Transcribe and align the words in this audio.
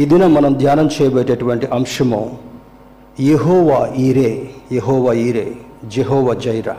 ఈ 0.00 0.04
దినం 0.10 0.34
మనం 0.34 0.52
ధ్యానం 0.52 0.86
చేయబోయేటటువంటి 0.86 1.66
అంశము 1.76 2.20
యహోవా 3.20 3.80
ఈరే 4.04 4.50
యెహోవా 4.72 5.12
ఈరే 5.12 5.44
జెహోవా 5.94 6.34
జైరా. 6.34 6.76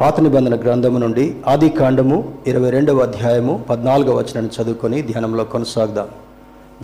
పాత 0.00 0.20
నిబంధన 0.20 0.54
గ్రంథము 0.54 0.98
నుండి 0.98 1.34
ఆది 1.46 1.68
కాండము 1.68 2.32
ఇరవై 2.46 2.70
రెండవ 2.70 3.02
అధ్యాయము 3.08 3.64
పద్నాలుగవ 3.70 4.16
వచనాన్ని 4.20 4.52
చదువుకొని 4.56 5.02
ధ్యానంలో 5.02 5.44
కొనసాగుదాం. 5.44 6.08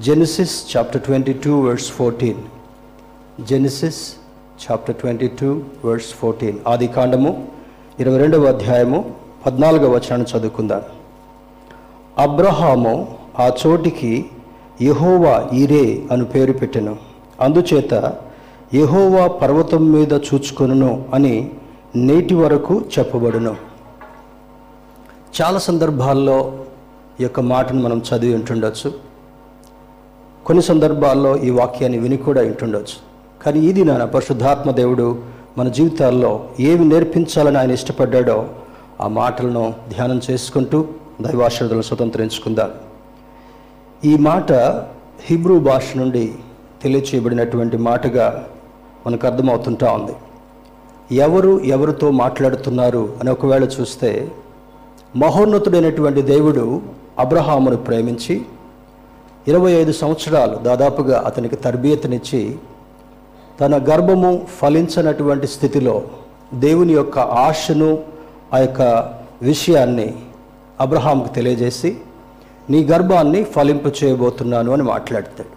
Genesis 0.08 0.76
chapter 0.76 1.02
twenty 1.02 1.32
two 1.32 1.60
words 1.60 1.90
fourteen. 1.90 2.42
Genesis 3.40 4.02
chapter 4.64 4.96
twenty 4.96 5.28
two 5.40 5.62
words 5.84 6.12
fourteen. 6.20 6.58
ఆది 6.66 6.86
కాండము 6.86 7.46
ఇరవై 8.00 8.18
రెండవ 8.18 8.44
అధ్యాయము 8.44 9.04
పద్నాలుగవ 9.46 9.90
వచనాన్ని 9.96 10.28
చదువుకుందాం. 10.34 10.82
అబ్రహాము 12.18 12.94
ఆ 13.38 13.52
చోటికి 13.66 14.26
యహోవా 14.82 15.48
ఈరే 15.54 16.02
అను 16.10 16.24
పేరు 16.24 16.52
పెట్టెను. 16.52 16.96
అందుచేత 17.40 18.14
యహోవా 18.74 19.26
పర్వతం 19.26 19.92
మీద 19.92 20.12
చూచుకొనును 20.12 21.04
అని 21.14 21.50
నేటి 21.96 22.34
వరకు 22.34 22.82
చెప్పబడును. 22.98 23.56
చాలా 25.40 25.58
సందర్భాల్లో 25.58 26.52
ఈ 27.20 27.22
యొక్క 27.22 27.40
మాటను 27.40 27.82
మనం 27.82 27.98
చదివి 27.98 28.34
ఉంటుండొచ్చు. 28.34 28.92
కొన్ని 30.46 30.64
సందర్భాల్లో 30.64 31.36
ఈ 31.36 31.50
వాక్యాన్ని 31.50 31.98
విని 31.98 32.16
కూడా 32.16 32.42
ఉంటుండొచ్చు. 32.42 33.14
కానీ 33.42 33.60
ఇది 33.60 33.84
నా 33.84 34.04
పరిశుద్ధాత్మ 34.04 34.70
దేవుడు 34.70 35.18
మన 35.58 35.68
జీవితాల్లో 35.68 36.44
ఏమి 36.60 36.84
నేర్పించాలని 36.84 37.58
ఆయన 37.58 37.70
ఇష్టపడ్డాడో 37.70 38.46
ఆ 39.00 39.08
మాటలను 39.08 39.74
ధ్యానం 39.88 40.20
చేసుకుంటూ 40.30 40.86
దైవాశ్రదలను 41.22 41.82
స్వతంత్రించుకుందాం. 41.82 42.70
ఈ 44.02 44.16
మాట 44.18 44.52
హిబ్రూ 45.26 45.60
భాష 45.60 45.96
నుండి 45.96 46.24
తెలియచేయబడినటువంటి 46.82 47.76
మాటగా 47.76 48.46
మనకు 49.06 49.26
అర్థమవుతుంటా 49.26 49.92
ఉంది. 49.92 50.14
ఎవరు 51.16 51.60
ఎవరితో 51.64 52.10
మాట్లాడుతున్నారు 52.10 53.08
అని 53.20 53.30
ఒకవేళ 53.30 53.64
చూస్తే 53.64 54.10
మహోన్నతుడైనటువంటి 55.16 56.22
దేవుడు 56.22 56.64
అబ్రహామును 57.18 57.76
ప్రేమించి 57.76 58.34
ఇరవై 59.48 59.72
ఐదు 59.72 59.92
సంవత్సరాలు 59.92 60.56
దాదాపుగా 60.58 61.22
అతనికి 61.26 61.56
తర్బీయతనిచ్చి 61.56 62.58
తన 63.60 63.76
గర్భము 63.90 64.46
ఫలించనటువంటి 64.60 65.46
స్థితిలో 65.46 66.02
దేవుని 66.54 66.92
యొక్క 66.92 67.18
ఆశను 67.18 67.90
ఆ 68.52 68.58
యొక్క 68.58 68.82
విషయాన్ని 69.42 70.14
అబ్రహాంకు 70.80 71.28
తెలియజేసి 71.28 71.96
నీ 72.70 72.84
గర్భాన్ని 72.84 73.44
ఫలింపు 73.44 73.90
చేయబోతున్నాను 74.04 74.72
అని 74.72 74.82
మాట్లాడతాడు. 74.82 75.48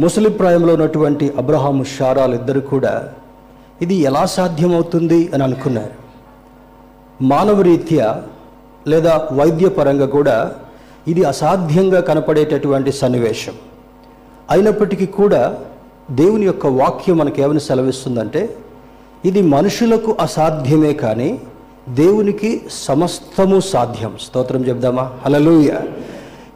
ముసలి 0.00 0.30
ప్రాయంలో 0.30 0.72
ఉన్నటువంటి 0.72 1.32
అబ్రహాము 1.38 1.84
షారాలు 1.84 2.34
ఇద్దరు 2.34 2.60
కూడా 2.60 3.12
ఇది 3.82 3.94
ఎలా 3.94 4.26
సాధ్యమవుతుంది 4.26 5.30
అని 5.34 5.42
అనుకున్నారు. 5.42 5.92
మానవ 7.22 7.60
రీత్యా 7.60 8.22
లేదా 8.86 9.28
వైద్యపరంగా 9.32 10.06
కూడా 10.06 10.52
ఇది 11.08 11.24
అసాధ్యంగా 11.24 12.00
కనపడేటటువంటి 12.00 12.92
సన్నివేశం. 12.92 13.54
అయినప్పటికీ 14.50 15.06
కూడా 15.06 15.58
దేవుని 16.10 16.46
యొక్క 16.46 16.66
వాక్యం 16.66 17.18
మనకు 17.18 17.58
సెలవిస్తుందంటే 17.58 18.56
ఇది 19.24 19.42
మనుషులకు 19.42 20.16
అసాధ్యమే 20.20 20.92
కానీ 20.92 21.40
దేవునికి 21.94 22.62
సమస్తము 22.72 23.60
సాధ్యం. 23.60 24.16
స్తోత్రం 24.20 24.68
చెప్దామా? 24.68 25.12
హలలుయ 25.26 25.70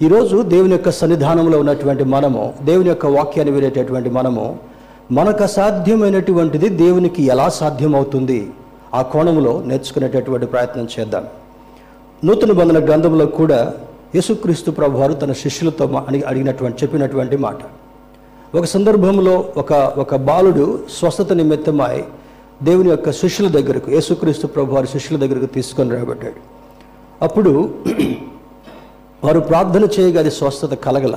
ఈరోజు 0.02 0.42
దేవుని 0.42 0.72
యొక్క 0.72 0.90
సన్నిధానంలో 0.90 1.58
ఉన్నటువంటి 1.58 2.04
మనము 2.04 2.54
దేవుని 2.62 2.88
యొక్క 2.88 3.06
వాక్యాన్ని 3.06 3.54
వినేటటువంటి 3.54 4.10
మనము 4.10 4.58
మనకు 5.12 5.42
అసాధ్యమైనటువంటిది 5.42 6.68
దేవునికి 6.68 7.22
ఎలా 7.22 7.48
సాధ్యమవుతుంది? 7.48 8.50
ఆ 8.94 9.02
కోణంలో 9.02 9.62
నేర్చుకునేటటువంటి 9.66 10.46
ప్రయత్నం 10.46 10.88
చేద్దాం. 11.00 11.26
నూతన 12.24 12.52
బంధన 12.52 12.84
గ్రంథంలో 12.84 13.26
కూడా 13.26 13.74
యేసుక్రీస్తు 14.14 14.70
ప్రభు 14.70 14.98
వారు 14.98 15.12
తన 15.12 15.32
శిష్యులతో 15.32 16.04
అని 16.08 16.22
అడిగినటువంటి 16.22 16.82
చెప్పినటువంటి 16.82 17.36
మాట. 17.36 17.58
ఒక 18.56 18.64
సందర్భంలో 18.64 19.44
ఒక 19.56 19.72
ఒక 19.72 20.16
బాలుడు 20.16 20.78
స్వస్థత 20.98 21.32
నిమిత్తమై 21.32 22.04
దేవుని 22.62 22.90
యొక్క 22.90 23.10
శిష్యుల 23.10 23.48
దగ్గరకు 23.48 23.88
యేసుక్రీస్తు 23.90 24.46
ప్రభు 24.46 24.74
వారి 24.74 24.86
శిష్యుల 24.86 25.16
దగ్గరకు 25.20 25.46
తీసుకొని 25.54 25.90
రాబట్టాడు 25.90 26.40
అప్పుడు 27.22 27.52
వారు 29.24 29.40
ప్రార్థన 29.40 29.84
చేయగా 29.96 30.20
అది 30.20 30.30
స్వస్థత 30.30 30.74
కలగల. 30.84 31.16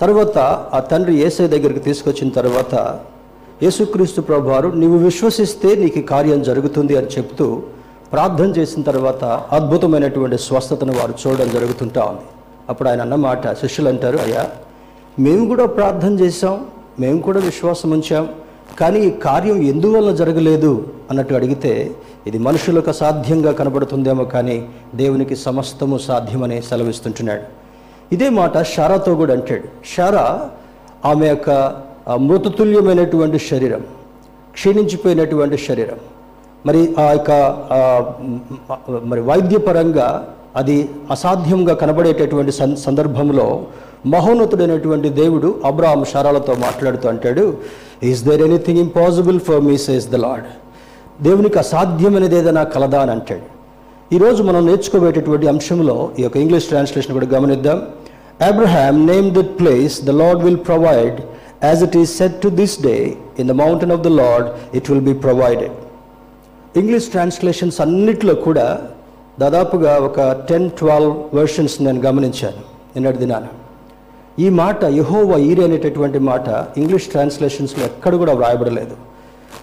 తర్వాత 0.00 0.38
ఆ 0.76 0.80
తండ్రి 0.90 1.14
ఏసై 1.26 1.46
దగ్గరికి 1.46 1.80
తీసుకొచ్చిన 1.80 2.28
తర్వాత 2.28 2.74
యేసుక్రీస్తు 3.62 4.20
ప్రభు 4.20 4.50
వారు 4.50 4.68
నీవు 4.74 4.96
విశ్వసిస్తే 4.98 5.70
నీకు 5.76 6.02
కార్యం 6.02 6.42
జరుగుతుంది 6.42 6.96
అని 6.96 7.06
చెప్తూ 7.06 7.46
ప్రార్థన 8.12 8.48
చేసిన 8.58 8.82
తర్వాత 8.82 9.24
అద్భుతమైనటువంటి 9.50 10.38
స్వస్థతను 10.38 10.92
వారు 10.92 11.14
చూడడం 11.22 11.50
జరుగుతుంటా 11.50 12.04
ఉంది. 12.04 12.26
అప్పుడు 12.68 12.88
ఆయన 12.88 13.00
అన్నమాట 13.00 13.54
శిష్యులు 13.60 13.88
అంటారు 13.88 14.18
అయ్యా 14.18 14.44
మేము 15.18 15.44
కూడా 15.48 15.66
ప్రార్థన 15.78 16.12
చేశాం 16.20 16.56
మేము 17.00 17.20
కూడా 17.20 17.40
విశ్వాసం 17.40 17.90
ఉంచాం 17.90 18.24
కానీ 18.78 19.00
ఈ 19.06 19.10
కార్యం 19.26 19.58
ఎందువల్ల 19.62 20.10
జరగలేదు 20.20 20.70
అన్నట్టు 21.10 21.34
అడిగితే 21.34 21.72
ఇది 22.28 22.38
మనుషులకు 22.38 22.90
అసాధ్యంగా 22.90 23.52
కనబడుతుందేమో 23.52 24.24
కానీ 24.34 24.56
దేవునికి 24.94 25.36
సమస్తము 25.46 25.96
సాధ్యమని 26.06 26.58
సెలవిస్తుంటున్నాడు. 26.68 27.44
ఇదే 28.14 28.28
మాట 28.38 28.62
షారాతో 28.74 29.14
కూడా 29.14 29.32
అంటాడు. 29.34 29.68
షారా 29.94 30.24
ఆమె 31.10 31.26
యొక్క 31.28 31.50
మృతతుల్యమైనటువంటి 32.28 33.38
శరీరం 33.50 33.82
క్షీణించిపోయినటువంటి 34.56 35.56
శరీరం. 35.68 36.00
మరి 36.66 36.80
ఆ 36.98 37.06
యొక్క 37.16 37.30
మరి 39.10 39.20
వైద్యపరంగా 39.20 40.08
అది 40.56 40.76
అసాధ్యంగా 41.10 41.74
కనబడేటటువంటి 41.74 42.52
సందర్భంలో 42.86 43.46
మహోన్నతుడైనటువంటి 44.12 45.08
దేవుడు 45.22 45.48
అబ్రాహం 45.64 46.02
షారాలతో 46.12 46.52
మాట్లాడుతూ 46.54 47.06
అంటాడు 47.08 47.44
is 48.10 48.22
there 48.28 48.42
anything 48.48 48.80
impossible 48.86 49.38
for 49.48 49.60
me 49.68 49.76
says 49.86 50.06
the 50.14 50.18
lord 50.26 50.46
దేవునికి 51.26 51.58
అసాధ్యమైనది 51.64 52.36
ఏదైనా 52.40 52.62
కలదా 52.74 53.00
అని 53.04 53.12
అంటాడు. 53.16 53.46
ఈరోజు 54.14 54.40
మనం 54.48 54.62
నేర్చుకోబేటటువంటి 54.70 55.46
అంశంలో 55.52 55.96
ఈ 56.18 56.22
యొక్క 56.24 56.36
ఇంగ్లీష్ 56.44 56.66
ట్రాన్స్లేషన్ 56.72 57.14
కూడా 57.18 57.28
గమనిద్దాం. 57.34 57.78
Abraham 58.48 58.94
name 59.12 59.28
that 59.36 59.52
place 59.60 59.96
the 60.08 60.14
lord 60.22 60.40
will 60.46 60.60
provide 60.70 61.18
as 61.68 61.82
it 61.86 61.96
is 62.02 62.12
set 62.20 62.36
to 62.44 62.48
this 62.60 62.76
day 62.88 62.96
in 63.40 63.48
the 63.52 63.56
mountain 63.62 63.92
of 63.96 64.02
the 64.08 64.12
lord 64.22 64.48
it 64.78 64.88
will 64.90 65.06
be 65.10 65.16
provided 65.26 65.76
English 66.82 67.08
translations 67.14 67.78
అన్నిట్లో 67.86 68.34
కూడా 68.46 68.66
దాదాపుగా 69.42 69.92
ఒక 70.08 70.20
టెన్ 70.48 70.66
ట్వెల్వ్ 70.80 71.12
వెర్షన్స్ 71.38 71.76
నేను 71.82 72.00
గమనించాను. 72.08 72.60
నిన్నటి 72.94 73.18
దినాన. 73.22 73.46
ఈ 74.38 74.48
మాట 74.48 74.84
యహోవ 74.84 75.38
ఈరి 75.38 75.64
అనేటటువంటి 75.64 76.18
మాట 76.18 76.48
ఇంగ్లీష్ 76.76 77.06
ట్రాన్స్లేషన్స్లో 77.06 77.84
ఎక్కడ 77.84 78.14
కూడా 78.14 78.32
వ్రాయబడలేదు. 78.32 78.96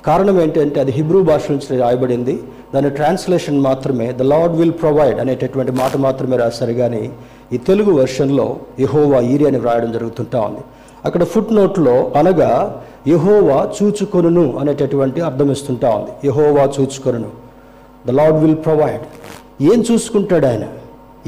కారణం 0.05 0.41
ఏంటంటే 0.41 0.79
అది 0.79 0.91
హిబ్రూ 0.91 1.23
భాష 1.23 1.41
నుంచి 1.51 1.77
రాయబడింది. 1.77 2.43
దాని 2.73 2.89
ట్రాన్స్లేషన్ 2.89 3.59
మాత్రమే 3.59 4.11
ద 4.11 4.21
లార్డ్ 4.21 4.55
విల్ 4.55 4.71
ప్రొవైడ్ 4.71 5.19
అనేటటువంటి 5.19 5.71
మాట 5.71 5.97
మాత్రమే 5.97 6.37
రాశారు. 6.37 6.73
కానీ 6.73 7.11
ఈ 7.53 7.57
తెలుగు 7.57 7.91
వెర్షన్లో 7.93 8.55
యహోవా 8.79 9.19
ఈరి 9.19 9.47
అని 9.47 9.57
వ్రాయడం 9.57 9.91
జరుగుతుంటా 9.91 10.41
ఉంది. 10.41 10.59
అక్కడ 11.05 11.23
ఫుట్ 11.23 11.53
నోట్లో 11.53 12.11
అనగా 12.15 12.81
యహోవా 13.07 13.69
చూచుకొనును 13.83 14.57
అనేటటువంటి 14.57 15.21
అర్థం 15.21 15.51
ఇస్తుంటా 15.51 15.89
ఉంది. 15.89 16.27
యహోవా 16.27 16.63
చూచుకొనును. 16.79 17.29
The 18.07 18.09
lord 18.09 18.37
will 18.37 18.55
provide. 18.55 19.01
ఏం 19.63 19.83
చూసుకుంటాడు 19.91 20.45
ఆయన? 20.45 20.63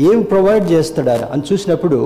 ఏం 0.02 0.20
ప్రొవైడ్ 0.24 0.66
చేస్తాడా 0.72 1.16
అని 1.34 1.44
చూసినప్పుడు 1.52 1.98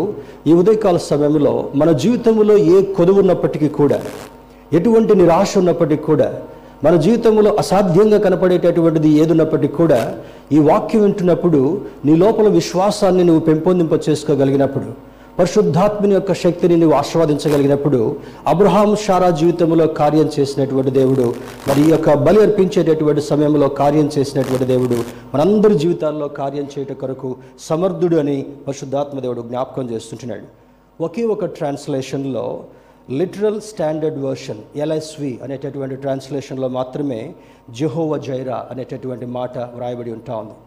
ఈ 0.47 0.53
ఉదయకాల 0.53 0.97
సమయంలో 1.03 1.53
మన 1.75 1.89
జీవితంలో 1.97 2.56
ఏ 2.67 2.77
కొదువు 2.97 3.19
ఉన్నప్పటికీ 3.19 3.69
కూడా 3.77 4.00
ఎటువంటి 4.71 5.13
నిరాశ 5.15 5.51
ఉన్నప్పటికీ 5.57 6.03
కూడా 6.03 6.27
మన 6.83 6.95
జీవితంలో 6.95 7.51
అసాధ్యంగా 7.59 8.17
కనపడేటటువంటిది 8.17 9.09
ఏదున్నప్పటికీ 9.19 9.75
కూడా 9.75 10.00
ఈ 10.51 10.59
వాక్యం 10.59 11.01
వింటున్నప్పుడు 11.01 11.62
నీ 12.06 12.15
లోపల 12.15 12.47
విశ్వాసాన్ని 12.50 13.23
నువ్వు 13.23 13.41
పెంపొందింప 13.41 13.94
చేసుకోగలిగినప్పుడు 14.07 14.89
పరిశుద్ధాత్మని 15.39 16.13
యొక్క 16.13 16.34
శక్తిని 16.34 16.75
నువ్వు 16.78 16.98
ఆస్వాదించగలిగినప్పుడు 16.98 18.16
అబ్రహాం 18.48 18.95
షారా 18.95 19.30
జీవితంలో 19.30 19.88
కార్యం 19.88 20.30
చేసినటువంటి 20.39 20.92
దేవుడు 20.92 21.34
మరి 21.68 21.88
ఈ 21.88 21.89
యొక్క 21.89 22.13
బలి 22.13 22.42
అర్పించేటటువంటి 22.42 23.22
సమయంలో 23.22 23.68
కార్యం 23.68 24.10
చేసినటువంటి 24.18 24.66
దేవుడు 24.66 24.98
మనందరి 25.34 25.75
జీవితాల్లో 25.75 26.28
కార్యం 26.28 26.68
చేయట 26.74 26.94
కొరకు 26.94 27.36
సమర్థుడు 27.60 28.16
అని 28.16 28.45
పరిశుద్ధాత్మ 28.68 29.19
దేవుడు 29.19 29.42
జ్ఞాపకం 29.42 29.89
చేస్తుంటున్నాడు. 29.89 30.48
ఒకే 31.04 31.24
ఒక 31.24 31.45
ట్రాన్స్లేషన్లో 31.45 32.63
లిటరల్ 33.10 33.62
స్టాండర్డ్ 33.62 34.22
వర్షన్ 34.22 34.62
ఎల్ఎస్వి 34.75 35.39
అనేటటువంటి 35.44 35.95
ట్రాన్స్లేషన్లో 35.95 36.68
మాత్రమే 36.68 37.34
జెహోవ 37.69 38.18
జైరా 38.18 38.68
అనేటటువంటి 38.72 39.25
మాట 39.25 39.57
వ్రాయబడి 39.57 40.12
ఉంటా 40.12 40.36
ఉంది. 40.36 40.57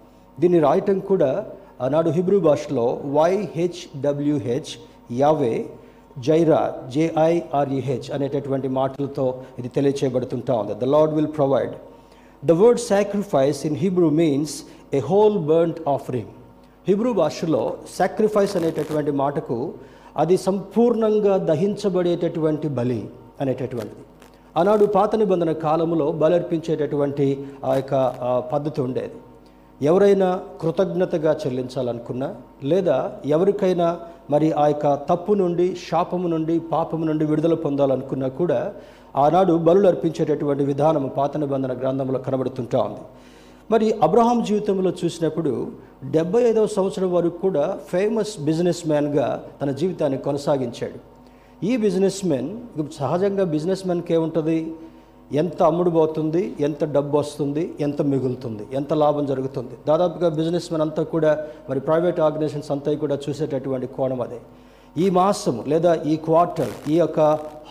దీన్ని 0.41 0.61
రాయటం 0.61 0.99
కూడా 0.99 1.45
ఆనాడు 1.85 2.11
హిబ్రూ 2.17 2.39
భాషలో 2.47 2.87
వైహెచ్డబ్ల్యూహెచ్ 3.17 4.73
యావే 5.21 5.55
జైరా 6.27 6.61
జేఐఆర్ఈహెచ్ 6.95 8.09
అనేటటువంటి 8.17 8.69
మాటలతో 8.79 9.27
ఇది 9.61 9.69
తెలియచేయబడుతుంటా 9.77 10.55
ఉంది. 10.63 10.75
The 10.83 10.89
lord 10.95 11.15
will 11.19 11.33
provide 11.39 11.75
the 12.43 12.57
word 12.63 12.83
sacrifice 12.93 13.61
in 13.69 13.79
Hebrew 13.85 14.11
means 14.21 14.57
a 14.99 15.01
whole 15.11 15.39
burnt 15.51 15.81
offering 15.95 16.31
Hebrew 16.89 17.13
భాషలో 17.23 17.63
సాక్రిఫైస్ 18.01 18.55
అనేటటువంటి 18.61 19.15
మాటకు 19.23 19.59
అది 20.23 20.37
సంపూర్ణంగా 20.49 21.35
దహించబడేటటువంటి 21.51 22.69
బలి 22.79 23.01
అనేటటువంటిది. 23.43 24.05
ఆనాడు 24.61 24.85
పాత 24.95 25.11
నిబంధన 25.23 25.51
కాలంలో 25.67 26.07
బలర్పించేటటువంటి 26.23 27.27
ఆ 27.69 27.75
యొక్క 27.81 27.95
పద్ధతి 28.53 28.81
ఉండేది. 28.87 29.15
ఎవరైనా 29.83 30.41
కృతజ్ఞతగా 30.61 31.33
చెల్లించాలనుకున్నా 31.43 32.35
లేదా 32.65 33.13
ఎవరికైనా 33.27 33.99
మరి 34.31 34.53
ఆ 34.53 34.67
యొక్క 34.67 34.95
తప్పు 34.95 35.33
నుండి 35.33 35.77
శాపము 35.89 36.29
నుండి 36.29 36.61
పాపము 36.73 37.05
నుండి 37.05 37.25
విడుదల 37.25 37.55
పొందాలనుకున్నా 37.55 38.29
కూడా 38.29 38.73
ఆనాడు 39.17 39.53
బలులు 39.53 39.87
అర్పించేటటువంటి 39.89 40.65
విధానం 40.65 41.09
పాత 41.17 41.37
నిబంధన 41.37 41.73
గ్రంథంలో 41.73 42.19
కనబడుతుంటా 42.19 42.81
ఉంది. 42.81 43.01
మరి 43.71 43.95
అబ్రహాం 44.03 44.45
జీవితంలో 44.45 44.93
చూసినప్పుడు 45.05 45.53
డెబ్బై 46.05 46.43
ఐదవ 46.43 46.67
సంవత్సరం 46.67 47.13
వరకు 47.13 47.39
కూడా 47.39 47.79
ఫేమస్ 47.89 48.41
బిజినెస్ 48.41 48.89
మ్యాన్గా 48.89 49.43
తన 49.63 49.71
జీవితాన్ని 49.71 50.19
కొనసాగించాడు. 50.19 50.99
ఈ 51.67 51.77
బిజినెస్ 51.77 52.25
మెన్ 52.25 52.51
సహజంగా 52.99 53.45
బిజినెస్ 53.45 53.87
మెన్కి 53.87 54.15
ఏముంటుంది? 54.15 54.73
ఎంత 55.43 55.63
అమ్ముడుపోతుంది 55.71 56.41
ఎంత 56.67 56.85
డబ్బు 56.95 57.15
వస్తుంది 57.19 57.63
ఎంత 57.87 58.03
మిగులుతుంది 58.13 58.65
ఎంత 58.79 58.93
లాభం 59.03 59.25
జరుగుతుంది. 59.27 59.75
దాదాపుగా 59.89 60.29
బిజినెస్ 60.39 60.73
మెన్ 60.73 60.85
అంతా 60.87 61.03
కూడా 61.13 61.33
మరి 61.69 61.81
ప్రైవేట్ 61.89 62.19
ఆర్గనైజేషన్స్ 62.27 62.71
అంతా 62.75 62.95
కూడా 63.03 63.19
చూసేటటువంటి 63.25 63.87
కోణం 63.97 64.21
అదే. 64.27 64.41
ఈ 65.03 65.07
మాసం 65.19 65.57
లేదా 65.73 65.93
ఈ 66.13 66.15
క్వార్టర్ 66.27 66.73
ఈ 66.93 66.97
యొక్క 67.03 67.21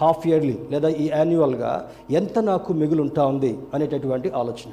హాఫ్ 0.01 0.27
ఇయర్లీ 0.29 0.57
లేదా 0.73 0.89
ఈ 1.03 1.07
యాన్యువల్గా 1.15 1.71
ఎంత 2.19 2.39
నాకు 2.51 2.73
మిగులుంటా 2.81 3.25
ఉంది 3.33 3.51
అనేటటువంటి 3.73 4.31
ఆలోచన. 4.41 4.71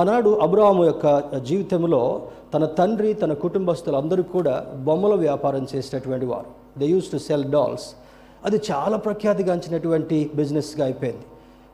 ఆనాడు 0.00 0.30
అబ్రాహాము 0.46 0.82
యొక్క 0.90 1.06
జీవితంలో 1.50 2.02
తన 2.54 2.64
తండ్రి 2.78 3.12
తన 3.22 3.32
కుటుంబస్తులు 3.44 3.96
అందరూ 3.96 4.22
కూడా 4.34 4.54
బొమ్మల 4.88 5.14
వ్యాపారం 5.26 5.64
చేసేటటువంటి 5.72 6.26
వారు. 6.32 6.50
They 6.80 6.86
use 6.94 7.12
to 7.12 7.18
sell 7.28 7.48
dolls 7.54 7.86
అది 8.46 8.58
చాలా 8.70 8.96
ప్రఖ్యాతిగాంచినటువంటి 9.06 10.18
బిజినెస్గా 10.40 10.84
అయిపోయింది. 10.84 11.26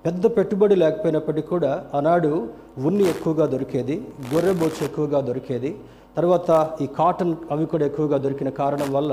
పెద్ద 0.04 0.26
పెట్టుబడి 0.36 0.76
లేకపోయినప్పటికీ 0.82 1.46
కూడా 1.52 1.72
ఆనాడు 1.96 2.30
ఉన్ని 2.88 3.04
ఎక్కువగా 3.12 3.44
దొరికేది 3.52 3.96
గొర్రె 4.32 4.52
బొచ్చు 4.60 4.82
ఎక్కువగా 4.86 5.18
దొరికేది. 5.28 5.70
తర్వాత 6.16 6.50
ఈ 6.84 6.86
కాటన్ 6.96 7.34
అవి 7.52 7.64
కూడా 7.72 7.84
ఎక్కువగా 7.90 8.16
దొరికిన 8.24 8.50
కారణం 8.62 8.88
వల్ల 8.96 9.12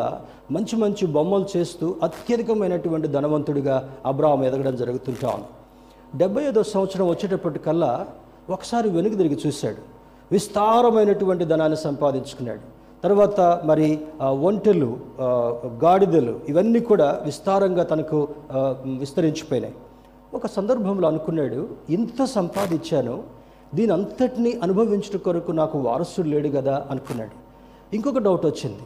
మంచి 0.56 0.76
మంచి 0.84 1.04
బొమ్మలు 1.16 1.46
చేస్తూ 1.54 1.88
అత్యధికమైనటువంటి 2.06 3.08
ధనవంతుడిగా 3.16 3.76
అబ్రాహం 4.12 4.42
ఎదగడం 4.48 4.76
జరుగుతుంటా. 4.82 5.30
ఉంది 5.38 5.50
డెబ్బై 6.22 6.44
ఐదో 6.52 6.64
సంవత్సరం 6.74 7.06
వచ్చేటప్పటికల్లా 7.12 7.92
ఒకసారి 8.56 8.88
వెనుక 8.96 9.14
తిరిగి 9.20 9.38
చూశాడు. 9.44 9.82
విస్తారమైనటువంటి 10.36 11.44
ధనాన్ని 11.52 11.80
సంపాదించుకున్నాడు. 11.88 12.66
తర్వాత 13.04 13.40
మరి 13.70 13.88
ఒంటెలు 14.48 14.90
గాడిదలు 15.84 16.34
ఇవన్నీ 16.54 16.82
కూడా 16.90 17.08
విస్తారంగా 17.28 17.84
తనకు 17.92 18.18
విస్తరించిపోయినాయి. 19.04 19.76
ఒక 20.34 20.48
సందర్భంలో 20.48 21.08
అనుకున్నాడు 21.08 21.68
ఇంత 21.90 22.26
సంపాదించాను 22.26 23.24
దీని 23.76 23.92
అంతటినీ 23.94 24.52
అనుభవించడం 24.64 25.22
కొరకు 25.26 25.52
నాకు 25.52 25.78
వారసుడు 25.78 26.28
లేడు 26.28 26.50
కదా 26.50 26.86
అనుకున్నాడు. 26.92 27.36
ఇంకొక 27.96 28.18
డౌట్ 28.18 28.46
వచ్చింది 28.46 28.86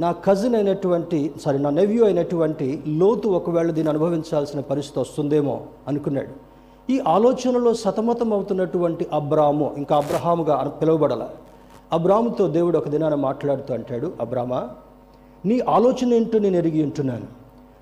నా 0.00 0.12
కజిన్ 0.12 0.54
అయినటువంటి 0.54 1.32
సారీ 1.44 1.58
నా 1.58 1.70
నెవ్యూ 1.70 2.04
అయినటువంటి 2.04 2.82
లోతు 2.88 3.28
ఒకవేళ 3.28 3.70
దీన్ని 3.70 3.90
అనుభవించాల్సిన 3.90 4.60
పరిస్థితి 4.60 5.00
వస్తుందేమో 5.00 5.56
అనుకున్నాడు. 5.88 6.32
ఈ 6.92 7.00
ఆలోచనలో 7.16 7.74
సతమతం 7.74 8.32
అవుతున్నటువంటి 8.32 9.06
అబ్రాము 9.12 9.74
ఇంకా 9.78 9.96
అబ్రహాముగా 9.96 10.56
పిలువబడల. 10.80 11.24
అబ్రాముతో 11.92 12.46
దేవుడు 12.48 12.78
ఒక 12.78 12.88
దినాన 12.88 13.14
మాట్లాడుతూ 13.14 13.74
అంటాడు 13.74 14.12
అబ్రామా 14.20 14.70
నీ 15.44 15.58
ఆలోచన 15.76 16.14
ఏంటో 16.14 16.38
నేను 16.38 16.56
ఎరిగి 16.56 16.82
ఉంటున్నాను. 16.82 17.39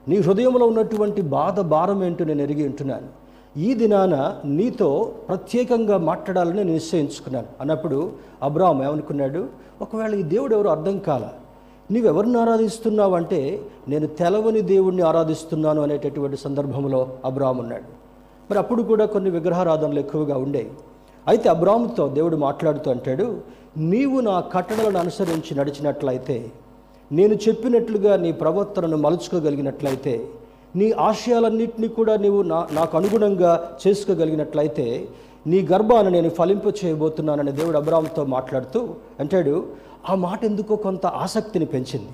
నీ 0.08 0.16
హృదయంలో 0.16 0.66
ఉన్నటువంటి 0.66 1.22
బాధ 1.22 1.60
భారం 1.60 2.04
ఏంటో 2.04 2.24
నేను 2.24 2.42
ఎరిగి 2.42 2.66
ఉంటున్నాను. 2.66 3.28
ఈ 3.58 3.74
దినాన 3.74 4.36
నీతో 4.44 5.12
ప్రత్యేకంగా 5.28 5.98
మాట్లాడాలని 5.98 6.56
నేను 6.56 6.72
నిశ్చయించుకున్నాను. 6.72 7.46
అన్నప్పుడు 7.60 8.12
అబ్రాహం 8.42 8.84
ఏమనుకున్నాడు? 8.84 9.46
ఒకవేళ 9.82 10.14
ఈ 10.14 10.22
దేవుడు 10.22 10.54
ఎవరు 10.54 10.68
అర్థం 10.68 10.98
కాల 10.98 11.28
నీవెవరిని 11.90 12.40
ఆరాధిస్తున్నావు 12.40 13.14
అంటే 13.14 13.62
నేను 13.88 14.06
తెలవని 14.06 14.60
దేవుణ్ణి 14.60 15.02
ఆరాధిస్తున్నాను 15.02 15.82
అనేటటువంటి 15.82 16.36
సందర్భంలో 16.36 17.08
అబ్రాహం 17.24 17.58
ఉన్నాడు. 17.58 17.88
మరి 18.50 18.58
అప్పుడు 18.58 18.82
కూడా 18.82 19.04
కొన్ని 19.06 19.30
విగ్రహారాధనలు 19.30 19.98
ఎక్కువగా 19.98 20.38
ఉండేవి. 20.38 20.70
అయితే 21.28 21.48
అబ్రాముతో 21.48 22.08
దేవుడు 22.08 22.36
మాట్లాడుతూ 22.36 22.90
అంటాడు 22.90 23.40
నీవు 23.76 24.20
నా 24.20 24.40
కట్టడలను 24.40 24.98
అనుసరించి 24.98 25.54
నడిచినట్లయితే 25.56 26.52
నేను 27.10 27.34
చెప్పినట్లుగా 27.34 28.16
నీ 28.16 28.32
ప్రవర్తనను 28.32 28.96
మలుచుకోగలిగినట్లయితే 28.96 30.14
నీ 30.76 30.92
ఆశయాలన్నింటినీ 30.92 31.88
కూడా 31.88 32.16
నీవు 32.16 32.42
నా 32.42 32.68
నాకు 32.72 32.96
అనుగుణంగా 32.96 33.52
చేసుకోగలిగినట్లయితే 33.86 34.86
నీ 35.46 35.58
గర్భాన్ని 35.72 36.10
నేను 36.12 36.30
ఫలింప 36.30 36.66
చేయబోతున్నానని 36.80 37.52
దేవుడు 37.52 37.76
అబ్రామ్తో 37.76 38.24
మాట్లాడుతూ 38.24 38.80
అంటాడు 39.20 39.54
ఆ 40.10 40.14
మాట 40.14 40.44
ఎందుకో 40.44 40.76
కొంత 40.76 41.06
ఆసక్తిని 41.06 41.64
పెంచింది. 41.64 42.12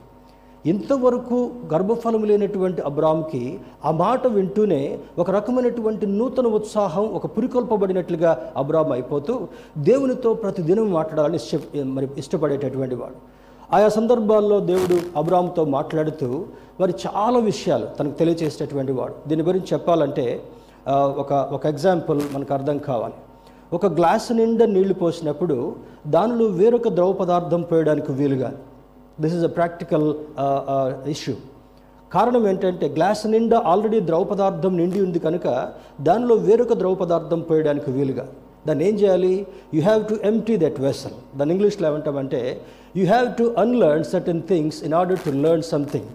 ఇంతవరకు 0.67 1.38
గర్భఫలం 1.73 2.23
లేనటువంటి 2.25 2.82
అబ్రామ్కి 2.82 3.58
ఆ 3.85 3.90
మాట 3.90 4.26
వింటూనే 4.26 4.99
ఒక 5.19 5.31
రకమైనటువంటి 5.31 6.06
నూతన 6.06 6.47
ఉత్సాహం 6.47 7.06
ఒక 7.06 7.26
పురికొల్పబడినట్లుగా 7.26 8.31
అబ్రామ్ 8.56 8.93
అయిపోతూ 8.93 9.35
దేవునితో 9.79 10.35
ప్రతిదినం 10.35 10.93
మాట్లాడాలని 10.93 11.37
ఇష్ట 11.37 11.82
మరి 11.97 12.08
ఇష్టపడేటటువంటి 12.19 12.94
వాడు. 12.94 13.34
ఆయా 13.75 13.88
సందర్భాల్లో 13.99 14.56
దేవుడు 14.71 14.97
అబ్రామ్తో 15.21 15.62
మాట్లాడుతూ 15.76 16.29
మరి 16.81 16.93
చాలా 17.05 17.38
విషయాలు 17.50 17.87
తనకు 17.99 18.17
తెలియచేసేటటువంటి 18.21 18.93
వాడు. 18.99 19.15
దీని 19.29 19.43
గురించి 19.49 19.69
చెప్పాలంటే 19.73 20.26
ఒక 21.23 21.32
ఒక 21.56 21.65
ఎగ్జాంపుల్ 21.73 22.21
మనకు 22.35 22.53
అర్థం 22.56 22.79
కావాలి. 22.88 23.17
ఒక 23.76 23.87
గ్లాస్ 23.99 24.29
నిండా 24.38 24.67
నీళ్ళు 24.75 24.94
పోసినప్పుడు 25.03 25.56
దానిలో 26.15 26.47
వేరొక 26.59 26.88
ద్రవ 26.99 27.12
పదార్థం 27.23 27.62
పోయడానికి 27.71 28.12
వీలుగా. 28.21 28.50
This 29.23 29.35
is 29.38 29.47
a 29.50 29.53
practical 29.59 30.06
issue 31.15 31.35
కారణం 32.15 32.43
ఏంటంటే 32.50 32.87
గ్లాస్ 32.97 33.23
నిండా 33.35 33.59
ఆల్రెడీ 33.71 33.99
ద్రవ 34.09 34.25
పదార్థం 34.33 34.73
నిండి 34.81 34.99
ఉంది 35.07 35.21
కనుక 35.26 35.47
దానిలో 36.09 36.35
వేరొక 36.49 36.75
ద్రవ 36.83 36.95
పదార్థం 37.02 37.40
పోయడానికి 37.50 37.88
వీలుగా. 37.97 38.25
దాన్ని 38.66 38.85
ఏం 38.88 38.95
చేయాలి? 39.00 39.35
You 39.75 39.81
have 39.88 40.02
to 40.11 40.16
empty 40.31 40.54
that 40.62 40.78
vessel 40.87 41.16
దాని 41.38 41.52
ఇంగ్లీష్లో 41.54 41.85
ఏమంటామంటే 41.90 42.40
you 42.95 43.05
have 43.07 43.31
to 43.41 43.47
unlearn 43.65 44.05
certain 44.13 44.43
things 44.51 44.79
in 44.89 44.95
order 45.01 45.23
to 45.27 45.31
learn 45.47 45.67
something 45.75 46.11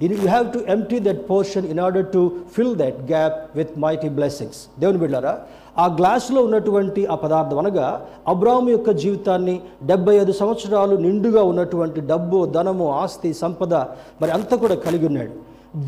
you 0.00 0.28
have 0.28 0.46
to 0.54 0.60
empty 0.74 0.98
that 1.08 1.20
portion 1.32 1.66
in 1.72 1.80
order 1.80 2.06
to 2.14 2.22
fill 2.54 2.74
that 2.82 2.98
gap 3.12 3.36
with 3.58 3.74
mighty 3.84 4.08
blessings 4.18 4.60
దేవుని 4.78 5.00
బిడ్డారా 5.04 5.34
ఆ 5.82 5.86
గ్లాసులో 5.98 6.40
ఉన్నటువంటి 6.42 7.02
ఆ 7.12 7.14
పదార్థం 7.14 7.58
అనగా 7.58 7.86
అబ్రాహం 8.32 8.66
యొక్క 8.68 8.90
జీవితాన్ని 9.02 9.54
డెబ్బై 9.90 10.14
ఐదు 10.16 10.32
సంవత్సరాలు 10.40 10.94
నిండుగా 10.96 11.42
ఉన్నటువంటి 11.42 12.00
డబ్బు 12.10 12.38
ధనము 12.56 12.86
ఆస్తి 13.02 13.30
సంపద 13.40 13.74
మరి 14.20 14.30
అంతా 14.30 14.56
కూడా 14.56 14.74
కలిగి 14.84 15.06
ఉన్నాడు. 15.06 15.32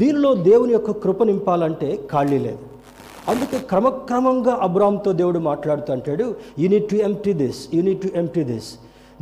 దీనిలో 0.00 0.34
దేవుని 0.48 0.72
యొక్క 0.72 0.90
కృప 1.04 1.22
నింపాలంటే 1.22 1.88
ఖాళీ 2.12 2.38
లేదు. 2.46 2.62
అందుకే 3.30 3.58
క్రమక్రమంగా 3.70 4.54
అబ్రామ్తో 4.66 5.12
దేవుడు 5.12 5.38
మాట్లాడుతూ 5.50 5.92
అంటాడు 5.92 6.26
you need 6.64 6.88
to 6.90 6.96
empty 7.08 7.32
this 7.42 7.60
you need 7.76 8.02
to 8.02 8.10
empty 8.22 8.44
this 8.50 8.68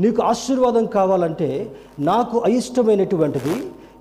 నీకు 0.03 0.21
ఆశీర్వాదం 0.23 0.85
కావాలంటే 0.99 1.49
నాకు 2.11 2.37
అయిష్టమైనటువంటిది 2.47 3.57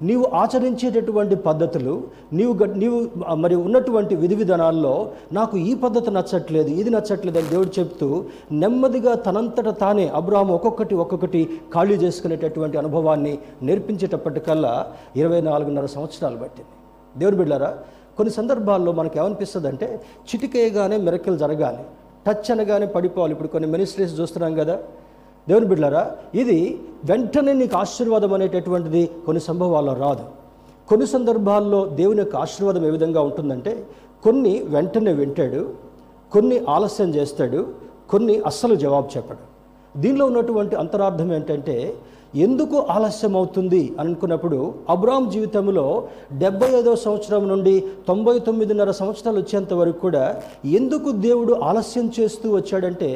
నీవు 0.08 0.26
ఆచరించేటటువంటి 0.34 1.36
పద్ధతులు 1.48 1.94
నీవు 2.38 2.54
నీవు 2.82 2.98
మరి 3.44 3.56
ఉన్నటువంటి 3.56 4.14
విధి 4.16 4.36
విధానాల్లో 4.36 4.94
నాకు 5.38 5.56
ఈ 5.70 5.74
పద్ధతి 5.84 6.12
నచ్చట్లేదు 6.12 6.72
ఇది 6.82 6.90
నచ్చట్లేదు 6.96 7.38
అని 7.42 7.50
దేవుడు 7.54 7.72
చెప్తూ 7.80 8.08
నెమ్మదిగా 8.62 9.14
తనంతట 9.28 9.70
తానే 9.82 10.06
అబ్రాహం 10.20 10.52
ఒక్కొక్కటి 10.58 10.96
ఒక్కొక్కటి 11.04 11.42
ఖాళీ 11.74 11.98
చేసుకునేటటువంటి 12.04 12.78
అనుభవాన్ని 12.82 13.34
నేర్పించేటప్పటికల్లా 13.70 14.74
ఇరవై 15.22 15.42
నాలుగున్నర 15.50 15.86
సంవత్సరాలు 15.96 16.38
పట్టింది. 16.44 16.72
దేవుడు 17.18 17.40
బిడ్డారా 17.42 17.72
కొన్ని 18.18 18.34
సందర్భాల్లో 18.40 18.92
మనకు 18.92 19.18
ఏమనిపిస్తుంది 19.20 19.68
అంటే 19.68 19.88
చిటికేయగానే 20.30 20.98
మెరకలు 21.08 21.38
జరగాలి 21.46 21.84
టచ్ 22.28 22.52
అనగానే 22.52 22.86
పడిపోవాలి. 22.98 23.34
ఇప్పుడు 23.36 23.50
కొన్ని 23.56 23.70
మినిస్ట్రీస్ 23.76 24.20
చూస్తున్నాం 24.20 24.54
కదా 24.62 24.76
దేవుని 25.48 25.68
బిడ్డారా 25.72 26.04
ఇది 26.42 26.58
వెంటనే 27.10 27.54
నీకు 27.62 27.76
ఆశీర్వాదం 27.78 28.34
అనేటటువంటిది 28.34 29.02
కొన్ని 29.26 29.42
సంభవాల్లో 29.48 29.94
రాదు. 30.04 30.26
కొన్ని 30.90 31.08
సందర్భాల్లో 31.16 31.80
దేవుని 32.00 32.22
యొక్క 32.24 32.36
ఆశీర్వాదం 32.46 32.84
ఏ 32.90 32.92
విధంగా 32.96 33.22
ఉంటుందంటే 33.30 33.74
కొన్ని 34.26 34.54
వెంటనే 34.76 35.14
వింటాడు 35.20 35.62
కొన్ని 36.32 36.58
ఆలస్యం 36.76 37.10
చేస్తాడు 37.18 37.60
కొన్ని 38.12 38.36
అస్సలు 38.50 38.76
జవాబు 38.76 39.08
చెప్పడు. 39.16 39.42
దీనిలో 39.96 40.24
ఉన్నటువంటి 40.26 40.76
అంతరార్థం 40.76 41.30
ఏంటంటే 41.38 41.76
ఎందుకు 42.46 42.78
ఆలస్యం 42.96 43.34
అవుతుంది 43.40 43.82
అనుకున్నప్పుడు 44.00 44.60
అబ్రామ్ 44.90 45.28
జీవితంలో 45.32 45.84
డెబ్బై 46.44 46.70
ఐదో 46.80 46.94
సంవత్సరం 47.04 47.44
నుండి 47.48 47.74
తొంభై 48.08 48.34
తొమ్మిదిన్నర 48.40 48.92
సంవత్సరాలు 49.02 49.38
వచ్చేంత 49.42 49.74
వరకు 49.82 50.00
కూడా 50.00 50.24
ఎందుకు 50.80 51.10
దేవుడు 51.28 51.56
ఆలస్యం 51.70 52.08
చేస్తూ 52.20 52.48
వచ్చాడంటే 52.56 53.10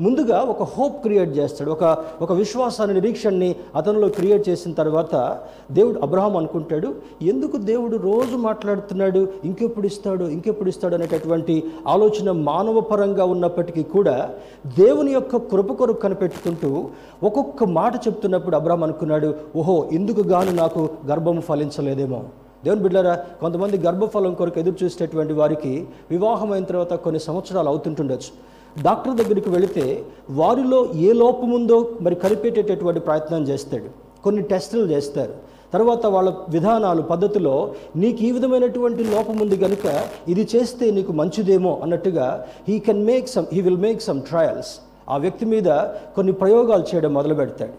ముందుగా 0.00 0.40
ఒక 0.40 0.62
హోప్ 0.62 1.02
క్రియేట్ 1.02 1.30
చేస్తాడు 1.30 1.70
ఒక 1.70 1.84
ఒక 2.20 2.32
విశ్వాసాన్ని 2.32 2.94
నిరీక్షణని 2.94 3.56
అతనిలో 3.76 4.08
క్రియేట్ 4.08 4.48
చేసిన 4.48 4.72
తర్వాత 4.72 5.38
దేవుడు 5.72 5.98
అబ్రహాం 5.98 6.36
అనుకుంటాడు 6.36 6.94
ఎందుకు 7.22 7.56
దేవుడు 7.56 7.96
రోజు 7.96 8.36
మాట్లాడుతున్నాడు 8.36 9.28
ఇంకెప్పుడు 9.44 9.86
ఇస్తాడు 9.86 10.24
ఇంకెప్పుడు 10.24 10.68
ఇస్తాడు 10.68 10.94
అనేటటువంటి 10.94 11.64
ఆలోచన 11.86 12.30
మానవ 12.30 12.80
పరంగా 12.80 13.24
ఉన్నప్పటికీ 13.24 13.82
కూడా 13.82 14.30
దేవుని 14.66 15.12
యొక్క 15.12 15.36
కృప 15.36 15.72
కొరకు 15.72 16.00
కనిపెట్టుకుంటూ 16.00 16.84
ఒక్కొక్క 17.22 17.64
మాట 17.64 17.96
చెప్తున్నప్పుడు 17.96 18.56
అబ్రహాం 18.56 18.82
అనుకున్నాడు 18.82 19.34
ఓహో 19.56 19.88
ఇందుకు 19.92 20.20
గాను 20.20 20.50
నాకు 20.50 20.88
గర్భం 21.06 21.40
ఫలించలేదేమో. 21.40 22.22
దేవుని 22.64 22.82
బిడ్డారా 22.82 23.14
కొంతమంది 23.40 23.78
గర్భఫలం 23.78 24.34
కొరకు 24.34 24.60
ఎదురు 24.60 24.84
చూసేటటువంటి 24.84 25.32
వారికి 25.32 25.86
వివాహమైన 26.10 26.64
తర్వాత 26.64 26.94
కొన్ని 26.94 27.20
సంవత్సరాలు 27.20 27.68
అవుతుంటుండొచ్చు. 27.68 28.52
డాక్టర్ 28.80 29.16
దగ్గరికి 29.16 29.50
వెళితే 29.50 30.02
వారిలో 30.30 30.88
ఏ 30.94 31.12
లోపం 31.12 31.50
ఉందో 31.50 31.88
మరి 32.00 32.14
కనిపెట్టేటటువంటి 32.14 33.00
ప్రయత్నం 33.00 33.42
చేస్తాడు. 33.42 33.88
కొన్ని 34.24 34.42
టెస్టులు 34.42 34.86
చేస్తారు. 34.86 35.34
తర్వాత 35.72 36.06
వాళ్ళ 36.06 36.32
విధానాలు 36.48 37.02
పద్ధతిలో 37.02 37.74
నీకు 37.96 38.22
ఈ 38.22 38.30
విధమైనటువంటి 38.30 39.04
లోపం 39.04 39.38
ఉంది 39.40 39.56
కనుక 39.56 40.04
ఇది 40.28 40.48
చేస్తే 40.56 40.90
నీకు 40.90 41.12
మంచిదేమో 41.12 41.80
అన్నట్టుగా 41.82 42.46
he 42.68 42.78
can 42.78 43.06
make 43.06 43.28
some 43.28 43.46
he 43.52 43.60
will 43.60 43.76
make 43.76 44.02
some 44.02 44.22
trials 44.22 44.72
ఆ 45.08 45.16
వ్యక్తి 45.16 45.46
మీద 45.46 45.68
కొన్ని 46.16 46.32
ప్రయోగాలు 46.32 46.84
చేయడం 46.94 47.14
మొదలు 47.14 47.34
పెడతాడు. 47.34 47.72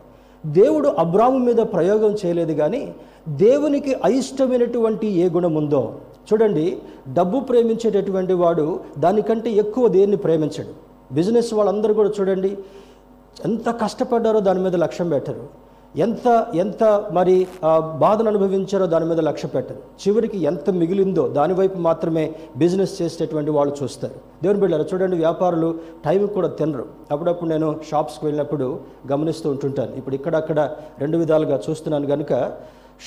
దేవుడు 0.45 0.87
అబ్రాము 0.87 1.37
మీద 1.37 1.55
ప్రయోగం 1.55 2.15
చేయలేదు 2.25 2.53
కానీ 2.53 2.93
దేవునికి 3.29 3.93
అయిష్టమైనటువంటి 4.03 5.07
ఏ 5.07 5.29
గుణం 5.29 5.55
ఉందో 5.55 5.95
చూడండి 6.33 6.77
డబ్బు 7.13 7.39
ప్రేమించేటటువంటి 7.39 8.33
వాడు 8.33 8.79
దానికంటే 8.97 9.51
ఎక్కువ 9.51 9.87
దేన్ని 9.87 10.17
ప్రేమించడు. 10.17 10.73
బిజినెస్ 11.13 11.53
వాళ్ళందరూ 11.53 11.93
కూడా 11.93 12.09
చూడండి 12.19 12.57
ఎంత 13.45 13.69
కష్టపడ్డారో 13.69 14.39
దాని 14.39 14.59
మీద 14.59 14.75
లక్ష్యం 14.75 15.09
పెట్టరు. 15.09 15.63
ఎంత 15.95 16.47
ఎంత 16.55 17.05
మరి 17.11 17.47
ఆ, 17.63 17.79
బాధను 17.79 18.27
అనుభవించారో 18.27 18.85
దాని 18.85 19.05
మీద 19.05 19.19
లక్ష్య 19.19 19.47
పెట్టరు. 19.47 19.77
చివరికి 19.77 20.37
ఎంత 20.37 20.69
మిగిలిందో 20.69 21.27
దాని 21.27 21.53
వైపు 21.53 21.77
మాత్రమే 21.77 22.35
బిజినెస్ 22.57 23.01
చేసేటటువంటి 23.01 23.51
వాళ్ళు 23.51 23.75
చూస్తారు. 23.83 24.13
దేవుని 24.43 24.59
బిడ్డారు 24.59 24.85
చూడండి 24.93 25.15
వ్యాపారులు 25.15 25.75
టైంకి 26.05 26.33
కూడా 26.33 26.47
తినరు. 26.47 26.85
అప్పుడప్పుడు 27.11 27.49
నేను 27.49 27.79
షాప్స్కి 27.91 28.25
వెళ్ళినప్పుడు 28.25 28.79
గమనిస్తూ 29.11 29.49
ఉంటుంటాను. 29.49 29.95
ఇప్పుడు 29.95 30.15
ఇక్కడక్కడ 30.15 30.69
రెండు 30.99 31.17
విధాలుగా 31.17 31.61
చూస్తున్నాను 31.69 32.07
కనుక 32.07 32.51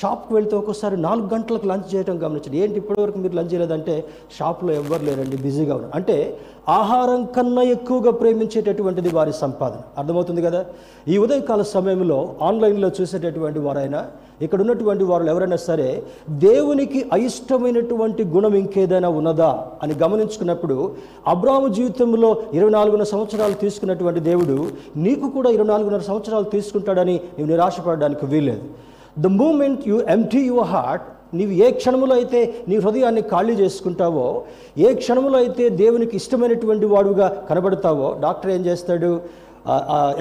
షాప్కి 0.01 0.33
వెళ్తే 0.33 0.55
ఒక్కోసారి 0.55 0.97
నాలుగు 0.97 1.27
గంటలకు 1.33 1.67
లంచ్ 1.67 1.95
చేయడం 1.95 2.23
గమనించండి. 2.23 2.59
ఏంటి 2.59 2.77
ఇప్పటివరకు 2.77 3.17
మీరు 3.17 3.35
లంచ్ 3.35 3.53
చేయలేదంటే 3.53 4.05
షాప్లో 4.39 4.73
ఎవ్వరు 4.73 5.03
లేరండి 5.03 5.37
బిజీగా 5.37 5.75
ఉన్నారు. 5.75 5.95
అంటే 5.95 6.37
ఆహారం 6.69 7.25
కన్నా 7.25 7.61
ఎక్కువగా 7.61 8.11
ప్రేమించేటటువంటిది 8.11 9.09
వారి 9.09 9.33
సంపాదన. 9.33 9.79
అర్థమవుతుంది 9.97 10.41
కదా? 10.41 10.65
ఈ 11.07 11.17
ఉదయకాల 11.17 11.61
సమయంలో 11.61 12.35
ఆన్లైన్లో 12.41 12.91
చూసేటటువంటి 13.01 13.59
వారైనా 13.59 14.05
ఇక్కడ 14.41 14.61
ఉన్నటువంటి 14.61 15.03
వారు 15.03 15.23
ఎవరైనా 15.23 15.55
సరే 15.55 16.03
దేవునికి 16.29 17.05
అయిష్టమైనటువంటి 17.13 18.23
గుణం 18.23 18.55
ఇంకేదైనా 18.55 19.09
ఉన్నదా 19.09 19.67
అని 19.83 19.93
గమనించుకున్నప్పుడు 19.93 20.91
అబ్రాహ్మ 21.27 21.67
జీవితంలో 21.67 22.37
ఇరవై 22.53 22.71
నాలుగున్నర 22.71 23.03
సంవత్సరాలు 23.03 23.53
తీసుకున్నటువంటి 23.53 24.19
దేవుడు 24.19 24.69
నీకు 24.97 25.29
కూడా 25.29 25.49
ఇరవై 25.49 25.67
నాలుగున్నర 25.67 25.99
సంవత్సరాలు 25.99 26.43
తీసుకుంటాడని 26.43 27.13
నువ్వు 27.13 27.45
నిరాశపడడానికి 27.45 28.25
వీల్లేదు. 28.25 28.61
The 29.25 29.31
moment 29.41 29.81
you 29.91 29.97
empty 30.15 30.41
your 30.49 30.69
heart 30.73 31.07
నీవు 31.37 31.53
ఏ 31.65 31.67
క్షణములో 31.79 32.13
అయితే 32.19 32.39
నీ 32.69 32.75
హృదయాన్ని 32.83 33.23
ఖాళీ 33.31 33.53
చేసుకుంటావో 33.61 34.27
ఏ 34.85 34.91
క్షణములో 35.01 35.37
అయితే 35.43 35.63
దేవునికి 35.81 36.15
ఇష్టమైనటువంటి 36.21 36.85
వాడుగా 36.93 37.27
కనబడతావో 37.49 38.07
డాక్టర్ 38.25 38.51
ఏం 38.55 38.61
చేస్తాడు? 38.69 39.11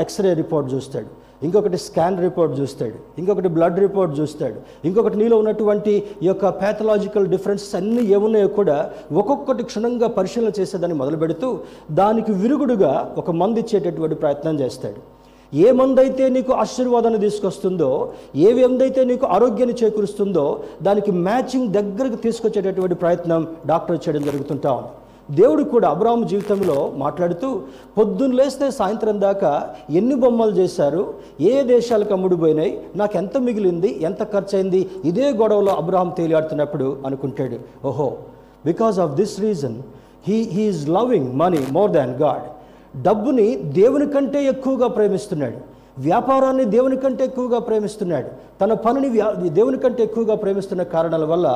ఎక్స్రే 0.02 0.30
రిపోర్ట్ 0.42 0.68
చూస్తాడు. 0.74 1.10
ఇంకొకటి 1.46 1.78
స్కాన్ 1.84 2.16
రిపోర్ట్ 2.24 2.52
చూస్తాడు. 2.60 2.96
ఇంకొకటి 3.20 3.48
బ్లడ్ 3.56 3.78
రిపోర్ట్ 3.84 4.12
చూస్తాడు. 4.20 4.58
ఇంకొకటి 4.88 5.16
నీలో 5.22 5.36
ఉన్నటువంటి 5.42 5.92
ఈ 6.24 6.26
యొక్క 6.28 6.48
ప్యాథలాజికల్ 6.62 7.26
డిఫరెన్సెస్ 7.34 7.74
అన్నీ 7.80 8.02
ఏమున్నాయో 8.16 8.48
కూడా 8.60 8.76
ఒక్కొక్కటి 9.20 9.64
క్షుణ్ణంగా 9.70 10.08
పరిశీలన 10.18 10.52
చేసేదాన్ని 10.58 10.96
మొదలు 11.02 11.18
పెడుతూ 11.24 11.50
దానికి 12.00 12.32
విరుగుడుగా 12.42 12.92
ఒక 13.22 13.30
మందు 13.42 13.60
ఇచ్చేటటువంటి 13.64 14.18
ప్రయత్నం 14.24 14.56
చేస్తాడు. 14.62 15.00
ఏ 15.54 15.70
మందైతే 15.70 16.28
నీకు 16.28 16.52
ఆశీర్వాదాన్ని 16.52 17.20
తీసుకొస్తుందో 17.20 18.12
ఏ 18.36 18.66
మందైతే 18.66 19.04
నీకు 19.04 19.26
ఆరోగ్యాన్ని 19.26 19.76
చేకూరుస్తుందో 19.84 20.60
దానికి 20.82 21.12
మ్యాచింగ్ 21.12 21.72
దగ్గరకు 21.72 22.16
తీసుకొచ్చేటటువంటి 22.16 22.94
ప్రయత్నం 22.94 23.46
డాక్టర్ 23.66 23.96
చేయడం 23.96 24.22
జరుగుతుంటా 24.22 24.72
ఉంది. 24.72 24.88
దేవుడు 25.30 25.64
కూడా 25.64 25.88
అబ్రాహం 25.88 26.26
జీవితంలో 26.26 26.92
మాట్లాడుతూ 26.96 27.60
పొద్దున్న 27.98 28.34
లేస్తే 28.34 28.70
సాయంత్రం 28.70 29.20
దాకా 29.20 29.68
ఎన్ని 29.90 30.14
బొమ్మలు 30.14 30.50
చేశారు 30.50 31.14
ఏ 31.40 31.62
దేశాలకు 31.62 32.12
అమ్ముడుపోయినాయి 32.14 32.80
నాకు 32.96 33.16
ఎంత 33.16 33.38
మిగిలింది 33.38 34.02
ఎంత 34.02 34.22
ఖర్చు 34.32 34.56
అయింది 34.58 34.90
ఇదే 35.04 35.30
గొడవలో 35.30 35.72
అబ్రాహం 35.72 36.08
తేలియాడుతున్నప్పుడు 36.08 36.96
అనుకుంటాడు. 37.06 37.58
ఓహో 37.84 38.12
because 38.66 38.98
of 38.98 39.12
this 39.12 39.40
reason 39.40 39.82
he 40.28 40.42
he is 40.42 40.88
loving 40.88 41.32
money 41.32 41.66
more 41.72 41.90
than 41.90 42.10
God 42.10 42.42
డబ్బుని 43.04 43.46
దేవుని 43.78 44.06
కంటే 44.12 44.40
ఎక్కువగా 44.44 44.86
ప్రేమిస్తున్నాడు. 44.96 45.58
వ్యాపారాన్ని 45.98 46.64
దేవుని 46.64 46.96
కంటే 46.96 47.24
ఎక్కువగా 47.24 47.58
ప్రేమిస్తున్నాడు. 47.58 48.28
తన 48.60 48.72
పనిని 48.84 49.08
వ్యా 49.08 49.26
దేవుని 49.58 49.78
కంటే 49.78 50.02
ఎక్కువగా 50.02 50.34
ప్రేమిస్తున్న 50.34 50.82
కారణాల 50.94 51.24
వల్ల 51.24 51.48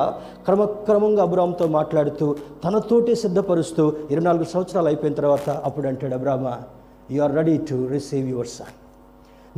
క్రమక్రమంగా 0.45 1.23
అబ్రామ్తో 1.23 1.67
మాట్లాడుతూ 1.67 2.27
తనతోటే 2.63 3.15
సిద్ధపరుస్తూ 3.15 3.85
ఇరవై 4.11 4.27
నాలుగు 4.29 4.47
సంవత్సరాలు 4.53 4.87
అయిపోయిన 4.87 5.15
తర్వాత 5.15 5.49
అప్పుడు 5.49 5.87
అంటాడు 5.87 6.13
అబ్రాహ్మ 6.13 6.51
you 7.11 7.21
are 7.23 7.35
ready 7.35 7.57
to 7.69 7.87
receive 7.91 8.29
your 8.29 8.47
son 8.47 8.80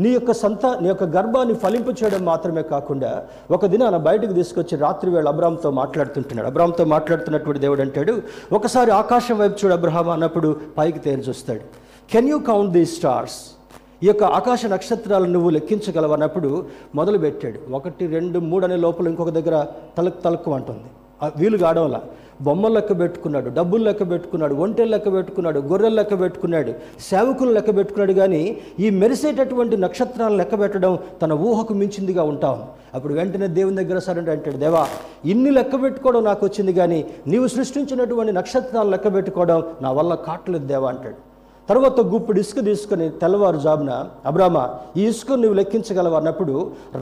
నీ 0.01 0.09
యొక్క 0.13 0.31
సంత 0.31 0.65
నీ 0.81 0.87
యొక్క 0.87 1.05
గర్భాన్ని 1.15 1.55
ఫలింపు 1.63 1.91
చేయడం 1.99 2.21
మాత్రమే 2.29 2.61
కాకుండా 2.73 3.11
ఒక 3.55 3.65
దినాన 3.73 3.97
బయటకు 4.07 4.33
తీసుకొచ్చి 4.39 4.75
రాత్రి 4.83 5.09
వేళ 5.15 5.27
అబ్రామ్తో 5.33 5.71
మాట్లాడుతుంటున్నాడు. 5.81 6.47
అబ్రామ్తో 6.51 6.85
మాట్లాడుతున్నటువంటి 6.93 7.59
దేవుడు 7.65 7.81
అంటాడు 7.85 8.13
ఒకసారి 8.57 8.91
ఆకాశం 9.01 9.37
వైపు 9.41 9.57
చూడు 9.61 9.73
అబ్రహాం 9.73 10.09
అన్నప్పుడు 10.15 10.49
పైకి 10.77 10.99
తేరి 11.05 11.25
చూస్తాడు 11.29 11.63
can 12.13 12.29
you 12.29 12.39
count 12.51 12.73
the 12.77 12.85
stars 12.95 13.37
ఈ 14.03 14.07
యొక్క 14.07 14.23
ఆకాశ 14.39 14.65
నక్షత్రాలు 14.73 15.27
నువ్వు 15.35 15.49
లెక్కించగలవన్నప్పుడు 15.49 16.49
మొదలుపెట్టాడు. 16.95 17.59
ఒకటి 17.77 18.07
రెండు 18.15 18.39
మూడు 18.51 18.65
అనే 18.65 18.77
లోపల 18.85 19.07
ఇంకొక 19.07 19.31
దగ్గర 19.37 19.57
తలకు 19.97 20.19
తలకు 20.25 20.53
అంటుంది. 20.53 20.89
వీలు 21.39 21.57
కావడంలా 21.63 22.01
బొమ్మలు 22.45 22.73
లెక్క 22.73 22.99
పెట్టుకున్నాడు 22.99 23.49
డబ్బులు 23.49 23.83
లెక్క 23.83 24.03
పెట్టుకున్నాడు 24.11 24.53
ఒంటెలు 24.63 24.91
లెక్క 24.93 25.09
పెట్టుకున్నాడు 25.13 25.59
గొర్రెలు 25.71 25.95
లెక్క 25.95 26.13
పెట్టుకున్నాడు 26.21 26.71
సేవకులు 27.09 27.51
లెక్క 27.57 27.75
పెట్టుకున్నాడు 27.77 28.13
కానీ 28.13 28.41
ఈ 28.79 28.89
మెరిసేటటువంటి 29.01 29.77
నక్షత్రాలను 29.83 30.37
లెక్క 30.41 30.59
పెట్టడం 30.61 30.93
తన 31.21 31.33
ఊహకు 31.49 31.73
మించిందిగా 31.81 32.23
ఉంటాం. 32.31 32.57
అప్పుడు 32.95 33.13
వెంటనే 33.13 33.47
దేవుని 33.57 33.77
దగ్గర 33.81 33.99
సరే 34.07 34.23
అంటాడు 34.35 34.57
దేవా 34.63 34.83
ఇన్ని 35.33 35.51
లెక్క 35.51 35.81
పెట్టుకోవడం 35.83 36.23
నాకు 36.29 36.43
వచ్చింది 36.45 36.73
కానీ 36.73 36.99
నీవు 37.27 37.47
సృష్టించినటువంటి 37.47 38.33
నక్షత్రాలను 38.39 38.93
లెక్క 38.95 39.13
పెట్టుకోవడం 39.13 39.61
నా 39.81 39.91
వల్ల 39.91 40.15
కాట్లేదు 40.27 40.67
దేవా 40.73 40.89
అంటాడు. 40.89 41.19
తర్వాత 41.69 41.99
గుప్పుడు 42.11 42.39
ఇసుక 42.43 42.59
తెల్లవారు 42.63 43.17
తెల్లవారుజామున 43.21 43.91
అబ్రామ 44.29 44.57
ఈ 44.97 45.03
ఇసుకను 45.11 45.41
నువ్వు 45.41 45.57
లెక్కించగలవు 45.59 46.15
అన్నప్పుడు 46.19 46.55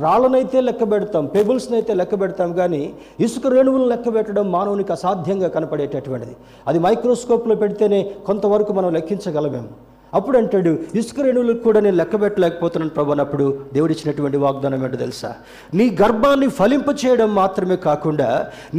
రాళ్ళనైతే 0.03 0.61
లెక్క 0.67 0.83
పెడతాం 0.91 1.25
పెబుల్స్ని 1.35 1.75
అయితే 1.77 1.93
లెక్క 2.01 2.19
పెడతాం 2.21 2.51
కానీ 2.59 2.81
ఇసుక 3.25 3.47
రేణువులను 3.55 3.89
లెక్క 3.93 4.13
పెట్టడం 4.15 4.45
మానవునికి 4.51 4.93
అసాధ్యంగా 4.97 5.49
కనపడేటటువంటిది. 5.55 6.35
అది 6.67 6.79
మైక్రోస్కోప్లో 6.85 7.55
పెడితేనే 7.63 8.01
కొంతవరకు 8.27 8.73
మనం 8.79 8.91
లెక్కించగలమేము. 8.97 9.71
అప్పుడు 10.13 10.37
అంటాడు 10.37 10.71
ఇసుక 10.99 11.19
రేణువులకు 11.25 11.61
కూడా 11.67 11.79
నేను 11.79 11.97
లెక్క 11.99 12.15
పెట్టలేకపోతున్నాను 12.21 12.93
ప్రభు 12.95 13.11
అన్నప్పుడు 13.11 13.45
దేవుడు 13.75 13.91
ఇచ్చినటువంటి 13.95 14.37
వాగ్దానం 14.45 14.81
ఏంటో 14.85 14.97
తెలుసా? 15.05 15.31
నీ 15.77 15.85
గర్భాన్ని 16.01 16.47
ఫలింప 16.57 16.89
చేయడం 17.03 17.29
మాత్రమే 17.35 17.75
కాకుండా 17.89 18.29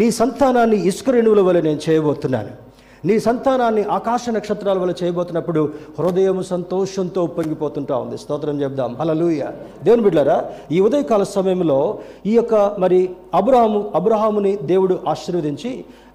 నీ 0.00 0.08
సంతానాన్ని 0.10 0.80
ఇసుక 0.90 1.10
రేణువుల 1.10 1.42
వల్ల 1.48 1.60
నేను 1.68 1.80
చేయబోతున్నాను. 1.90 2.52
నీ 3.08 3.14
సంతానాన్ని 3.26 3.82
ఆకాశ 3.96 4.24
నక్షత్రాల 4.36 4.78
వల్ల 4.82 4.94
చేయబోతున్నప్పుడు 5.02 5.62
హృదయం 5.98 6.38
సంతోషంతో 6.52 7.20
ఉప్పొంగిపోతుంటా 7.28 7.94
ఉంది. 8.04 8.16
స్తోత్రం 8.22 8.56
చెప్దాం 8.62 8.90
హలలుయ 9.00 9.42
దేవుని 9.84 10.04
బిడ్డారా 10.06 10.36
ఈ 10.76 10.80
ఉదయకాల 10.88 11.22
సమయంలో 11.36 11.78
ఈ 12.26 12.34
యొక్క 12.38 12.54
మరి 12.84 13.00
అబ్రహాము 13.40 13.80
అబ్రహాముని 14.00 14.52
దేవుడు 14.72 14.96
ఆశీర్వదించి 15.14 15.72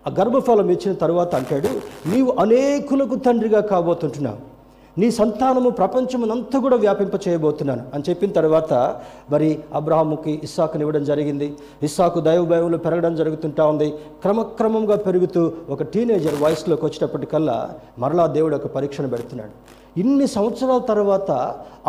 ఆ 0.08 0.12
గర్భఫలం 0.20 0.70
ఇచ్చిన 0.75 0.94
తర్వాత 1.03 1.32
అంటాడు 1.36 1.72
నీవు 2.12 2.29
అనేకులకు 2.44 3.15
తండ్రిగా 3.25 3.62
కాబోతుంటున్నావు. 3.74 4.39
నీ 4.97 5.07
సంతానము 5.11 5.69
ప్రపంచమునంతా 5.69 6.57
కూడా 6.59 6.77
వ్యాపింప 6.83 7.15
చేయబోతున్నాను 7.25 7.83
అని 7.93 8.03
చెప్పిన 8.09 8.31
తర్వాత 8.31 8.73
మరి 9.31 9.49
అబ్రహాముకి 9.79 10.33
ఇస్సాకుని 10.43 10.83
ఇవ్వడం 10.83 11.03
జరిగింది. 11.03 11.47
ఇస్సాకు 11.87 12.19
దైవభయంలో 12.19 12.77
పెరగడం 12.77 13.15
జరుగుతుంటా 13.15 13.65
ఉంది. 13.65 13.89
క్రమక్రమంగా 14.23 14.95
పెరుగుతూ 15.07 15.51
ఒక 15.69 15.83
టీనేజర్ 15.83 16.37
వయసులోకి 16.43 16.85
వచ్చేటప్పటికల్లా 16.85 17.57
మరలా 17.99 18.25
దేవుడు 18.37 18.55
ఒక 18.55 18.67
పరీక్షను 18.67 19.07
పెడుతున్నాడు. 19.07 19.53
ఇన్ని 20.01 20.27
సంవత్సరాల 20.27 20.81
తర్వాత 20.89 21.31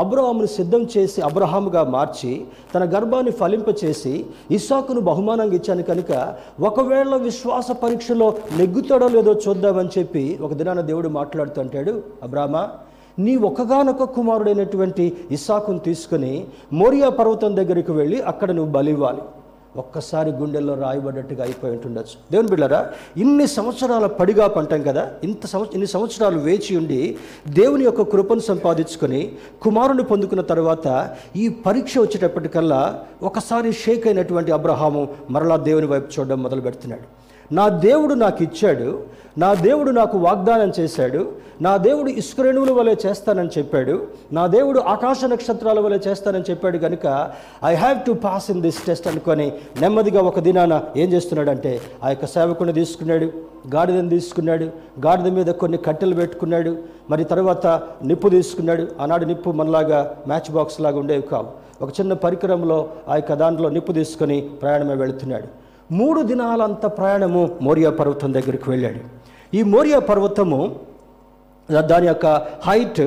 అబ్రహామును 0.02 0.48
సిద్ధం 0.56 0.82
చేసి 0.96 1.20
అబ్రహాముగా 1.22 1.82
మార్చి 1.96 2.30
తన 2.74 2.84
గర్భాన్ని 2.94 3.32
ఫలింపచేసి 3.40 4.12
ఇస్సాకును 4.50 5.00
బహుమానంగా 5.00 5.54
ఇచ్చాను 5.54 5.82
కనుక 5.82 6.12
ఒకవేళ 6.60 7.14
విశ్వాస 7.28 7.70
పరీక్షలో 7.82 8.28
నెగ్గుతాడో 8.58 9.08
లేదో 9.08 9.34
చూద్దామని 9.46 9.92
చెప్పి 9.98 10.24
ఒక 10.40 10.52
దినాన 10.52 10.80
దేవుడు 10.80 11.08
మాట్లాడుతుంటాడు 11.08 11.94
అబ్రామా 12.22 12.62
నీ 13.24 13.36
ఒక్కగానొక్క 13.36 14.04
కుమారుడైనటువంటి 14.16 15.04
ఇస్సాకును 15.30 15.78
తీసుకుని 15.78 16.32
మోరియా 16.72 17.08
పర్వతం 17.08 17.56
దగ్గరికి 17.56 17.92
వెళ్ళి 17.92 18.20
అక్కడ 18.32 18.52
నువ్వు 18.52 18.72
బలివ్వాలి. 18.72 19.24
ఒక్కసారి 19.76 20.30
గుండెల్లో 20.30 20.74
రాయబడ్డట్టుగా 20.74 21.42
అయిపోయి 21.44 21.72
ఉంటుండొచ్చు. 21.72 22.14
దేవుని 22.32 22.48
బిళ్ళరా 22.48 22.80
ఇన్ని 23.16 23.46
సంవత్సరాల 23.46 24.06
పడిగా 24.06 24.46
పంటాం 24.46 24.82
కదా 24.82 25.10
ఇంత 25.24 25.42
సంవత్సరం 25.46 25.74
ఇన్ని 25.74 25.86
సంవత్సరాలు 25.86 26.38
వేచి 26.38 26.76
ఉండి 26.76 27.00
దేవుని 27.48 27.84
యొక్క 27.84 28.02
కృపను 28.02 28.40
సంపాదించుకొని 28.40 29.20
కుమారుని 29.62 30.04
పొందుకున్న 30.04 30.44
తర్వాత 30.52 30.86
ఈ 31.36 31.48
పరీక్ష 31.66 31.98
వచ్చేటప్పటికల్లా 31.98 32.82
ఒకసారి 33.22 33.72
షేక్ 33.72 34.06
అయినటువంటి 34.06 34.52
అబ్రహాము 34.52 35.08
మరలా 35.30 35.56
దేవుని 35.56 35.86
వైపు 35.86 36.20
చూడడం 36.20 36.42
మొదలు 36.42 36.60
పెడుతున్నాడు 36.60 37.17
నా 37.50 37.68
దేవుడు 37.68 38.14
నాకు 38.14 38.40
ఇచ్చాడు 38.42 38.88
నా 39.42 39.54
దేవుడు 39.54 39.90
నాకు 39.90 40.16
వాగ్దానం 40.18 40.72
చేశాడు 40.78 41.20
నా 41.62 41.76
దేవుడు 41.76 42.10
ఇసుకరేణువుల 42.20 42.70
వలె 42.70 42.94
చేస్తానని 43.06 43.52
చెప్పాడు 43.58 43.94
నా 44.32 44.46
దేవుడు 44.46 44.78
ఆకాశ 44.78 45.20
నక్షత్రాల 45.24 45.78
వలె 45.80 45.98
చేస్తానని 46.06 46.48
చెప్పాడు 46.50 46.78
కనుక 46.78 47.06
I 47.64 47.74
have 47.74 47.98
to 48.06 48.12
pass 48.24 48.50
in 48.50 48.62
this 48.62 48.80
test 48.86 49.06
అనుకొని 49.06 49.46
నెమ్మదిగా 49.80 50.20
ఒక 50.20 50.40
దినాన 50.40 50.82
ఏం 50.96 51.08
చేస్తున్నాడంటే 51.12 51.72
ఆ 52.04 52.08
యొక్క 52.08 52.26
సేవకుని 52.26 52.72
తీసుకున్నాడు 52.72 53.28
గాడిదని 53.74 54.08
తీసుకున్నాడు 54.08 54.66
గాడిద 55.06 55.30
మీద 55.38 55.52
కొన్ని 55.62 55.78
కట్టెలు 55.78 56.14
పెట్టుకున్నాడు 56.14 56.76
మరి 57.10 57.24
తర్వాత 57.24 57.66
నిప్పు 58.02 58.28
తీసుకున్నాడు. 58.28 58.88
ఆనాడు 59.00 59.24
నిప్పు 59.24 59.50
మనలాగా 59.50 60.00
మ్యాచ్ 60.26 60.50
బాక్స్ 60.50 60.80
లాగా 60.80 60.98
ఉండేవి 60.98 61.22
కావు. 61.22 61.48
ఒక 61.82 61.90
చిన్న 62.00 62.12
పరికరంలో 62.24 62.78
ఆ 63.08 63.16
యొక్క 63.16 63.34
దాంట్లో 63.34 63.68
నిప్పు 63.68 63.92
తీసుకొని 63.92 64.38
ప్రయాణమే 64.62 64.94
వెళుతున్నాడు. 64.94 65.67
మూడు 65.92 66.20
దినాలంత 66.22 66.86
ప్రయాణము 66.86 67.42
మోరియా 67.62 67.90
పర్వతం 67.90 68.34
దగ్గరికి 68.34 68.70
వెళ్ళాడు. 68.70 69.00
ఈ 69.58 69.62
మోరియా 69.62 69.98
పర్వతము 69.98 70.58
దాని 71.90 72.06
యొక్క 72.06 72.26
హైట్ 72.66 73.00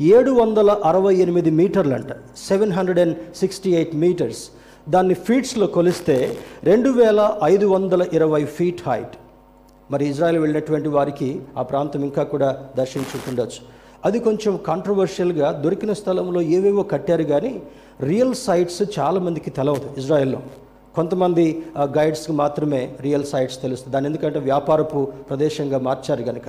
ఏడు 0.00 0.30
వందల 0.30 0.70
అరవై 0.90 1.14
ఎనిమిది 1.14 1.50
మీటర్లు 1.50 1.94
అంట 1.94 2.12
seven 2.48 2.72
hundred 2.72 3.00
and 3.04 3.16
sixty 3.40 3.70
eight 3.78 3.94
meters. 3.94 4.42
దాన్ని 4.88 5.14
ఫీట్స్లో 5.14 5.66
కొలిస్తే 5.66 6.16
రెండు 6.64 6.90
వేల 6.90 7.38
ఐదు 7.44 7.66
వందల 7.66 8.06
ఇరవై 8.12 8.44
ఫీట్ 8.44 8.82
హైట్. 8.88 9.16
మరి 9.90 10.06
ఇజ్రాయెల్ 10.10 10.38
వెళ్ళినటువంటి 10.38 10.88
వారికి 10.88 11.40
ఆ 11.58 11.62
ప్రాంతం 11.62 12.04
ఇంకా 12.04 12.22
కూడా 12.22 12.50
దర్శించుకుండొచ్చు 12.78 13.60
అది 14.04 14.18
కొంచెం 14.28 14.56
కాంట్రవర్షియల్గా 14.66 15.50
దొరికిన 15.64 15.92
స్థలంలో 15.92 16.40
ఏవేవో 16.56 16.82
కట్టారు 16.82 17.22
కానీ 17.22 17.52
రియల్ 18.02 18.34
సైట్స్ 18.46 18.82
చాలామందికి 18.98 19.50
తెలవదు 19.50 19.88
ఇజ్రాయెల్లో. 19.98 20.40
కొంతమంది 20.94 21.62
గైడ్స్కి 21.98 22.32
మాత్రమే 22.32 22.92
రియల్ 23.00 23.24
సైట్స్ 23.24 23.62
తెలుస్తుంది 23.62 23.94
దాని 23.94 24.06
ఎందుకంటే 24.06 24.38
వ్యాపారపు 24.38 25.00
ప్రదేశంగా 25.30 25.78
మార్చారు 25.78 26.22
కనుక 26.22 26.48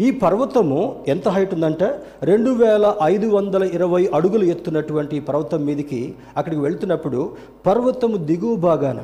ఈ 0.00 0.10
పర్వతము 0.10 1.04
ఎంత 1.08 1.28
హైట్ 1.28 1.54
ఉందంటే 1.54 1.88
రెండు 2.22 2.50
వేల 2.50 2.94
ఐదు 3.02 3.26
వందల 3.26 3.64
ఇరవై 3.64 4.10
అడుగులు 4.14 4.44
ఎత్తున్నటువంటి 4.44 5.16
ఈ 5.16 5.20
పర్వతం 5.20 5.64
మీదికి 5.64 6.14
అక్కడికి 6.36 6.62
వెళ్తున్నప్పుడు 6.62 7.20
పర్వతము 7.66 8.16
దిగువ 8.16 8.54
భాగాన 8.56 9.00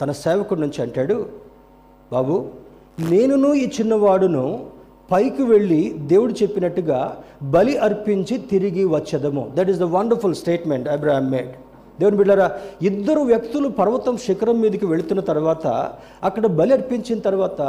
తన 0.00 0.12
సేవకుడి 0.12 0.60
నుంచి 0.60 0.82
అంటాడు 0.82 1.26
బాబు 2.12 2.36
నేనును 3.10 3.54
ఈ 3.54 3.64
చిన్నవాడును 3.80 4.66
పైకి 5.10 5.42
వెళ్ళి 5.42 5.94
దేవుడు 5.98 6.32
చెప్పినట్టుగా 6.32 6.98
బలి 7.42 7.76
అర్పించి 7.78 8.38
తిరిగి 8.38 8.84
వచ్చేదము. 8.84 9.52
That 9.54 9.70
is 9.70 9.78
the 9.78 9.82
wonderful 9.82 10.34
statement 10.34 10.88
Abraham 10.88 11.30
made 11.30 11.52
దేవుని 12.00 12.16
బిడ్డారా 12.16 12.48
ఇద్దరు 12.88 13.20
వ్యక్తులు 13.20 13.68
పర్వతం 13.80 14.16
శిఖరం 14.26 14.60
మీదకి 14.60 14.86
వెళుతున్న 14.86 15.20
తర్వాత 15.30 15.66
అక్కడ 16.28 16.46
బలి 16.58 16.72
అర్పించిన 16.72 17.18
తర్వాత 17.18 17.60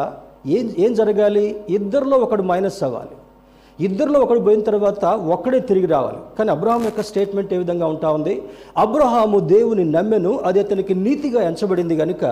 ఏం 0.57 0.67
ఏం 0.85 0.91
జరగాలి? 0.93 1.45
ఇద్దరిలో 1.69 2.17
ఒకడు 2.25 2.43
మైనస్ 2.51 2.83
అవ్వాలి. 2.87 3.15
ఇద్దరిలో 3.79 4.19
ఒకడు 4.19 4.39
పోయిన 4.39 4.61
తర్వాత 4.61 5.05
ఒక్కడే 5.05 5.59
తిరిగి 5.59 5.87
రావాలి. 5.87 6.17
కానీ 6.37 6.49
అబ్రహాం 6.51 6.81
యొక్క 6.87 7.01
స్టేట్మెంట్ 7.09 7.51
ఏ 7.53 7.57
విధంగా 7.57 7.87
ఉంటా 7.93 8.07
ఉంది? 8.17 8.33
అబ్రహాము 8.77 9.37
దేవుని 9.53 9.85
నమ్మెను 9.95 10.31
అది 10.47 10.59
అతనికి 10.63 10.93
నీతిగా 11.05 11.41
ఎంచబడింది 11.49 11.95
కనుక 12.01 12.23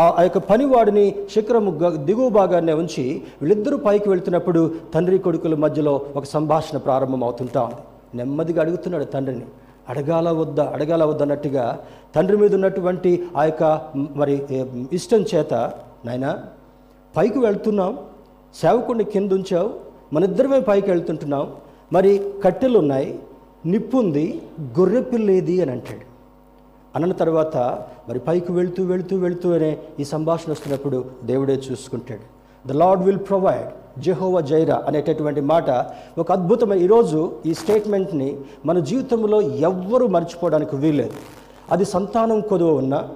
ఆ 0.00 0.02
ఆ 0.18 0.22
యొక్క 0.22 0.38
పనివాడిని 0.50 1.06
శిఖరము 1.34 1.70
దిగువ 2.08 2.28
భాగాన్ని 2.28 2.72
ఉంచి 2.82 3.04
వీళ్ళిద్దరూ 3.40 3.78
పైకి 3.86 4.08
వెళ్తున్నప్పుడు 4.08 4.62
తండ్రి 4.94 5.18
కొడుకుల 5.18 5.54
మధ్యలో 5.54 5.94
ఒక 6.16 6.24
సంభాషణ 6.24 6.78
ప్రారంభం 6.78 7.24
అవుతుంటా 7.24 7.62
ఉంది. 7.62 7.82
నెమ్మదిగా 8.18 8.62
అడుగుతున్నాడు 8.62 9.04
తండ్రిని 9.04 9.46
అడగాల 9.88 10.30
వద్దా 10.30 10.64
అడగాల 10.74 11.04
వద్దన్నట్టుగా 11.04 11.64
తండ్రి 12.16 12.36
మీద 12.36 12.54
ఉన్నటువంటి 12.54 13.10
ఆ 13.36 13.44
యొక్క 13.44 13.64
మరి 14.16 14.34
ఇష్టం 14.92 15.24
చేత 15.34 15.54
నాయనా 16.04 16.44
పైకి 17.16 17.38
వెళ్తున్నాం 17.38 17.98
సేవకుడిని 18.54 19.04
కింద 19.04 19.32
ఉంచావు 19.32 19.70
మన 20.12 20.24
ఇద్దరమే 20.24 20.60
పైకి 20.60 20.90
వెళ్తుంటున్నాం 20.90 21.54
మరి 21.92 22.32
కట్టెలు 22.44 22.78
ఉన్నాయి 22.78 23.20
నిప్పు 23.66 23.96
ఉంది 23.96 24.42
గొర్రె 24.78 25.00
పిల్లేది 25.00 25.62
అని 25.62 25.70
అంటాడు. 25.70 26.06
అన్న 26.94 27.12
తర్వాత 27.12 27.56
మరి 28.08 28.18
పైకి 28.18 28.52
వెళుతూ 28.52 28.84
వెళుతూ 28.84 29.16
వెళుతూ 29.18 29.52
అనే 29.52 29.78
ఈ 30.00 30.04
సంభాషణ 30.04 30.52
వస్తున్నప్పుడు 30.52 31.04
దేవుడే 31.24 31.56
చూసుకుంటాడు. 31.70 32.24
The 32.68 32.72
lord 32.72 33.02
will 33.02 33.18
provide 33.18 33.70
Jehovah 34.02 34.40
Jireh 34.40 34.76
అనేటటువంటి 34.88 35.40
మాట 35.40 35.70
ఒక 36.18 36.32
అద్భుతమైన 36.32 36.80
ఈరోజు 36.80 37.32
ఈ 37.46 37.54
స్టేట్మెంట్ని 37.54 38.36
మన 38.66 38.78
జీవితంలో 38.78 39.40
ఎవ్వరూ 39.42 40.08
మర్చిపోవడానికి 40.08 40.76
వీల్లేదు. 40.76 41.14
అది 41.72 41.84
సంతానం 41.84 42.40
కొదువ 42.40 42.70
ఉన్నా 42.72 43.08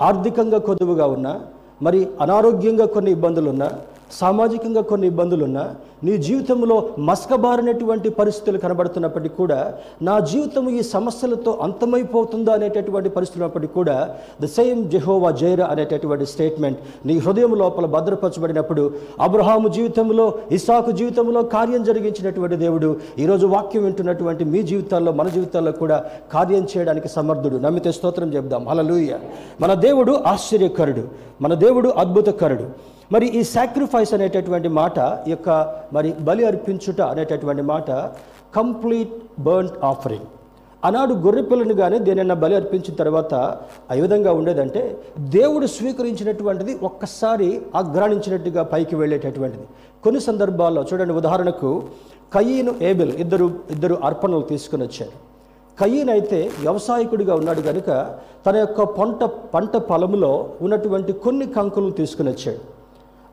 ఆర్థికంగా 0.00 0.58
కొదువుగా 0.58 1.06
ఉన్నా 1.06 1.40
మరి 1.82 2.08
అనారోగ్యంగా 2.20 2.86
కొన్ని 2.86 3.10
ఇబ్బందులు 3.10 3.50
ఉన్నా 3.50 3.68
సామాజికంగా 4.10 4.80
కొన్ని 4.82 5.06
ఇబ్బందులు 5.06 5.44
ఉన్నా 5.44 5.74
నీ 6.04 6.16
జీవితంలో 6.16 6.88
మస్కబారినటువంటి 6.98 8.08
పరిస్థితులు 8.08 8.58
కనబడుతున్నప్పటికీ 8.58 9.34
కూడా 9.34 9.74
నా 10.02 10.18
జీవితం 10.18 10.68
ఈ 10.68 10.82
సమస్యలతో 10.82 11.58
అంతమైపోతుందా 11.62 12.52
అనేటటువంటి 12.52 13.08
పరిస్థితులు 13.08 13.44
ఉన్నప్పటికీ 13.44 13.72
కూడా 13.72 14.16
ద 14.42 14.46
సేమ్ 14.46 14.90
జెహోవా 14.90 15.30
జైరా 15.30 15.66
అనేటటువంటి 15.66 16.26
స్టేట్మెంట్ 16.26 16.78
నీ 17.06 17.18
హృదయం 17.18 17.54
లోపల 17.54 17.86
భద్రపరచబడినప్పుడు 17.86 18.94
అబ్రహాము 19.20 19.68
జీవితంలో 19.68 20.38
ఇసాకు 20.52 20.90
జీవితంలో 20.90 21.42
కార్యం 21.42 21.84
జరిగించినటువంటి 21.84 22.56
దేవుడు 22.56 22.96
ఈరోజు 23.18 23.46
వాక్యం 23.46 23.84
వింటున్నటువంటి 23.84 24.44
మీ 24.44 24.62
జీవితాల్లో 24.62 25.12
మన 25.12 25.28
జీవితాల్లో 25.28 25.72
కూడా 25.72 26.04
కార్యం 26.32 26.66
చేయడానికి 26.76 27.08
సమర్థుడు. 27.08 27.56
నమ్మితే 27.56 27.92
స్తోత్రం 27.92 28.34
చెప్దాం 28.34 28.68
హలలుయ 28.68 29.18
మన 29.60 29.74
దేవుడు 29.74 30.12
ఆశ్చర్యకరుడు. 30.12 31.08
మన 31.42 31.54
దేవుడు 31.54 31.88
అద్భుతకరుడు. 31.88 32.95
మరి 33.14 33.26
ఈ 33.38 33.40
సాక్రిఫైస్ 33.56 34.12
అనేటటువంటి 34.16 34.68
మాట 34.78 34.98
ఈ 35.28 35.30
యొక్క 35.32 35.50
మరి 35.96 36.08
బలి 36.28 36.44
అర్పించుట 36.48 37.00
అనేటటువంటి 37.12 37.64
మాట 37.74 37.90
కంప్లీట్ 38.56 39.14
బర్న్ 39.46 39.70
ఆఫరింగ్ 39.90 40.26
ఆనాడు 40.82 41.14
గొర్రెపిల్లను 41.24 41.74
కానీ 41.80 41.96
దేనైనా 42.06 42.36
బలి 42.42 42.54
అర్పించిన 42.58 42.94
తర్వాత 43.02 43.34
ఆ 43.92 43.94
విధంగా 44.02 44.32
ఉండేదంటే 44.38 44.82
దేవుడు 45.36 45.66
స్వీకరించినటువంటిది 45.76 46.72
ఒక్కసారి 46.88 47.48
అగ్రాణించినట్టుగా 47.80 48.62
పైకి 48.72 48.94
వెళ్ళేటటువంటిది. 49.00 49.64
కొన్ని 50.04 50.20
సందర్భాల్లో 50.28 50.82
చూడండి 50.90 51.14
ఉదాహరణకు 51.20 51.70
కయ్యను 52.34 52.72
ఏబిల్ 52.90 53.12
ఇద్దరు 53.24 53.46
ఇద్దరు 53.74 53.96
అర్పణలు 54.08 54.44
తీసుకుని 54.52 54.84
వచ్చారు. 54.86 55.16
కయ్యన్ 55.78 56.10
అయితే 56.16 56.38
వ్యవసాయకుడిగా 56.64 57.34
ఉన్నాడు 57.40 57.62
కనుక 57.68 57.90
తన 58.46 58.54
యొక్క 58.64 58.82
పంట 58.98 59.24
పంట 59.54 59.76
పొలంలో 59.90 60.32
ఉన్నటువంటి 60.66 61.14
కొన్ని 61.26 61.46
కంకులు 61.56 61.90
తీసుకుని 62.00 62.30
వచ్చాడు. 62.34 62.62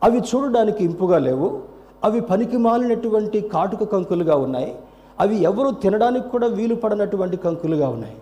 అవి 0.04 0.20
చూడడానికి 0.30 0.82
ఇంపుగా 0.86 1.18
లేవు. 1.28 1.48
అవి 2.04 2.20
పనికి 2.22 2.58
మాలినటువంటి 2.58 3.42
కాటుక 3.54 3.84
కంకులుగా 3.84 4.36
ఉన్నాయి. 4.36 4.72
అవి 5.20 5.36
ఎవరు 5.50 5.70
తినడానికి 5.84 6.28
కూడా 6.30 6.48
వీలు 6.48 6.76
పడనటువంటి 6.76 7.38
కంకులుగా 7.38 7.88
ఉన్నాయి. 7.96 8.16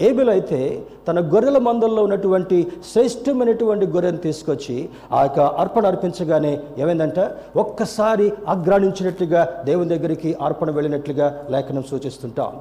ఏబిల్ 0.00 0.30
అయితే 0.30 0.86
తన 1.08 1.18
గొర్రెల 1.34 1.58
మందల్లో 1.58 2.02
ఉన్నటువంటి 2.02 2.56
శ్రేష్టమైనటువంటి 2.92 3.86
గొర్రెను 3.86 4.16
తీసుకొచ్చి 4.16 4.76
ఆ 5.12 5.22
యొక్క 5.22 5.40
అర్పణ 5.40 5.86
అర్పించగానే 5.86 6.52
ఏమైందంట? 6.78 7.20
ఒక్కసారి 7.56 8.32
అగ్రాణించినట్లుగా 8.48 9.62
దేవుని 9.64 9.88
దగ్గరికి 9.88 10.36
అర్పణ 10.42 10.70
వెళ్ళినట్లుగా 10.70 11.28
లేఖనం 11.50 11.84
సూచిస్తుంటాం. 11.90 12.52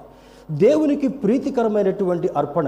దేవునికి 0.52 1.08
ప్రీతికరమైనటువంటి 1.08 2.30
అర్పణ 2.38 2.68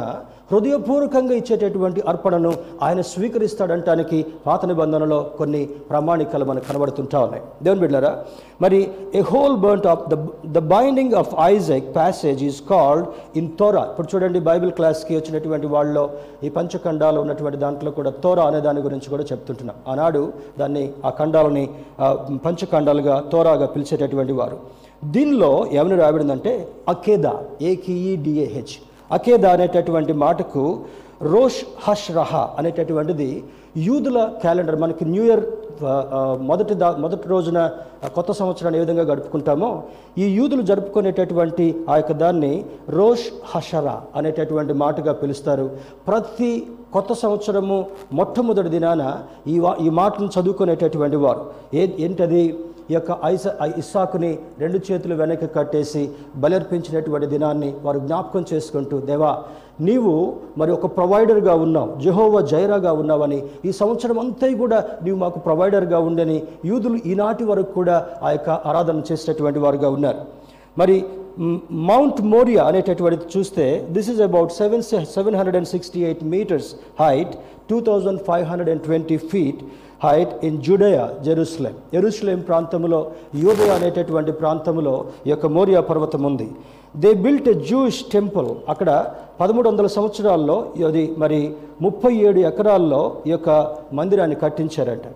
హృదయపూర్వకంగా 0.52 1.34
ఇచ్చేటటువంటి 1.36 2.02
అర్పణను 2.02 2.54
ఆయన 2.82 3.02
స్వీకరిస్తాడంటానికి 3.02 4.26
పాత 4.48 4.66
నిబంధనలో 4.66 5.32
కొన్ని 5.38 5.66
ప్రామాణికాలు 5.66 6.46
మనకు 6.46 6.66
కనబడుతుంటా 6.70 7.20
ఉన్నాయి. 7.20 7.44
దేవుని 7.64 7.82
బిడ్డారా 7.82 8.24
మరి 8.62 8.92
a 9.16 9.20
whole 9.20 9.58
burnt 9.58 9.88
of 9.88 10.10
the 10.10 10.18
the 10.46 10.60
binding 10.60 11.14
of 11.14 11.36
Isaac 11.42 11.96
passage 11.96 12.44
is 12.44 12.62
called 12.70 13.38
in 13.38 13.50
Torah 13.60 13.84
ఇప్పుడు 13.84 14.08
చూడండి 14.16 14.40
బైబిల్ 14.40 14.72
క్లాస్కి 14.72 15.16
వచ్చినటువంటి 15.16 15.68
వాళ్ళలో 15.68 16.10
ఈ 16.44 16.50
పంచఖండాలు 16.50 17.20
ఉన్నటువంటి 17.20 17.58
దాంట్లో 17.58 17.92
కూడా 17.92 18.10
తోరా 18.10 18.44
అనే 18.44 18.60
దాని 18.60 18.80
గురించి 18.80 19.10
కూడా 19.10 19.24
చెప్తుంటున్నాం. 19.24 19.76
ఆనాడు 19.88 20.34
దాన్ని 20.60 20.92
ఆ 21.06 21.10
ఖండాలని 21.10 21.70
పంచఖండాలుగా 22.46 23.24
తోరాగా 23.32 23.66
పిలిచేటటువంటి 23.66 24.34
వారు. 24.34 24.87
దీనిలో 25.02 25.68
ఏమని 25.72 25.96
రాబడిందంటే 25.96 26.54
అకేదా 26.90 27.34
ఏకిఈడిఏహెచ్ 27.62 28.76
అకేదా 29.12 29.50
అనేటటువంటి 29.52 30.14
మాటకు 30.14 30.64
రోష్ 31.22 31.62
హష్ 31.84 32.12
రహ 32.12 32.36
అనేటటువంటిది 32.58 33.44
యూదుల 33.78 34.26
క్యాలెండర్ 34.42 34.76
మనకి 34.76 35.06
న్యూ 35.06 35.24
ఇయర్ 35.24 35.44
మొదటి 36.42 36.74
దా 36.74 36.92
మొదటి 36.92 37.28
రోజున 37.28 37.60
కొత్త 38.16 38.32
సంవత్సరాన్ని 38.32 38.78
ఏ 38.80 38.84
విధంగా 38.84 39.04
గడుపుకుంటామో 39.04 39.84
ఈ 40.18 40.28
యూదులు 40.38 40.62
జరుపుకునేటటువంటి 40.62 41.66
ఆ 41.90 41.96
యొక్క 41.98 42.12
దాన్ని 42.12 42.66
రోష్ 42.90 43.28
హషరా 43.56 44.02
అనేటటువంటి 44.16 44.74
మాటగా 44.74 45.14
పిలుస్తారు. 45.14 45.70
ప్రతి 46.08 46.68
కొత్త 46.94 47.14
సంవత్సరము 47.14 47.86
మొట్టమొదటి 48.14 48.70
దినాన 48.70 49.04
ఈ 49.48 49.60
వా 49.60 49.78
ఈ 49.82 49.90
మాటను 49.90 50.30
చదువుకునేటటువంటి 50.40 51.16
వారు. 51.16 51.44
ఏ 51.74 51.88
ఏంటది? 52.00 52.44
ఈ 52.90 52.96
యొక్క 52.96 53.18
ఐస 53.26 53.46
ఐ- 53.62 53.76
ఇస్సాకుని 53.78 54.32
రెండు 54.60 54.80
చేతులు 54.88 55.16
వెనక్కి 55.16 55.48
కట్టేసి 55.56 56.04
బలర్పించినటువంటి 56.42 57.28
దినాన్ని 57.28 57.74
వారు 57.84 58.00
జ్ఞాపకం 58.00 58.46
చేసుకుంటూ 58.52 59.00
దేవా 59.06 59.32
నీవు 59.82 60.14
మరి 60.58 60.72
ఒక 60.72 60.86
ప్రొవైడర్గా 60.96 61.56
ఉన్నావు 61.58 62.00
జెహోవా 62.00 62.42
జైరాగా 62.48 62.92
ఉన్నావని 62.94 63.40
ఈ 63.66 63.72
సంవత్సరం 63.74 64.20
అంతా 64.20 64.48
కూడా 64.58 64.80
నీవు 65.04 65.18
మాకు 65.18 65.40
ప్రొవైడర్గా 65.40 66.00
ఉండని 66.02 66.38
యూదులు 66.66 67.00
ఈనాటి 67.06 67.44
వరకు 67.44 67.72
కూడా 67.74 67.98
ఆ 68.22 68.32
యొక్క 68.32 68.50
ఆరాధన 68.66 69.04
చేసేటటువంటి 69.10 69.60
వారుగా 69.60 69.90
ఉన్నారు. 69.90 70.22
మరి 70.78 70.96
మౌంట్ 71.88 72.22
మోరియా 72.26 72.64
అనేటటువంటిది 72.64 73.26
చూస్తే 73.36 73.66
this 73.90 74.10
is 74.10 74.22
about 74.22 74.52
seven 74.54 74.84
seven 75.12 75.36
hundred 75.36 75.58
and 75.58 75.68
sixty 75.68 76.00
eight 76.04 76.24
meters 76.28 76.70
height 77.00 77.34
two 77.70 77.82
thousand 77.82 78.22
five 78.22 78.46
hundred 78.46 78.70
and 78.70 78.84
twenty 78.84 79.18
feet 79.30 79.62
height 80.04 80.34
in 80.48 80.58
Judea 80.66 81.06
Jerusalem. 81.26 81.76
Jerusalem 81.94 82.40
ప్రాంతంలో 82.50 83.00
యోదయ 83.46 83.70
అనేటటువంటి 83.78 84.32
ప్రాంతంలో 84.42 84.96
ఈ 85.28 85.30
యొక్క 85.34 85.46
మోరియా 85.58 85.82
పర్వతం 85.92 86.24
ఉంది. 86.30 86.48
They 87.04 87.10
built 87.24 87.50
a 87.54 87.56
Jewish 87.70 88.02
temple 88.16 88.50
అక్కడ 88.74 88.90
పదమూడు 89.40 89.68
వందల 89.70 89.88
సంవత్సరాల్లో 89.96 90.58
అది 90.90 91.04
మరి 91.24 91.40
ముప్పై 91.86 92.14
ఏడు 92.28 92.40
ఎకరాల్లో 92.50 93.02
ఈ 93.28 93.32
యొక్క 93.36 93.50
మందిరాన్ని 94.00 94.38
కట్టించారట. 94.44 95.08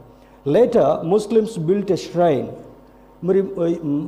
Later 0.55 0.91
Muslims 1.13 1.57
built 1.69 1.93
a 1.97 1.99
shrine 2.07 2.47
మరి 3.23 3.39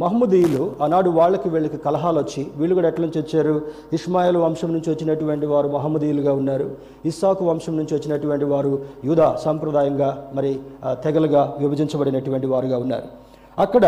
మహమ్మదీయులు 0.02 0.64
ఆనాడు 0.82 1.10
వాళ్ళకి 1.10 1.48
వీళ్ళకి 1.50 1.78
కలహాలు 1.78 2.20
వచ్చి 2.20 2.42
వీళ్ళు 2.58 2.76
కూడా 2.76 2.88
ఎట్ల 2.88 3.04
నుంచి 3.04 3.20
వచ్చారు? 3.22 3.56
ఇస్మాయిల్ 3.98 4.38
వంశం 4.38 4.70
నుంచి 4.74 4.90
వచ్చినటువంటి 4.92 5.46
వారు 5.46 5.68
మహమ్మదీయులుగా 5.68 6.34
ఉన్నారు. 6.34 6.68
ఇస్సాకు 7.06 7.46
వంశం 7.50 7.76
నుంచి 7.78 7.94
వచ్చినటువంటి 7.98 8.46
వారు 8.46 8.72
యూదా 9.06 9.28
సాంప్రదాయంగా 9.46 10.10
మరి 10.34 10.52
తెగలుగా 11.04 11.44
విభజించబడినటువంటి 11.60 12.48
వారుగా 12.48 12.78
ఉన్నారు. 12.78 13.08
అక్కడ 13.62 13.86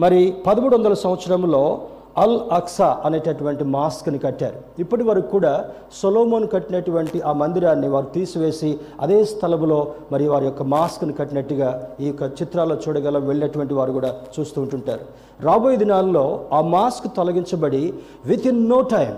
మరి 0.00 0.20
పదమూడు 0.46 0.76
వందల 0.76 0.94
సంవత్సరంలో 0.94 1.62
అల్ 2.16 2.38
అక్సా 2.52 2.86
అనేటటువంటి 3.04 3.64
మాస్క్ని 3.64 4.18
కట్టారు. 4.18 4.58
ఇప్పటి 4.78 5.04
వరకు 5.08 5.26
కూడా 5.26 5.52
సొలోమోన్ 6.00 6.46
కట్టినటువంటి 6.54 7.20
ఆ 7.30 7.32
మందిరాన్ని 7.32 7.88
వారు 7.88 8.06
తీసివేసి 8.16 8.70
అదే 9.00 9.24
స్థలంలో 9.24 9.78
మరి 10.12 10.26
వారి 10.26 10.44
యొక్క 10.44 10.62
మాస్క్ని 10.62 11.12
కట్టినట్టుగా 11.12 11.68
ఈ 12.00 12.06
యొక్క 12.06 12.22
చిత్రాల్లో 12.22 12.76
చూడగల 12.84 13.18
వెళ్ళినటువంటి 13.18 13.74
వారు 13.74 13.92
కూడా 13.92 14.10
చూస్తూ 14.34 14.60
ఉంటుంటారు. 14.62 15.04
రాబోయే 15.44 15.76
దినాల్లో 15.76 16.24
ఆ 16.52 16.60
మాస్క్ 16.60 17.06
తొలగించబడి 17.16 17.94
విత్ 18.26 18.46
ఇన్ 18.46 18.68
నో 18.68 18.80
టైం 18.94 19.12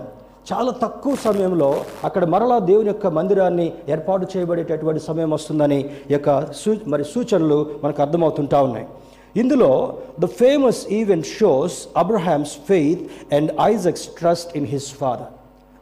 చాలా 0.51 0.71
తక్కువ 0.81 1.15
సమయంలో 1.15 1.69
అక్కడ 2.03 2.25
మరలా 2.25 2.59
దేవుని 2.59 2.87
యొక్క 2.87 3.07
మందిరాన్ని 3.07 3.73
ఏర్పాటు 3.89 4.25
చేయబడేటటువంటి 4.33 4.99
సమయం 4.99 5.29
వస్తుందని 5.29 5.79
యొక్క 6.11 6.53
సూ 6.53 6.75
మరి 6.87 7.03
సూచనలు 7.03 7.57
మనకు 7.83 8.01
అర్థమవుతుంటా 8.01 8.61
ఉన్నాయి. 8.61 8.87
ఇందులో 9.35 9.97
the 10.19 10.25
famous 10.25 10.87
event 10.91 11.25
shows 11.25 11.87
Abraham's 11.97 12.53
faith 12.69 13.33
and 13.33 13.49
Isaac's 13.61 14.05
trust 14.19 14.57
in 14.57 14.67
his 14.67 14.89
father 14.93 15.31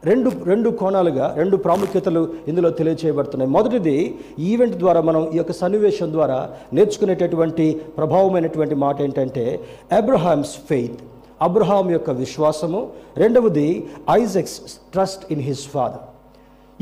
రెండు 0.05 0.31
రెండు 0.43 0.69
కోణాలుగా 0.69 1.33
రెండు 1.37 1.57
ప్రాముఖ్యతలు 1.57 2.21
ఇందులో 2.47 2.69
తెలియచేయబడుతున్నాయి. 2.69 3.51
మొదటిది 3.51 4.15
ఈవెంట్ 4.39 4.75
ద్వారా 4.75 5.01
మనం 5.01 5.31
ఈ 5.33 5.37
యొక్క 5.37 5.51
సన్నివేశం 5.51 6.11
ద్వారా 6.11 6.49
నేర్చుకునేటటువంటి 6.73 7.81
ప్రభావమైనటువంటి 7.97 8.75
మాట 8.75 9.01
ఏంటంటే 9.01 9.45
అబ్రహామ్స్ 9.91 10.55
ఫెయిత్ 10.69 10.99
అబ్రహాం 11.41 11.91
యొక్క 11.91 12.09
విశ్వాసము. 12.09 12.87
రెండవది 13.17 13.87
Isaac's 14.11 14.61
trust 14.93 15.33
in 15.33 15.41
his 15.41 15.67
father 15.67 16.03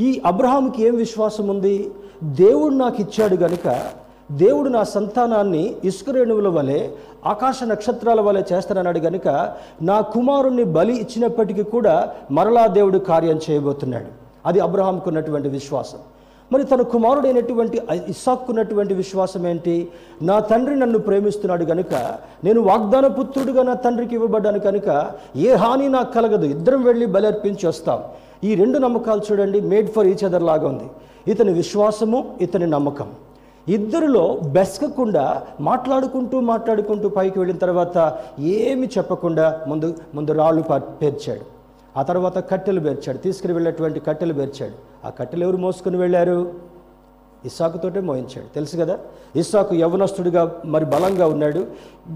ఈ 0.00 0.22
అబ్రహాంకి 0.26 0.82
ఏం 0.86 0.94
విశ్వాసం 0.96 1.48
ఉంది 1.48 1.90
దేవుడు 2.24 2.74
నాకు 2.74 3.00
ఇచ్చాడు 3.00 3.36
కనుక 3.36 3.68
దేవుడు 4.36 4.68
నా 4.68 4.82
సంతానాన్ని 4.82 5.74
ఇసుకరేణువుల 5.84 6.48
వలె 6.48 6.88
ఆకాశ 7.26 7.64
నక్షత్రాల 7.64 8.20
వలె 8.20 8.42
చేస్తానన్నాడు 8.52 8.98
గనుక 8.98 9.52
నా 9.82 10.00
కుమారుణ్ణి 10.00 10.64
బలి 10.64 10.96
ఇచ్చినప్పటికీ 10.96 11.62
కూడా 11.62 12.12
మరలా 12.30 12.66
దేవుడు 12.66 12.98
కార్యం 12.98 13.40
చేయబోతున్నాడు. 13.50 14.06
అది 14.46 14.60
అబ్రహాంకు 14.60 15.04
ఉన్నటువంటి 15.08 15.48
విశ్వాసం. 15.48 15.98
మరి 16.52 16.64
తన 16.64 16.82
కుమారుడైనటువంటి 16.82 17.82
ఇస్సాక్కున్నటువంటి 18.08 18.94
విశ్వాసం 18.94 19.46
ఏంటి? 19.46 19.88
నా 20.22 20.38
తండ్రి 20.38 20.76
నన్ను 20.76 20.98
ప్రేమిస్తున్నాడు 20.98 21.64
కనుక 21.64 21.94
నేను 22.44 22.60
వాగ్దాన 22.60 23.06
పుత్రుడిగా 23.06 23.62
నా 23.62 23.74
తండ్రికి 23.74 24.14
ఇవ్వబడ్డాను 24.14 24.58
కనుక 24.58 25.10
ఏ 25.36 25.52
హాని 25.52 25.88
నాకు 25.88 26.12
కలగదు. 26.12 26.44
ఇద్దరం 26.44 26.82
వెళ్ళి 26.82 27.06
బలర్పించి 27.06 27.66
వస్తాం. 27.66 28.02
ఈ 28.44 28.54
రెండు 28.54 28.78
నమ్మకాలు 28.78 29.20
చూడండి 29.32 29.60
మేడ్ 29.60 29.90
ఫర్ 29.90 30.06
ఈచ్ 30.06 30.24
అదర్ 30.24 30.42
లాగా 30.42 30.68
ఉంది. 30.68 30.84
ఇతని 31.32 31.52
విశ్వాసము 31.52 32.34
ఇతని 32.40 32.66
నమ్మకం. 32.66 33.10
ఇద్దరిలో 33.68 34.40
బెసకకుండా 34.48 35.42
మాట్లాడుకుంటూ 35.60 36.40
మాట్లాడుకుంటూ 36.40 37.08
పైకి 37.08 37.38
వెళ్ళిన 37.38 37.58
తర్వాత 37.58 38.18
ఏమి 38.38 38.86
చెప్పకుండా 38.86 39.60
ముందు 39.68 39.94
ముందు 40.14 40.32
రాళ్ళు 40.32 40.78
పేర్చాడు. 40.78 41.62
ఆ 41.98 42.02
తర్వాత 42.02 42.50
కట్టెలు 42.50 42.80
పేర్చాడు. 42.80 43.18
తీసుకుని 43.18 43.52
వెళ్ళేటువంటి 43.52 44.00
కట్టెలు 44.00 44.32
పేర్చాడు. 44.32 45.06
ఆ 45.06 45.10
కట్టెలు 45.10 45.44
ఎవరు 45.44 45.56
మోసుకుని 45.56 45.96
వెళ్ళారు? 45.96 46.52
ఇస్సాకుతోటే 47.44 48.00
మోయించాడు. 48.00 48.54
తెలుసు 48.54 48.76
కదా? 48.76 48.98
ఇస్సాకు 49.36 49.74
యవనస్తుడిగా 49.74 50.60
మరి 50.64 50.84
బలంగా 50.84 51.26
ఉన్నాడు. 51.26 51.66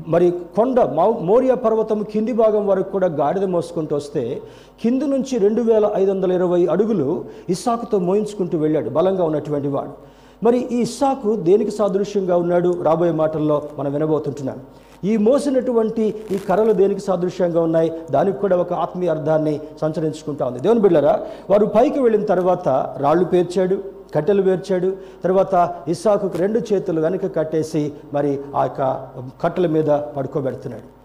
మరి 0.08 0.30
కొండ 0.30 0.80
మౌ- 0.80 1.54
పర్వతం 1.54 2.02
కింది 2.02 2.32
భాగం 2.32 2.66
వరకు 2.66 2.90
కూడా 2.90 3.06
గాడిద 3.06 3.44
మోసుకుంటూ 3.44 3.96
వస్తే 3.96 4.42
కింది 4.82 5.06
నుంచి 5.06 5.38
రెండు 5.38 5.62
వేల 5.62 5.90
ఐదు 5.94 6.10
వందల 6.10 6.32
ఇరవై 6.32 6.66
అడుగులు 6.66 7.24
ఇస్సాకుతో 7.48 7.98
మోయించుకుంటూ 7.98 8.58
వెళ్ళాడు 8.58 8.90
బలంగా 8.90 9.24
ఉన్నటువంటి 9.24 9.68
వాడు. 9.68 10.15
మరి 10.42 10.68
ఈ 10.72 10.80
ఇస్సాకు 10.80 11.36
దేనికి 11.36 11.70
సాదృశ్యంగా 11.70 12.36
ఉన్నాడు? 12.36 12.82
రాబోయే 12.82 13.12
మాటల్లో 13.12 13.62
మనం 13.78 13.92
వినబోతుంటున్నాం. 13.92 14.58
ఈ 15.04 15.16
మోసినటువంటి 15.16 16.14
ఈ 16.30 16.38
కర్రలు 16.38 16.72
దేనికి 16.72 17.00
సాదృశ్యంగా 17.00 17.60
ఉన్నాయి? 17.60 17.92
దానికి 18.10 18.38
కూడా 18.38 18.56
ఒక 18.56 18.72
ఆత్మీయ 18.72 19.08
అర్థాన్ని 19.10 19.60
సంచరించుకుంటా 19.82 20.46
ఉంది. 20.46 20.60
దేవుని 20.60 20.80
బిళ్ళరా 20.80 21.20
వారు 21.50 21.66
పైకి 21.66 22.00
వెళ్ళిన 22.00 22.24
తర్వాత 22.24 22.68
రాళ్ళు 22.98 23.24
పేర్చాడు 23.24 23.96
కట్టెలు 24.14 24.42
పేర్చాడు 24.42 24.96
తర్వాత 25.24 25.74
ఇస్సాకు 25.88 26.30
రెండు 26.36 26.58
చేతులు 26.58 27.00
వెనక 27.00 27.36
కట్టేసి 27.36 27.92
మరి 28.14 28.38
ఆ 28.54 28.62
యొక్క 28.62 29.10
కట్టెల 29.42 29.66
మీద 29.66 29.84
పడుకోబెడుతున్నాడు. 29.84 30.96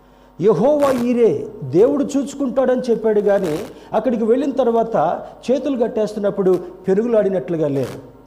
యహోవా 0.44 0.92
ఈరే 0.92 1.48
దేవుడు 1.64 2.04
చూచుకుంటాడని 2.04 2.82
చెప్పాడు 2.90 3.22
కానీ 3.22 3.60
అక్కడికి 3.94 4.24
వెళ్ళిన 4.24 4.52
తర్వాత 4.52 5.22
చేతులు 5.52 5.84
కట్టేస్తున్నప్పుడు 5.84 6.60
పెరుగులాడినట్లుగా 6.88 7.68
లేదు. 7.68 8.21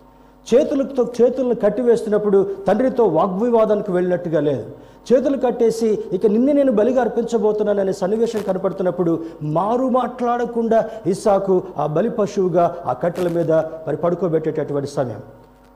చేతులతో 0.54 1.08
చేతులను 1.22 1.54
కట్టివేస్తున్నప్పుడు 1.54 2.50
తండ్రితో 2.68 3.04
వాగ్వివాదానికి 3.04 3.92
వెళ్ళినట్టుగా 3.92 4.40
లేదు. 4.40 4.70
చేతులు 5.12 5.36
కట్టేసి 5.38 5.98
ఇక 6.12 6.26
నిన్ను 6.26 6.52
నేను 6.52 6.72
బలిగా 6.72 7.00
అర్పించబోతున్నాననే 7.00 7.92
సన్నివేశం 7.92 8.42
కనపడుతున్నప్పుడు 8.42 9.24
మారు 9.42 9.88
మాట్లాడకుండా 9.88 10.90
ఇస్సాకు 11.06 11.62
ఆ 11.78 11.86
బలి 11.86 12.10
పశువుగా 12.10 12.76
ఆ 12.86 12.92
కట్టెల 12.92 13.28
మీద 13.28 13.52
మరి 13.52 13.96
పడుకోబెట్టేటటువంటి 13.96 14.90
సమయం. 14.90 15.22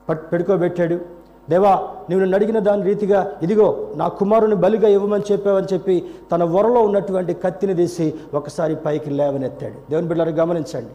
పట్ 0.09 0.33
పెడుకోబెట్టాడు. 0.33 0.98
దేవా 1.50 1.70
నువ్వు 1.74 2.20
నన్ను 2.20 2.35
అడిగిన 2.35 2.59
దాని 2.59 2.83
రీతిగా 2.83 3.33
ఇదిగో 3.42 3.88
నా 3.96 4.09
కుమారుని 4.09 4.54
బలిగా 4.54 4.88
ఇవ్వమని 4.88 5.33
చెప్పావని 5.33 5.66
చెప్పి 5.72 6.04
తన 6.33 6.44
వరలో 6.44 6.81
ఉన్నటువంటి 6.81 7.35
కత్తిని 7.35 7.74
తీసి 7.74 8.14
ఒకసారి 8.35 8.74
పైకి 8.74 9.11
లేవనెత్తాడు. 9.11 9.90
దేవుని 9.90 10.09
బిడ్డలు 10.09 10.31
గమనించండి. 10.31 10.90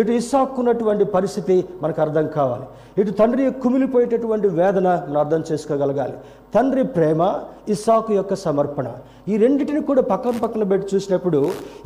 ఇటు 0.00 0.12
ఇస్సాక్కున్నటువంటి 0.20 1.04
పరిస్థితి 1.16 1.56
మనకు 1.82 2.00
అర్థం 2.04 2.26
కావాలి. 2.36 2.66
ఇటు 3.00 3.12
తండ్రి 3.20 3.44
కుమిలిపోయేటటువంటి 3.62 4.48
వేదన 4.58 4.88
మనం 5.08 5.20
అర్థం 5.24 5.42
చేసుకోగలగాలి. 5.50 6.16
తండ్రి 6.54 6.82
ప్రేమ 6.96 7.22
ఇస్సాకు 7.74 8.12
యొక్క 8.18 8.34
సమర్పణ. 8.46 8.88
ఈ 9.32 9.36
రెండింటిని 9.42 9.82
కూడా 9.90 10.02
పక్కన 10.12 10.36
పక్కన 10.44 10.64
పెట్టి 10.72 10.86
చూసినప్పుడు 10.92 11.40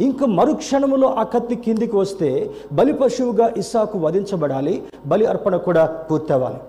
ఇంక 0.07 0.25
మరుక్షణములో 0.39 1.09
ఆ 1.21 1.25
కత్తి 1.35 1.57
కిందికి 1.67 1.97
వస్తే 2.03 2.31
బలి 2.79 2.95
పశువుగా 3.01 3.47
ఇస్సాకు 3.63 3.99
వధించబడాలి 4.07 4.75
బలి 5.13 5.27
అర్పణ 5.33 5.57
కూడా 5.69 5.85
పూర్తవ్వాలి. 6.09 6.61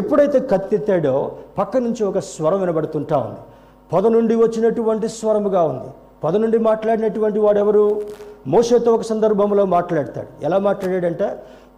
ఎప్పుడైతే 0.00 0.40
కత్తెత్తాడో 0.52 1.14
పక్క 1.58 1.76
నుంచి 1.86 2.02
ఒక 2.10 2.18
స్వరం 2.32 2.60
వినబడుతుంటా 2.64 3.16
ఉంది. 3.26 3.40
పొద 3.92 4.06
నుండి 4.16 4.34
వచ్చినటువంటి 4.44 5.06
స్వరముగా 5.18 5.62
ఉంది. 5.72 5.88
పొద 6.24 6.36
నుండి 6.42 6.58
మాట్లాడినటువంటి 6.70 7.38
వాడెవరు? 7.44 7.86
మోషతో 8.46 8.94
ఒక 8.94 9.02
సందర్భంలో 9.02 9.64
మాట్లాడతాడు. 9.64 10.44
ఎలా 10.44 10.58
మాట్లాడాడంటే 10.58 11.28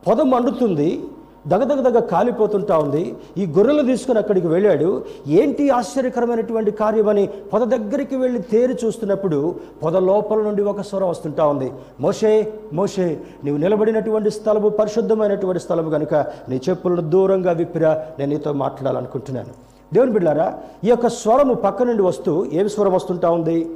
పొద 0.08 0.20
మండుతుంది 0.20 1.00
దగదగదగ 1.46 1.98
కాలిపోతుంటా 1.98 2.78
ఉంది 2.78 3.16
ఈ 3.38 3.46
గొర్రెలు 3.46 3.82
తీసుకుని 3.82 4.18
అక్కడికి 4.18 4.46
వెళ్ళాడు. 4.46 5.04
ఏంటి 5.28 5.70
ఆశ్చర్యకరమైనటువంటి 5.70 6.70
కార్యమని 6.70 7.28
పొద 7.52 7.62
దగ్గరికి 7.62 8.16
వెళ్ళి 8.16 8.40
తేరి 8.42 8.76
చూస్తున్నప్పుడు 8.84 9.54
పొద 9.82 9.96
లోపల 9.96 10.42
నుండి 10.42 10.62
ఒక 10.62 10.80
స్వరం 10.80 11.08
వస్తుంటా 11.08 11.46
ఉంది. 11.46 11.72
మోషే 12.00 12.52
మోషే 12.72 13.18
నీవు 13.44 13.56
నిలబడినటువంటి 13.56 14.30
స్థలము 14.30 14.68
పరిశుద్ధమైనటువంటి 14.68 15.60
స్థలము 15.60 15.90
కనుక 15.90 16.14
నీ 16.48 16.60
చెప్పులను 16.68 17.00
దూరంగా 17.00 17.52
విప్పిరా 17.52 18.04
నేను 18.18 18.30
నీతో 18.30 18.52
మాట్లాడాలనుకుంటున్నాను. 18.52 19.72
దేవుని 19.94 20.12
బిడ్డారా 20.12 20.58
ఈ 20.84 20.88
యొక్క 20.88 21.08
స్వరము 21.08 21.54
పక్క 21.54 21.82
నుండి 21.82 22.02
వస్తూ 22.02 22.46
ఏమి 22.52 22.68
స్వరం 22.68 22.92
వస్తుంటా 22.92 23.30
ఉంది? 23.30 23.66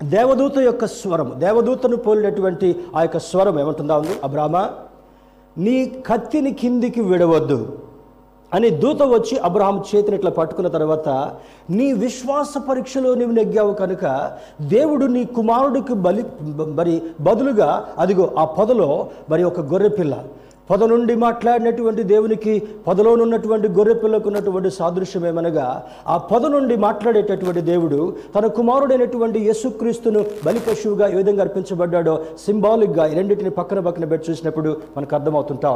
దేవదూత 0.00 0.58
యొక్క 0.60 0.84
స్వరం 0.92 1.28
దేవదూతను 1.38 1.96
పోలినటువంటి 1.98 2.68
ఆ 2.96 3.02
యొక్క 3.02 3.18
స్వరం 3.20 3.56
ఏమంటుందా 3.58 3.96
ఉంది? 3.96 4.14
అబ్రామ 4.24 4.54
నీ 5.56 5.76
కత్తిని 6.06 6.52
కిందికి 6.52 7.00
విడవద్దు 7.02 7.60
అని 8.52 8.68
దూత 8.78 9.02
వచ్చి 9.10 9.34
అబ్రహాం 9.38 9.76
చేతిని 9.88 10.16
ఇట్లా 10.16 10.30
పట్టుకున్న 10.30 10.68
తర్వాత 10.68 11.08
నీ 11.70 11.86
విశ్వాస 12.00 12.52
పరీక్షలో 12.68 13.10
నువ్వు 13.14 13.34
నెగ్గావు 13.34 13.72
కనుక 13.74 14.04
దేవుడు 14.68 15.06
నీ 15.06 15.22
కుమారుడికి 15.36 15.94
బలి 16.06 16.22
మరి 16.78 16.94
బదులుగా 17.20 17.70
అదిగో 17.98 18.26
ఆ 18.38 18.46
పొదలో 18.56 18.88
మరి 19.30 19.44
ఒక 19.44 19.60
గొర్రె 19.70 19.90
పిల్ల 19.98 20.14
పొద 20.70 20.82
నుండి 20.84 21.14
మాట్లాడినటువంటి 21.22 22.02
దేవునికి 22.10 22.52
పొదలోనున్నటువంటి 22.86 23.68
గొర్రె 23.68 23.94
పిల్లకు 23.94 24.26
ఉన్నటువంటి 24.28 24.70
సాదృశ్యం 24.70 25.24
ఏమనగా 25.26 25.64
ఆ 26.08 26.16
పొద 26.28 26.44
నుండి 26.46 26.74
మాట్లాడేటటువంటి 26.84 27.62
దేవుడు 27.70 27.98
తన 28.34 28.46
కుమారుడైనటువంటి 28.56 29.40
యేసుక్రీస్తును 29.46 30.22
బలి 30.44 30.60
పశువుగా 30.60 31.08
ఏ 31.08 31.16
విధంగా 31.16 31.44
అర్పించబడ్డాడో 31.46 32.14
సింబాలిక్గా 32.44 33.06
ఈ 33.06 33.16
రెండింటిని 33.18 33.52
పక్కన 33.58 33.80
పక్కన 33.80 34.06
పెట్టి 34.06 34.28
చూసినప్పుడు 34.30 34.72
మనకు 34.96 35.14
అర్థమవుతుంటా 35.16 35.72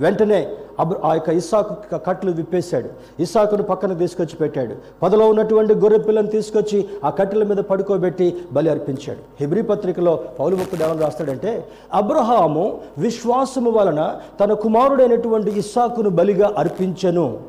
వెంటనే 0.00 0.48
అబ్ర 0.80 0.96
ఆ 1.04 1.14
యొక్క 1.14 1.28
ఇస్సాకు 1.28 1.76
క- 1.92 2.06
కట్లు 2.06 2.32
విప్పేశాడు. 2.32 2.88
ఇస్సాకును 3.22 3.62
పక్కన 3.62 3.92
తీసుకొచ్చి 3.92 4.36
పెట్టాడు. 4.36 4.74
పొదలో 5.02 5.28
ఉన్నటువంటి 5.28 5.74
గొర్రె 5.74 5.98
పిల్లని 5.98 6.28
తీసుకొచ్చి 6.28 6.88
ఆ 7.04 7.10
కట్టెల 7.10 7.44
మీద 7.44 7.56
పడుకోబెట్టి 7.56 8.36
బలి 8.52 8.70
అర్పించాడు. 8.70 9.18
హెబ్రి 9.40 9.62
పత్రికలో 9.62 10.24
పౌలు 10.38 10.56
ముక్కుడు 10.56 10.84
ఏమని 10.84 10.98
రాస్తాడంటే 10.98 11.68
అబ్రహాము 11.94 12.80
విశ్వాసము 12.98 13.70
వలన 13.70 14.16
తన 14.40 14.52
కుమారుడైనటువంటి 14.52 15.58
ఇస్సాకును 15.58 16.10
బలిగా 16.10 16.54
అర్పించను. 16.58 17.40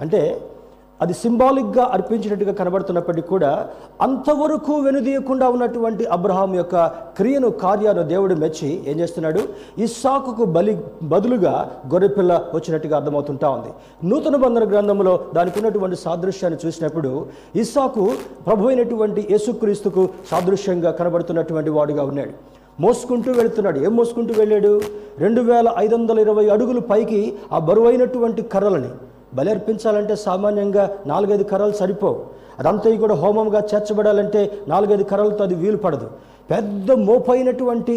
అంటే 0.00 0.40
అది 1.02 1.14
సింబాలిక్గా 1.14 1.84
అర్పించినట్టుగా 1.92 2.52
కనబడుతున్నప్పటికీ 2.52 3.28
కూడా 3.28 3.68
అంతవరకు 4.00 4.74
వెనుదీయకుండా 4.76 5.48
ఉన్నటువంటి 5.48 6.04
అబ్రహాం 6.16 6.54
యొక్క 6.54 6.86
క్రియను 7.18 7.50
కార్యాను 7.50 8.02
దేవుడు 8.02 8.34
మెచ్చి 8.34 8.70
ఏం 8.86 9.00
చేస్తున్నాడు? 9.00 9.40
ఇస్సాకుకు 9.78 10.44
బలి 10.56 10.74
బదులుగా 11.02 11.54
గొర్రెపిల్ల 11.92 12.32
వచ్చినట్టుగా 12.54 12.96
అర్థమవుతుంటా 12.96 13.48
ఉంది. 13.50 13.72
నూతన 14.08 14.36
బంధన 14.36 14.64
గ్రంథంలో 14.70 15.14
దానికి 15.34 15.58
ఉన్నటువంటి 15.58 15.96
సాదృశ్యాన్ని 15.96 16.66
చూసినప్పుడు 16.66 17.26
ఇస్సాకు 17.56 18.04
ప్రభు 18.46 18.68
అయినటువంటి 18.68 19.28
యేసుక్రీస్తుకు 19.30 20.08
సాదృశ్యంగా 20.30 20.90
కనబడుతున్నటువంటి 20.90 21.70
వాడుగా 21.70 22.04
ఉన్నాడు. 22.04 22.34
మోసుకుంటూ 22.80 23.32
వెళుతున్నాడు. 23.32 23.78
ఏం 23.78 23.96
మోసుకుంటూ 23.96 24.34
వెళ్ళాడు? 24.38 24.80
రెండు 25.18 25.40
వేల 25.40 25.74
ఐదు 25.78 25.94
వందల 25.94 26.18
ఇరవై 26.18 26.48
అడుగులు 26.48 26.80
పైకి 26.80 27.34
ఆ 27.52 27.58
బరువైనటువంటి 27.58 28.42
కర్రలని 28.42 28.88
బలి 29.36 29.50
అర్పించాలంటే 29.54 30.14
సామాన్యంగా 30.26 30.84
నాలుగైదు 31.12 31.44
కర్రలు 31.52 31.76
సరిపోవు. 31.80 32.18
అదంతా 32.60 32.90
కూడా 33.04 33.14
హోమంగా 33.22 33.60
చేర్చబడాలంటే 33.70 34.40
నాలుగైదు 34.68 35.04
కర్రలతో 35.12 35.42
అది 35.44 35.56
వీలు 35.62 35.78
పడదు 35.84 36.08
పెద్ద 36.50 36.92
మోపైనటువంటి 37.08 37.94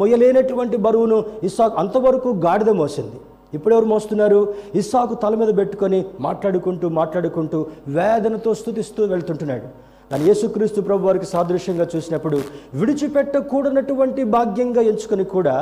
మొయ్యలేనటువంటి 0.00 0.76
బరువును 0.86 1.18
ఇస్సాకు 1.48 1.76
అంతవరకు 1.82 2.28
గాడిద 2.46 2.70
మోసింది. 2.80 3.18
ఇప్పుడెవరు 3.56 3.86
మోస్తున్నారు? 3.92 4.40
ఇస్సాకు 4.80 5.14
తల 5.22 5.34
మీద 5.40 5.50
పెట్టుకొని 5.60 5.98
మాట్లాడుకుంటూ 6.26 6.86
మాట్లాడుకుంటూ 6.98 7.58
వేదనతో 7.96 8.50
స్థుతిస్తూ 8.60 9.04
వెళ్తుంటున్నాడు. 9.12 9.68
కానీ 10.10 10.24
యేసుక్రీస్తు 10.28 10.80
ప్రభు 10.86 11.06
వారికి 11.06 11.26
సాదృశ్యంగా 11.32 11.84
చూసినప్పుడు 11.92 12.38
విడిచిపెట్టకూడనటువంటి 12.78 14.22
భాగ్యంగా 14.32 14.82
ఎంచుకొని 14.90 15.24
కూడా 15.34 15.54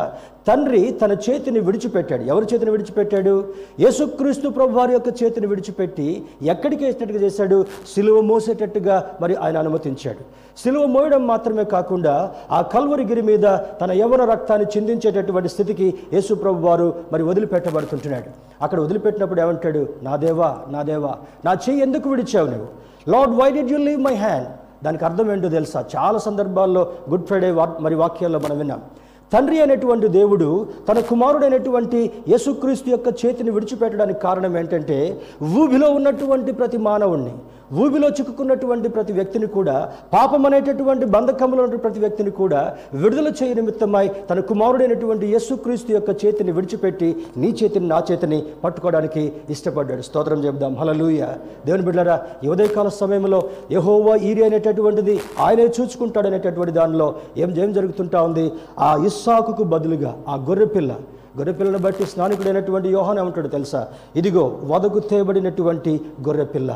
తండ్రి 0.46 0.80
తన 1.00 1.12
చేతిని 1.26 1.60
విడిచిపెట్టాడు. 1.66 2.22
ఎవరి 2.32 2.46
చేతిని 2.50 2.72
విడిచిపెట్టాడు? 2.74 3.34
యేసుక్రీస్తు 3.84 4.52
ప్రభు 4.58 4.78
వారి 4.78 4.94
యొక్క 4.96 5.12
చేతిని 5.20 5.50
విడిచిపెట్టి 5.52 6.08
ఎక్కడికి 6.54 6.82
వేసినట్టుగా 6.84 7.20
చేశాడు? 7.26 7.58
సిలువ 7.94 8.16
మోసేటట్టుగా 8.30 8.96
మరి 9.20 9.36
ఆయన 9.44 9.56
అనుమతించాడు. 9.64 10.24
సిలువ 10.62 10.84
మోయడం 10.94 11.22
మాత్రమే 11.32 11.64
కాకుండా 11.76 12.14
ఆ 12.50 12.62
కల్వరి 12.74 13.04
గిరి 13.12 13.26
మీద 13.30 13.46
తన 13.82 13.92
యవన 14.02 14.22
రక్తాన్ని 14.32 14.66
చిందించేటటువంటి 14.74 15.48
స్థితికి 15.56 15.88
యేసు 16.16 16.34
ప్రభు 16.42 16.66
వారు 16.68 16.88
మరి 17.12 17.22
వదిలిపెట్టబడుతుంటున్నాడు. 17.30 18.30
అక్కడ 18.64 18.78
వదిలిపెట్టినప్పుడు 18.80 19.40
ఏమంటాడు? 19.46 19.84
నా 20.02 20.16
దేవా 20.26 20.50
నా 20.76 20.82
దేవా 20.92 21.14
నా 21.44 21.54
చెయ్యి 21.64 21.82
ఎందుకు 21.88 22.08
విడిచావు 22.10 22.50
నువ్వు? 22.56 22.68
Lord 23.12 23.34
why 23.40 23.48
did 23.56 23.70
you 23.72 23.78
leave 23.88 24.00
my 24.08 24.14
hand 24.24 24.48
దానికి 24.84 25.04
అర్థం 25.08 25.26
ఏంటో 25.32 25.48
తెలుసా? 25.58 25.80
చాలా 25.96 26.18
సందర్భాల్లో 26.28 26.82
గుడ్ 27.10 27.26
ఫ్రైడే 27.28 27.50
మరి 27.84 27.94
వాక్యాల్లో 28.02 28.38
మనం 28.44 28.56
విన్నాం. 28.62 28.80
తండ్రి 29.32 29.56
అయినటువంటి 29.60 30.06
దేవుడు 30.18 30.48
తన 30.88 30.98
కుమారుడైనటువంటి 31.08 31.98
యేసుక్రీస్తు 32.32 32.88
యొక్క 32.90 33.08
చేతిని 33.22 33.50
విడిచిపెట్టడానికి 33.56 34.20
కారణం 34.26 34.52
ఏంటంటే 34.60 34.98
ఊబిలో 35.62 35.88
ఉన్నటువంటి 35.98 36.52
ప్రతి 36.60 36.78
మానవుణ్ణి 36.88 37.34
ఊబిలో 37.82 38.08
చిక్కుకున్నటువంటి 38.16 38.88
ప్రతి 38.96 39.12
వ్యక్తిని 39.18 39.48
కూడా 39.56 39.74
పాపం 40.14 40.42
అనేటటువంటి 40.48 41.06
బంధకంలో 41.14 41.62
ఉన్న 41.66 41.78
ప్రతి 41.84 42.00
వ్యక్తిని 42.04 42.32
కూడా 42.38 42.60
విడుదల 43.02 43.28
చేయ 43.38 43.54
నిమిత్తమై 43.58 44.04
తన 44.30 44.40
కుమారుడైనటువంటి 44.50 45.26
యేసుక్రీస్తు 45.34 45.92
యొక్క 45.96 46.10
చేతిని 46.22 46.52
విడిచిపెట్టి 46.58 47.10
నీ 47.42 47.50
చేతిని 47.60 47.88
నా 47.92 47.98
చేతిని 48.10 48.38
పట్టుకోవడానికి 48.64 49.24
ఇష్టపడ్డాడు. 49.54 50.02
స్తోత్రం 50.08 50.40
చెప్దాం 50.46 50.74
హలలుయ 50.80 51.20
దేవుని 51.66 51.86
బిడ్డరా 51.88 52.16
ఈ 52.44 52.48
ఉదయకాల 52.54 52.88
సమయంలో 53.02 53.42
యహోవా 53.76 54.16
ఈరి 54.30 54.44
అనేటటువంటిది 54.48 55.16
ఆయనే 55.46 55.68
చూచుకుంటాడు 55.76 56.28
అనేటటువంటి 56.32 56.74
దానిలో 56.80 57.08
ఏం 57.44 57.50
ఏం 57.64 57.70
జరుగుతుంటా 57.78 58.18
ఉంది? 58.28 58.46
ఆ 58.86 58.90
ఇస్సాకుకు 59.08 59.64
బదులుగా 59.74 60.12
ఆ 60.32 60.36
గొర్రెపిల్ల 60.50 60.92
గొర్రెపిల్లను 61.38 61.80
బట్టి 61.84 62.04
స్నానికుడైనటువంటి 62.12 62.88
యోహాన్ 62.94 63.18
ఏమంటాడు 63.22 63.50
తెలుసా? 63.56 63.80
ఇదిగో 64.20 64.44
వదకు 64.70 65.00
తేబడినటువంటి 65.10 65.92
గొర్రెపిల్ల. 66.28 66.70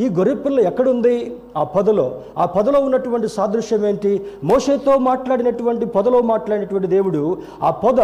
ఈ 0.00 0.08
గొర్రెపిల్ల 0.08 0.60
ఎక్కడుంది? 0.60 1.36
ఆ 1.56 1.62
పొదలో. 1.62 2.20
ఆ 2.38 2.44
పొదలో 2.46 2.80
ఉన్నటువంటి 2.80 3.28
సాదృశ్యం 3.28 3.86
ఏంటి? 3.86 4.26
మోషేతో 4.44 4.98
మాట్లాడినటువంటి 4.98 5.86
పొదలో 5.86 6.22
మాట్లాడినటువంటి 6.22 6.86
దేవుడు 6.86 7.38
ఆ 7.62 7.70
పొద 7.70 7.96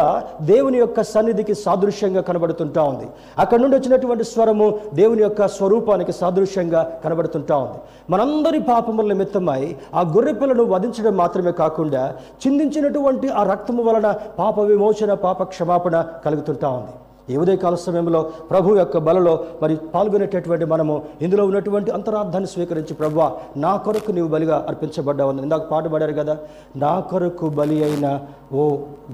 దేవుని 0.46 0.78
యొక్క 0.78 1.02
సన్నిధికి 1.02 1.54
సాదృశ్యంగా 1.54 2.20
కనబడుతుంటా 2.20 2.82
ఉంది. 2.82 3.06
అక్కడ 3.38 3.60
నుండి 3.60 3.76
వచ్చినటువంటి 3.76 4.24
స్వరము 4.24 4.78
దేవుని 4.94 5.22
యొక్క 5.22 5.48
స్వరూపానికి 5.48 6.12
సాదృశ్యంగా 6.12 7.00
కనబడుతుంటా 7.04 7.56
ఉంది. 7.56 7.78
మనందరి 8.10 8.60
పాపముల 8.60 9.06
నిమిత్తమై 9.06 9.76
ఆ 9.94 10.00
గొర్రెపిల్లను 10.00 10.64
వధించడం 10.64 11.16
మాత్రమే 11.16 11.52
కాకుండా 11.52 12.14
చిందించినటువంటి 12.46 13.28
ఆ 13.28 13.42
రక్తము 13.42 13.82
వలన 13.82 14.14
పాప 14.38 14.60
విమోచన 14.60 15.14
పాప 15.14 15.42
క్షమాపణ 15.42 16.04
కలుగుతుంటా 16.24 16.68
ఉంది. 16.68 16.92
ఈ 17.30 17.36
ఉదయకాల 17.36 17.74
సమయంలో 17.74 18.22
ప్రభు 18.50 18.76
యొక్క 18.76 18.98
బలలో 18.98 19.34
మరి 19.62 19.76
పాల్గొనేటటువంటి 19.94 20.64
మనము 20.64 20.96
ఇందులో 21.20 21.44
ఉన్నటువంటి 21.46 21.90
అంతరార్థాన్ని 21.90 22.50
స్వీకరించి 22.54 22.94
ప్రభు 22.94 23.20
నా 23.56 23.76
కొరకు 23.76 24.12
నీవు 24.12 24.28
బలిగా 24.28 24.58
అర్పించబడ్డావు 24.68 25.32
ఇందాక 25.42 25.70
పాట 25.70 25.86
పాడారు 25.86 26.12
కదా 26.12 26.36
నా 26.76 27.00
కొరకు 27.12 27.48
బలి 27.60 27.84
అయిన 27.84 28.06
ఓ 28.52 28.64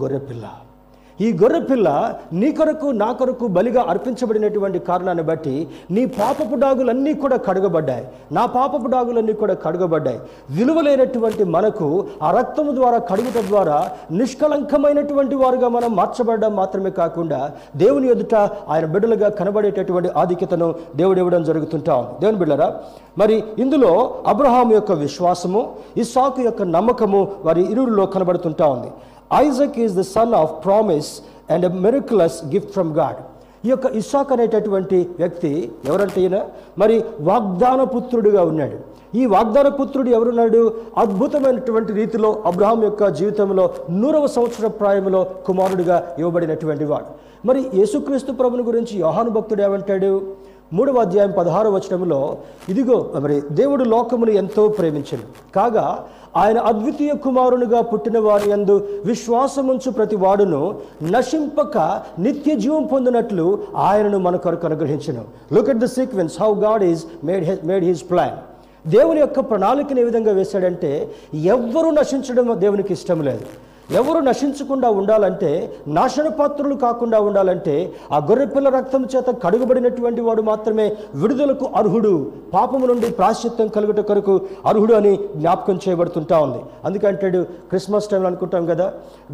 గొర్రెపిల్ల. 0.03 0.47
ఈ 1.21 1.33
గొర్రెపిల్ల 1.33 1.89
నీ 2.33 2.53
కొరకు 2.53 2.87
నా 3.01 3.13
కొరకు 3.13 3.47
బలిగా 3.47 3.83
అర్పించబడినటువంటి 3.89 4.79
కారణాన్ని 4.79 5.25
బట్టి 5.25 5.55
నీ 5.91 6.03
పాపపు 6.07 6.55
డాగులన్నీ 6.55 7.13
కూడా 7.15 7.37
కడగబడ్డాయి. 7.37 8.05
నా 8.33 8.47
పాపపు 8.47 8.87
డాగులన్నీ 8.87 9.33
కూడా 9.33 9.55
కడగబడ్డాయి. 9.55 10.21
విలువలేనటువంటి 10.51 11.45
మనకు 11.45 11.89
ఆ 12.23 12.31
రక్తము 12.39 12.73
ద్వారా 12.75 12.99
కడుగుట 12.99 13.45
ద్వారా 13.49 13.91
నిష్కలంకమైనటువంటి 14.11 15.35
వారుగా 15.35 15.69
మనం 15.69 15.97
మార్చబడడం 15.97 16.57
మాత్రమే 16.57 16.91
కాకుండా 16.91 17.51
దేవుని 17.77 18.09
ఎదుట 18.09 18.35
ఆయన 18.69 18.87
బిడ్డలుగా 18.87 19.29
కనబడేటటువంటి 19.29 20.09
ఆధిక్యతను 20.17 20.75
దేవుడు 20.97 21.19
ఇవ్వడం 21.19 21.45
జరుగుతుంటా 21.45 21.95
ఉంది. 21.95 22.21
దేవుని 22.21 22.39
బిడ్డరా 22.39 22.71
మరి 23.19 23.45
ఇందులో 23.59 23.93
అబ్రహాం 24.27 24.73
యొక్క 24.73 24.93
విశ్వాసము 25.05 25.63
ఇస్సాకు 25.97 26.43
యొక్క 26.43 26.63
నమ్మకము 26.63 27.23
వారి 27.45 27.63
ఇరువురిలో 27.73 28.07
కనబడుతుంటా 28.07 28.67
ఉంది. 28.67 28.91
Isaac 29.35 29.79
is 29.79 29.97
the 29.97 30.01
son 30.01 30.35
of 30.35 30.65
promise 30.65 31.23
and 31.51 31.65
a 31.65 31.69
miraculous 31.69 32.45
gift 32.45 32.71
from 32.71 32.93
God 32.95 33.17
ఈ 33.67 33.71
యొక్క 33.71 33.87
ఇస్సాక్ 33.87 34.33
అనేటటువంటి 34.33 35.09
వ్యక్తి 35.19 35.73
ఎవరంటే 35.85 36.21
ఈయన? 36.21 36.45
మరి 36.79 37.05
వాగ్దాన 37.21 37.83
పుత్రుడిగా 37.85 38.43
ఉన్నాడు. 38.45 38.79
ఈ 39.15 39.27
వాగ్దాన 39.27 39.69
పుత్రుడు 39.69 40.09
ఎవరున్నాడు? 40.09 40.75
అద్భుతమైనటువంటి 40.97 41.93
రీతిలో 41.93 42.43
అబ్రహాం 42.47 42.83
యొక్క 42.83 43.09
జీవితంలో 43.09 43.71
నూరవ 43.91 44.27
సంవత్సర 44.27 44.67
ప్రాయంలో 44.67 45.27
కుమారుడిగా 45.47 46.17
ఇవ్వబడినటువంటి 46.19 46.85
వాడు. 46.85 47.05
మరి 47.47 47.71
యేసుక్రీస్తు 47.75 48.33
ప్రభుని 48.33 48.63
గురించి 48.63 48.99
యోహాను 48.99 49.31
భక్తుడు 49.31 49.63
ఏమంటాడు? 49.63 50.23
మూడవ 50.73 50.99
అధ్యాయం 50.99 51.33
పదహారు 51.39 51.69
వచనంలో 51.69 52.39
ఇదిగో 52.69 52.97
మరి 53.15 53.37
దేవుడు 53.51 53.85
లోకమును 53.85 54.31
ఎంతో 54.31 54.69
ప్రేమించను. 54.69 55.25
కాగా 55.57 55.87
ఆయన 56.37 56.59
అద్వితీయ 56.59 57.13
కుమారునిగా 57.15 57.81
పుట్టిన 57.81 58.19
వారి 58.19 58.51
యందు 58.51 58.89
విశ్వాసముంచు 59.05 59.91
ప్రతి 59.91 60.17
వాడును 60.17 60.61
నశింపక 61.03 61.79
నిత్య 62.19 62.55
జీవం 62.55 62.85
పొందినట్లు 62.87 63.47
ఆయనను 63.77 64.19
మన 64.19 64.37
కొరకు 64.37 64.67
అనుగ్రహించను. 64.67 65.25
Look 65.53 65.71
at 65.71 65.79
the 65.79 65.85
sequence 65.85 66.37
how 66.41 66.55
God 66.55 66.85
is 66.85 67.03
made 67.25 67.67
made 67.67 67.85
his 67.85 68.05
plan 68.11 68.37
దేవుని 68.91 69.21
యొక్క 69.21 69.41
ప్రణాళికను 69.41 70.01
ఏ 70.01 70.05
విధంగా 70.05 70.33
వేశాడంటే 70.33 70.93
ఎవ్వరూ 71.35 71.91
నశించడం 71.91 72.61
దేవునికి 72.61 72.93
ఇష్టం 72.93 73.23
లేదు. 73.23 73.47
ఎవరు 73.95 74.21
నశించకుండా 74.21 74.91
ఉండాలంటే 74.91 75.51
నాశనపాత్రులు 75.89 76.75
కాకుండా 76.75 77.21
ఉండాలంటే 77.21 77.75
ఆ 78.13 78.19
గొర్రెపిల్ల 78.19 78.69
రక్తం 78.69 79.05
చేత 79.05 79.31
కడుగబడినటువంటి 79.45 80.21
వాడు 80.21 80.43
మాత్రమే 80.43 80.87
విడుదలకు 81.15 81.67
అర్హుడు 81.75 82.13
పాపము 82.53 82.87
నుండి 82.87 83.11
ప్రాశ్చిత్యం 83.11 83.69
కలుగుట 83.69 84.01
కొరకు 84.01 84.35
అర్హుడు 84.67 84.95
అని 84.95 85.13
జ్ఞాపకం 85.37 85.81
చేయబడుతుంటా 85.89 86.39
ఉంది. 86.39 86.61
అందుకంటాడు 86.85 87.41
క్రిస్మస్ 87.71 88.09
టైంలో 88.09 88.29
అనుకుంటాం 88.29 88.67
కదా 88.67 88.87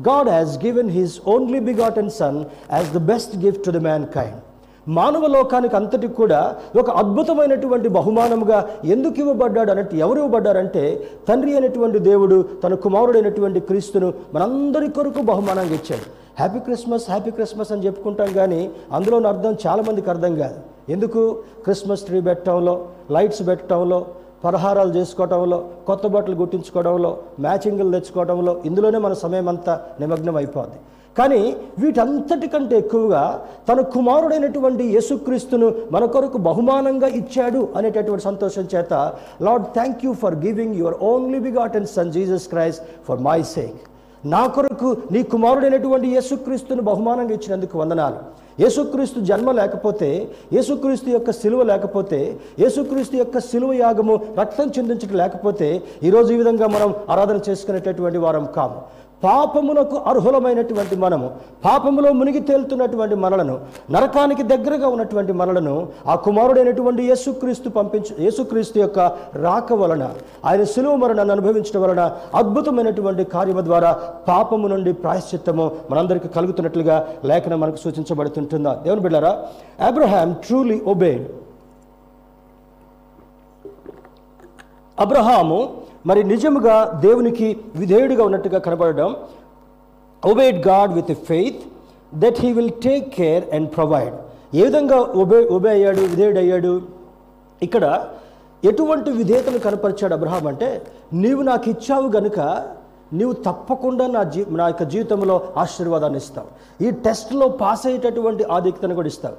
God 0.09 0.29
has 0.29 0.59
given 0.65 0.91
his 0.91 1.21
only 1.27 1.61
begotten 1.61 2.11
son 2.11 2.41
as 2.73 2.93
the 2.93 3.03
best 3.13 3.37
gift 3.37 3.65
to 3.65 3.71
the 3.71 3.83
mankind 4.15 4.41
మానవ 4.89 5.27
లోకానికి 5.27 5.77
అంతటి 5.77 6.09
కూడా 6.09 6.57
ఒక 6.77 6.91
అద్భుతమైనటువంటి 6.91 7.89
బహుమానముగా 7.89 8.69
ఎందుకు 8.85 9.21
ఇవ్వబడ్డాడు 9.21 9.71
అన్నట్టు 9.71 9.97
ఎవరు 9.97 10.19
ఇవ్వబడ్డారంటే 10.19 11.09
తండ్రి 11.29 11.53
అయినటువంటి 11.53 11.99
దేవుడు 11.99 12.45
తన 12.65 12.75
కుమారుడైనటువంటి 12.75 13.61
క్రీస్తును 13.61 14.15
మనందరి 14.35 14.89
కొరకు 14.89 15.23
బహుమానంగా 15.23 15.75
ఇచ్చాడు. 15.75 16.07
హ్యాపీ 16.39 16.59
క్రిస్మస్ 16.59 17.11
హ్యాపీ 17.11 17.31
క్రిస్మస్ 17.31 17.73
అని 17.73 17.87
చెప్పుకుంటాం 17.87 18.33
కానీ 18.33 18.71
అందులోని 18.93 19.27
అర్థం 19.27 19.57
చాలామందికి 19.67 20.11
అర్థం 20.11 20.37
కాదు. 20.37 20.59
ఎందుకు? 20.89 21.43
క్రిస్మస్ 21.65 22.03
ట్రీ 22.03 22.21
పెట్టడంలో 22.21 22.87
లైట్స్ 23.11 23.47
పెట్టడంలో 23.47 24.07
పలహారాలు 24.45 24.97
చేసుకోవడంలో 24.97 25.65
కొత్త 25.87 26.07
బట్టలు 26.07 26.37
గుట్టించుకోవడంలో 26.37 27.19
మ్యాచింగ్లు 27.41 27.91
తెచ్చుకోవడంలో 27.91 28.61
ఇందులోనే 28.65 28.99
మన 28.99 29.13
సమయం 29.13 29.49
అంతా 29.49 29.81
నిమగ్నం 30.01 30.37
అయిపోద్ది 30.37 30.79
కానీ 31.19 31.41
వీటంతటికంటే 31.83 32.77
ఎక్కువగా 32.83 33.23
తన 33.69 33.81
కుమారుడైనటువంటి 33.95 34.85
యేసుక్రీస్తును 34.97 35.69
మన 35.95 36.05
కొరకు 36.15 36.39
బహుమానంగా 36.49 37.09
ఇచ్చాడు 37.21 37.61
అనేటటువంటి 37.79 38.27
సంతోషం 38.29 38.65
చేత 38.75 38.93
lord 39.47 39.67
thank 39.77 40.05
you 40.07 40.15
for 40.23 40.37
giving 40.47 40.79
your 40.83 40.97
only 41.11 41.41
begotten 41.49 41.93
son 41.97 42.15
Jesus 42.17 42.49
Christ 42.55 42.83
for 43.09 43.23
my 43.29 43.41
sake 43.55 43.83
నా 44.33 44.43
కొరకు 44.55 44.89
నీ 45.15 45.21
కుమారుడైనటువంటి 45.33 46.09
యేసుక్రీస్తును 46.17 46.83
బహుమానంగా 46.89 47.35
ఇచ్చినందుకు 47.37 47.75
వందనాలు. 47.81 48.21
యేసుక్రీస్తు 48.63 49.19
జన్మ 49.31 49.51
లేకపోతే 49.59 50.09
యేసుక్రీస్తు 50.57 51.09
యొక్క 51.15 51.31
సిలువ 51.41 51.63
లేకపోతే 51.71 52.21
యేసుక్రీస్తు 52.63 53.17
యొక్క 53.21 53.39
సిలువ 53.51 53.73
యాగము 53.81 54.15
రక్తం 54.41 54.69
చెందించడం 54.77 55.17
లేకపోతే 55.23 55.69
ఈరోజు 56.09 56.31
ఈ 56.35 56.39
విధంగా 56.43 56.67
మనం 56.77 56.91
ఆరాధన 57.15 57.41
చేసుకునేటటువంటి 57.49 58.21
వారం 58.25 58.47
కాము. 58.57 58.79
పాపమునకు 59.23 59.97
అర్హులమైనటువంటి 60.07 60.97
మనము 60.97 61.29
పాపములో 61.65 62.13
మునిగి 62.13 62.41
తేలుతున్నటువంటి 62.41 63.15
మనలను 63.17 63.55
నరకానికి 63.91 64.43
దగ్గరగా 64.43 64.89
ఉన్నటువంటి 64.89 65.33
మనలను 65.33 65.75
ఆ 66.07 66.15
కుమారుడైనటువంటి 66.25 67.03
యేసుక్రీస్తు 67.03 67.71
పంపించు 67.71 68.15
యేసుక్రీస్తు 68.21 68.79
యొక్క 68.79 68.99
రాక 69.39 69.73
వలన 69.73 70.05
ఆయన 70.45 70.65
సులువ 70.73 70.97
మరణాన్ని 70.97 71.33
అనుభవించడం 71.33 71.83
వలన 71.83 72.03
అద్భుతమైనటువంటి 72.35 73.25
కార్యము 73.33 73.63
ద్వారా 73.63 73.91
పాపము 74.29 74.69
నుండి 74.69 74.93
ప్రాయశ్చిత్తము 75.01 75.67
మనందరికీ 75.91 76.31
కలుగుతున్నట్లుగా 76.37 76.99
లేఖనం 77.25 77.61
మనకు 77.61 77.77
సూచించబడుతుంటుందా? 77.77 78.75
దేవుని 78.85 79.01
బిడ్డారా 79.01 79.33
అబ్రహాం 79.87 80.31
ట్రూలీ 80.47 80.79
ఒబేడ్ 80.87 81.27
అబ్రహాము 84.99 85.59
మరి 86.07 86.21
నిజముగా 86.25 86.77
దేవునికి 87.01 87.47
విధేయుడిగా 87.77 88.23
ఉన్నట్టుగా 88.25 88.59
కనబడడం 88.59 89.11
obeyed 90.23 90.61
God 90.67 90.93
with 90.95 91.13
faith 91.27 91.63
that 92.15 92.39
he 92.41 92.51
will 92.53 92.75
take 92.83 93.07
care 93.17 93.45
and 93.53 93.69
provide 93.73 94.15
ఏ 94.55 94.63
విధంగా 94.63 94.99
ఒబే 95.23 95.39
ఒబే 95.55 95.71
అయ్యాడు 95.71 96.03
విధేయుడు 96.05 96.39
అయ్యాడు? 96.39 96.73
ఇక్కడ 97.63 97.85
ఎటువంటి 98.63 99.11
విధేయతను 99.11 99.59
కనపరిచాడు 99.59 100.15
అబ్రహాం 100.15 100.45
అంటే 100.47 100.69
నీవు 101.15 101.43
నాకు 101.43 101.67
ఇచ్చావు 101.71 102.09
గనుక 102.09 102.39
నీవు 103.13 103.33
తప్పకుండా 103.33 104.07
నా 104.07 104.23
జీ 104.23 104.45
నా 104.49 104.67
యొక్క 104.67 104.83
జీవితంలో 104.83 105.41
ఆశీర్వాదాన్ని 105.57 106.17
ఇస్తావు. 106.17 106.83
ఈ 106.85 106.91
టెస్ట్లో 106.91 107.49
పాస్ 107.49 107.87
అయ్యేటటువంటి 107.87 108.45
ఆధిక్యతను 108.45 108.95
కూడా 108.95 109.07
ఇస్తావు. 109.07 109.35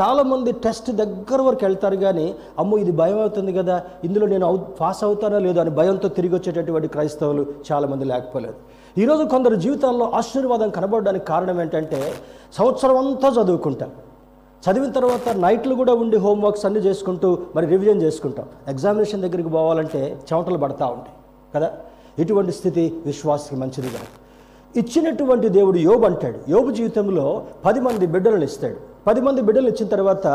చాలామంది 0.00 0.52
టెస్ట్ 0.52 0.90
దగ్గర 0.90 1.40
వరకు 1.40 1.64
వెళ్తారు 1.64 1.96
కానీ 1.96 2.34
అమ్మో 2.58 2.78
ఇది 2.78 2.92
భయం 2.92 3.20
అవుతుంది 3.20 3.52
కదా 3.52 3.82
ఇందులో 4.04 4.26
నేను 4.26 4.46
అవు 4.46 4.56
పాస్ 4.56 5.04
అవుతానో 5.04 5.38
లేదో 5.38 5.60
అని 5.60 5.70
భయంతో 5.70 6.08
తిరిగి 6.08 6.34
వచ్చేటటువంటి 6.34 6.88
క్రైస్తవులు 6.88 7.46
చాలామంది 7.72 8.04
లేకపోలేదు. 8.04 8.54
ఈరోజు 8.98 9.24
కొందరు 9.24 9.54
జీవితాల్లో 9.54 10.10
ఆశీర్వాదం 10.14 10.70
కనబడడానికి 10.70 11.24
కారణం 11.24 11.60
ఏంటంటే 11.60 12.12
సంవత్సరం 12.52 12.96
అంతా 12.96 13.42
చదువుకుంటాం. 13.42 13.90
చదివిన 14.70 14.90
తర్వాత 14.90 15.28
నైట్లు 15.28 15.74
కూడా 15.74 15.94
ఉండి 15.94 16.16
హోంవర్క్స్ 16.16 16.66
అన్నీ 16.66 16.80
చేసుకుంటూ 16.80 17.38
మరి 17.56 17.66
రివిజన్ 17.66 18.02
చేసుకుంటాం. 18.02 18.46
ఎగ్జామినేషన్ 18.68 19.22
దగ్గరికి 19.22 19.48
పోవాలంటే 19.48 20.20
చెమటలు 20.32 20.58
పడతా 20.58 20.86
ఉంటాయి. 20.86 21.14
కదా? 21.54 21.72
ఇటువంటి 22.18 22.52
స్థితి 22.52 23.02
విశ్వాసకి 23.06 23.56
మంచిది 23.56 23.88
కాదు. 23.88 24.20
ఇచ్చినటువంటి 24.80 25.48
దేవుడు 25.48 25.78
యోబు 25.78 26.04
అంటాడు. 26.04 26.38
యోబు 26.48 26.70
జీవితంలో 26.70 27.42
పది 27.64 27.80
మంది 27.80 28.06
బిడ్డలను 28.06 28.44
ఇస్తాడు. 28.44 28.76
పది 29.06 29.20
మంది 29.20 29.42
బిడ్డలు 29.42 29.68
ఇచ్చిన 29.68 29.88
తర్వాత 29.88 30.26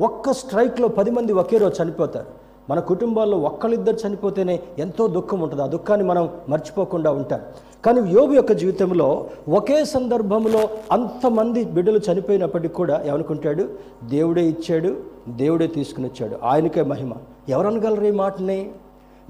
ఒక్క 0.00 0.32
స్ట్రైక్లో 0.32 0.88
పది 0.88 1.10
మంది 1.10 1.32
ఒకే 1.32 1.58
రోజు 1.58 1.82
చనిపోతారు. 1.82 2.26
మన 2.70 2.80
కుటుంబాల్లో 2.80 3.38
ఒక్కళ్ళిద్దరు 3.38 3.96
చనిపోతేనే 4.06 4.60
ఎంతో 4.78 5.06
దుఃఖం 5.06 5.40
ఉంటుంది. 5.40 5.62
ఆ 5.62 5.66
దుఃఖాన్ని 5.66 6.06
మనం 6.06 6.28
మర్చిపోకుండా 6.48 7.10
ఉంటాం. 7.10 7.40
కానీ 7.84 8.12
యోబు 8.12 8.32
యొక్క 8.32 8.52
జీవితంలో 8.52 9.26
ఒకే 9.48 9.84
సందర్భంలో 9.84 10.68
అంతమంది 10.92 11.64
బిడ్డలు 11.64 12.00
చనిపోయినప్పటికీ 12.12 12.74
కూడా 12.74 13.02
ఏమనుకుంటాడు? 13.06 13.68
దేవుడే 14.04 14.46
ఇచ్చాడు 14.46 14.96
దేవుడే 15.28 15.66
తీసుకుని 15.66 16.06
వచ్చాడు 16.06 16.36
ఆయనకే 16.42 16.82
మహిమ. 16.82 17.12
ఎవరనగలరు 17.48 18.04
ఈ 18.04 18.10
మాటని? 18.10 18.70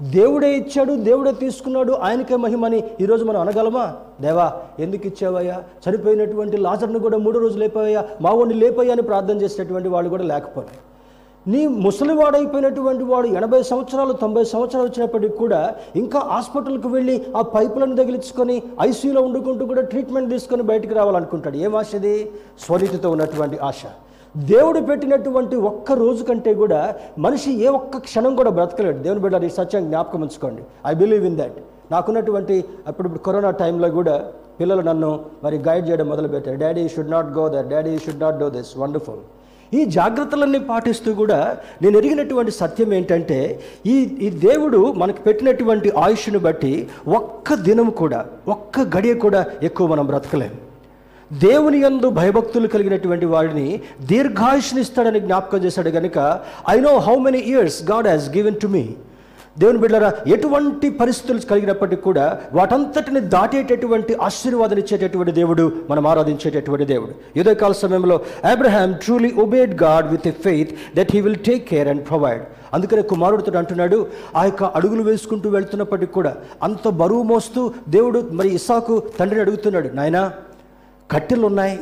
దేవుడే 0.01 0.57
ఇచ్చాడు 0.57 0.93
దేవుడే 0.95 1.31
తీసుకున్నాడు 1.31 1.91
ఆయనకే 1.91 2.35
మహిమని 2.35 2.83
ఈరోజు 3.01 3.23
మనం 3.25 3.41
అనగలమా? 3.41 3.93
దేవా 4.21 4.53
ఎందుకు 4.79 5.07
ఇచ్చావయ్యా? 5.07 5.63
చనిపోయినటువంటి 5.83 6.57
లాజర్ను 6.57 6.99
కూడా 6.99 7.17
మూడు 7.17 7.39
రోజులు 7.39 7.59
లేపావయ్యా 7.59 8.05
మా 8.21 8.31
వాడిని 8.31 8.59
లేపయ్యా 8.59 8.93
అని 8.93 9.01
ప్రార్థన 9.01 9.41
చేసేటటువంటి 9.41 9.89
వాళ్ళు 9.89 10.09
కూడా 10.09 10.23
లేకపోయారు 10.23 10.83
నీ 11.47 11.67
ముసలివాడైపోయినటువంటి 11.67 13.03
వాడు 13.03 13.27
ఎనభై 13.27 13.63
సంవత్సరాలు 13.63 14.13
తొంభై 14.13 14.43
సంవత్సరాలు 14.43 14.87
వచ్చినప్పటికి 14.87 15.37
కూడా 15.37 15.75
ఇంకా 15.95 16.19
హాస్పిటల్కి 16.19 16.87
వెళ్ళి 16.87 17.25
ఆ 17.35 17.41
పైపులను 17.41 17.95
తగిలించుకొని 17.95 18.63
ఐసీయూలో 18.81 19.21
వండుకుంటూ 19.21 19.65
కూడా 19.65 19.81
ట్రీట్మెంట్ 19.81 20.29
తీసుకొని 20.29 20.63
బయటకు 20.63 20.93
రావాలనుకుంటాడు. 20.93 21.57
ఏం 21.57 21.75
ఆశది 21.75 22.31
స్వరీతితో 22.65 23.11
ఉన్నటువంటి 23.11 23.57
ఆశ. 23.57 23.83
దేవుడు 24.37 24.79
పెట్టినటువంటి 24.79 25.55
ఒక్క 25.55 25.91
రోజు 25.91 26.23
కంటే 26.23 26.53
కూడా 26.53 26.95
మనిషి 27.19 27.51
ఏ 27.65 27.67
ఒక్క 27.67 27.97
క్షణం 27.97 28.35
కూడా 28.35 28.49
బ్రతకలేడు. 28.49 28.97
దేవుని 28.97 29.21
బిడ్డ 29.21 29.43
ఈ 29.43 29.49
సత్యం 29.49 29.85
జ్ఞాపకం 29.89 30.21
ఉంచుకోండి. 30.21 30.63
ఐ 30.87 30.93
బిలీవ్ 30.93 31.25
ఇన్ 31.25 31.37
దాట్ 31.37 31.59
నాకున్నటువంటి 31.91 32.63
అప్పుడు 32.87 33.09
కరోనా 33.09 33.51
టైంలో 33.51 33.89
కూడా 33.89 34.23
పిల్లలు 34.59 34.81
నన్ను 34.81 35.19
మరి 35.43 35.57
గైడ్ 35.57 35.89
చేయడం 35.89 36.07
మొదలుపెట్టారు. 36.07 36.57
Daddy 36.57 36.89
should 36.89 37.11
not 37.11 37.31
go 37.37 37.49
there 37.49 37.67
daddy 37.67 37.99
should 37.99 38.19
not 38.19 38.37
do 38.37 38.49
this 38.49 38.77
wonderful 38.77 39.23
ఈ 39.73 39.85
జాగ్రత్తలన్నీ 39.85 40.59
పాటిస్తూ 40.59 41.13
కూడా 41.13 41.57
నేను 41.81 41.97
ఎరిగినటువంటి 41.97 42.51
సత్యం 42.51 42.93
ఏంటంటే 42.93 43.61
ఈ 43.85 43.95
ఈ 44.21 44.29
దేవుడు 44.29 44.93
మనకు 44.93 45.21
పెట్టినటువంటి 45.21 45.89
ఆయుష్ను 45.97 46.39
బట్టి 46.39 46.87
ఒక్క 47.07 47.53
దినం 47.53 47.89
కూడా 47.89 48.25
ఒక్క 48.47 48.79
గడియ 48.79 49.13
కూడా 49.13 49.45
ఎక్కువ 49.63 49.87
మనం 49.87 50.05
బ్రతకలేము. 50.05 50.74
దేవుని 51.31 51.77
యందు 51.81 52.09
భయభక్తులు 52.09 52.67
కలిగినటువంటి 52.67 53.25
వాడిని 53.25 53.79
దీర్ఘాయుష్నిస్తాడని 54.01 55.19
జ్ఞాపకం 55.19 55.57
చేశాడు 55.57 55.89
కనుక 55.89 56.17
I 56.69 56.79
know 56.79 56.97
how 56.97 57.15
many 57.17 57.39
years 57.39 57.83
God 57.83 58.07
has 58.07 58.29
given 58.29 58.59
to 58.59 58.67
me 58.67 58.83
దేవుని 59.59 59.79
బిడ్డరా 59.79 60.13
ఎటువంటి 60.27 60.89
పరిస్థితులు 60.89 61.39
కలిగినప్పటికీ 61.39 62.01
కూడా 62.01 62.39
వాటంతటిని 62.53 63.19
దాటేటటువంటి 63.19 64.15
ఆశీర్వాదం 64.21 64.77
ఇచ్చేటటువంటి 64.77 65.31
దేవుడు 65.31 65.71
మనం 65.89 66.07
ఆరాధించేటటువంటి 66.07 66.85
దేవుడు. 66.85 67.13
ఇదే 67.35 67.53
కాల 67.53 67.71
సమయంలో 67.71 68.21
Abraham 68.43 68.93
truly 68.93 69.31
obeyed 69.31 69.83
God 69.83 70.11
with 70.11 70.27
a 70.27 70.31
faith 70.31 70.71
that 70.95 71.11
he 71.15 71.21
will 71.21 71.35
take 71.35 71.69
care 71.69 71.87
and 71.87 72.07
provide 72.07 72.43
అందుకనే 72.73 73.01
కుమారుడితో 73.01 73.57
అంటున్నాడు 73.57 74.07
ఆ 74.35 74.43
యొక్క 74.45 74.63
అడుగులు 74.63 75.03
వేసుకుంటూ 75.03 75.49
వెళ్తున్నప్పటికీ 75.49 76.11
కూడా 76.11 76.35
అంత 76.63 76.87
బరువు 76.87 77.23
మోస్తూ 77.23 77.73
దేవుడు 77.89 78.21
మరి 78.31 78.49
ఇసాకు 78.49 79.03
తండ్రిని 79.19 79.41
అడుగుతున్నాడు 79.41 79.87
నాయనా 79.93 80.31
కట్టెలు 81.11 81.47
ఉన్నాయి 81.47 81.79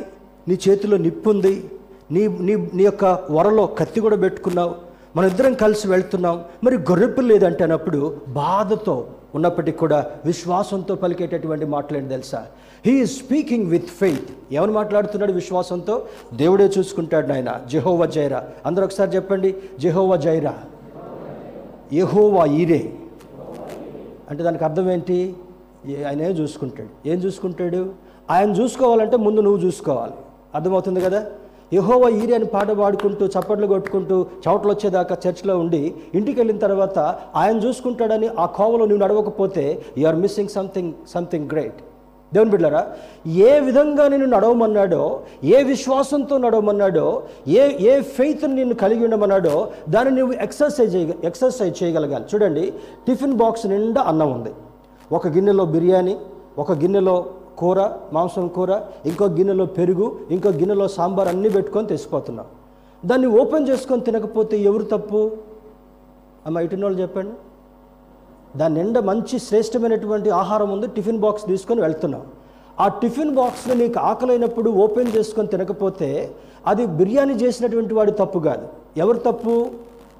నీ 0.48 0.58
చేతిలో 0.68 0.96
నిప్పు 0.96 1.30
ఉంది 1.30 1.70
నీ 2.10 2.28
నీ 2.28 2.68
నీ 2.74 2.82
యొక్క 2.82 3.04
వరలో 3.30 3.66
కత్తి 3.66 4.00
కూడా 4.00 4.16
పెట్టుకున్నావు 4.16 4.74
మన 5.16 5.24
ఇద్దరం 5.24 5.54
కలిసి 5.54 5.88
వెళ్తున్నాం. 5.88 6.44
మరి 6.64 6.76
గొర్రెపిల్ల 6.76 7.28
లేదంటే 7.28 7.64
అన్నప్పుడు 7.64 8.20
బాధతో 8.28 9.06
ఉన్నప్పటికీ 9.34 9.78
కూడా 9.78 10.06
విశ్వాసంతో 10.24 10.94
పలికేటటువంటి 10.94 11.64
మాట్లాడి 11.64 12.08
తెలుసా? 12.08 12.46
హీ 12.86 13.06
స్పీకింగ్ 13.06 13.70
విత్ 13.70 13.86
ఫెయిత్ 13.86 14.28
ఎవరు 14.52 14.72
మాట్లాడుతున్నాడు 14.72 15.32
విశ్వాసంతో? 15.32 16.06
దేవుడే 16.34 16.70
చూసుకుంటాడు 16.78 17.26
నాయన. 17.26 17.60
Jehovah 17.66 18.06
Jireh. 18.06 18.44
అందరూ 18.66 18.84
ఒకసారి 18.84 19.10
చెప్పండి. 19.16 19.54
జెహోవా 19.80 20.16
జైరా. 20.16 20.58
యెహోవా 21.92 22.46
ఈరే. 22.46 22.92
అంటే 24.30 24.42
దానికి 24.42 24.64
అర్థం 24.64 24.90
ఏంటి? 24.90 25.34
ఆయన 26.06 26.22
ఏం 26.22 26.30
చూసుకుంటాడు? 26.30 27.08
ఏం 27.08 27.18
చూసుకుంటాడు? 27.18 28.03
ఆయన 28.30 28.50
చూసుకోవాలంటే 28.50 29.16
ముందు 29.16 29.40
నువ్వు 29.40 29.66
చూసుకోవాలి. 29.66 30.12
అర్థమవుతుంది 30.54 31.00
కదా? 31.00 31.26
యహోవ 31.72 32.08
ఈరే 32.08 32.34
అని 32.34 32.44
పాట 32.44 32.70
పాడుకుంటూ 32.70 33.26
చప్పట్లు 33.26 33.66
కొట్టుకుంటూ 33.66 34.26
చవట్లు 34.48 34.70
వచ్చేదాకా 34.70 35.16
చర్చిలో 35.28 35.58
ఉండి 35.58 35.94
ఇంటికి 36.14 36.40
వెళ్ళిన 36.40 36.58
తర్వాత 36.58 36.98
ఆయన 37.36 37.56
చూసుకుంటాడని 37.56 38.28
ఆ 38.28 38.46
కోవలో 38.46 38.86
నువ్వు 38.86 38.96
నడవకపోతే 38.96 39.82
you 39.98 40.06
are 40.06 40.16
missing 40.16 40.48
something 40.48 40.92
something 41.08 41.50
great 41.50 41.74
దేవుని 42.34 42.50
బిడ్డారా 42.50 42.86
ఏ 43.26 43.60
విధంగా 43.60 44.08
నేను 44.08 44.26
నడవమన్నాడో 44.26 45.20
ఏ 45.44 45.62
విశ్వాసంతో 45.62 46.38
నడవమన్నాడో 46.38 47.22
ఏ 47.48 47.76
ఏ 47.80 48.00
ఫెయిత్ 48.00 48.50
నిన్ను 48.50 48.74
కలిగి 48.74 49.04
ఉండమన్నాడో 49.04 49.68
దాన్ని 49.88 50.20
నువ్వు 50.20 50.34
ఎక్సర్సైజ్ 50.40 50.94
చేయ 50.94 51.10
ఎక్సర్సైజ్ 51.24 51.82
చేయగలగాలి. 51.82 52.24
చూడండి 52.34 52.72
టిఫిన్ 53.08 53.32
బాక్స్ 53.32 53.66
నిండా 53.66 54.02
అన్నం 54.02 54.32
ఉంది. 54.32 54.50
ఒక 55.12 55.28
గిన్నెలో 55.28 55.64
బిర్యానీ 55.64 56.16
ఒక 56.58 56.72
గిన్నెలో 56.72 57.26
కూర 57.60 57.78
మాంసం 58.16 58.46
కూర 58.56 58.70
ఇంకో 59.10 59.26
గిన్నెలో 59.38 59.66
పెరుగు 59.78 60.06
ఇంకో 60.34 60.50
గిన్నెలో 60.60 60.86
సాంబార్ 60.96 61.30
అన్నీ 61.32 61.50
పెట్టుకొని 61.56 61.90
తెచ్చిపోతున్నాం 61.92 62.46
దాన్ని 63.02 63.28
ఓపెన్ 63.40 63.68
చేసుకొని 63.68 64.02
తినకపోతే 64.08 64.56
ఎవరు 64.70 64.84
తప్పు? 64.94 65.20
అమ్మ 66.46 66.58
ఇటున్న 66.66 66.84
వాళ్ళు 66.84 67.00
చెప్పండి. 67.02 67.34
దాని 68.58 68.74
నిండా 68.78 69.00
మంచి 69.10 69.36
శ్రేష్టమైనటువంటి 69.46 70.30
ఆహారం 70.40 70.68
ఉంది 70.74 70.88
టిఫిన్ 70.96 71.20
బాక్స్ 71.24 71.46
తీసుకొని 71.50 71.80
వెళ్తున్నాం. 71.80 72.24
ఆ 72.80 72.86
టిఫిన్ 73.02 73.34
బాక్స్ని 73.38 73.74
నీకు 73.82 73.98
ఆకలైనప్పుడు 74.10 74.70
ఓపెన్ 74.84 75.10
చేసుకొని 75.16 75.48
తినకపోతే 75.54 76.08
అది 76.70 76.84
బిర్యానీ 76.98 77.34
చేసినటువంటి 77.42 77.94
వాడి 77.94 78.12
తప్పు 78.20 78.38
కాదు. 78.48 78.66
ఎవరు 79.02 79.20
తప్పు? 79.28 79.54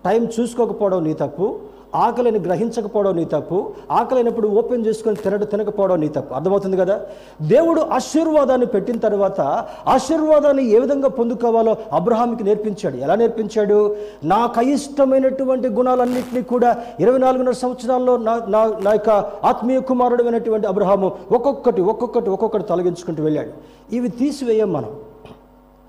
టైం 0.06 0.22
చూసుకోకపోవడం 0.34 1.00
నీ 1.04 1.14
తప్పు. 1.24 1.46
ఆకలిని 1.94 2.38
గ్రహించకపోవడం 2.38 3.16
నీ 3.16 3.24
తప్పు. 3.24 3.72
ఆకలైనప్పుడు 3.90 4.48
ఓపెన్ 4.48 4.86
చేసుకొని 4.86 5.16
తినడం 5.16 5.46
తినకపోవడం 5.46 6.00
నీ 6.00 6.08
తప్పు. 6.08 6.34
అర్థమవుతుంది 6.34 6.76
కదా? 6.76 7.00
దేవుడు 7.42 7.80
ఆశీర్వాదాన్ని 7.80 8.66
పెట్టిన 8.66 8.98
తర్వాత 8.98 9.40
ఆశీర్వాదాన్ని 9.86 10.70
ఏ 10.70 10.78
విధంగా 10.78 11.08
పొందుకోవాలో 11.08 11.76
అబ్రహాంకి 11.92 12.44
నేర్పించాడు. 12.44 12.96
ఎలా 12.96 13.14
నేర్పించాడు? 13.14 13.96
నాకు 14.24 14.60
అయిష్టమైనటువంటి 14.60 15.68
గుణాలన్నింటినీ 15.68 16.42
కూడా 16.42 16.76
ఇరవై 17.00 17.18
నాలుగున్నర 17.18 17.52
సంవత్సరాల్లో 17.52 18.16
నా 18.16 18.40
నా 18.48 18.74
నా 18.82 18.92
యొక్క 18.92 19.10
ఆత్మీయ 19.44 19.80
కుమారుడు 19.80 20.22
అయినటువంటి 20.22 20.66
అబ్రహాము 20.66 21.12
ఒక్కొక్కటి 21.32 21.82
ఒక్కొక్కటి 21.82 22.30
ఒక్కొక్కటి 22.30 22.62
తొలగించుకుంటూ 22.62 23.22
వెళ్ళాడు. 23.22 23.50
ఇవి 23.94 24.08
తీసివేయం 24.08 24.72
మనం. 24.72 24.96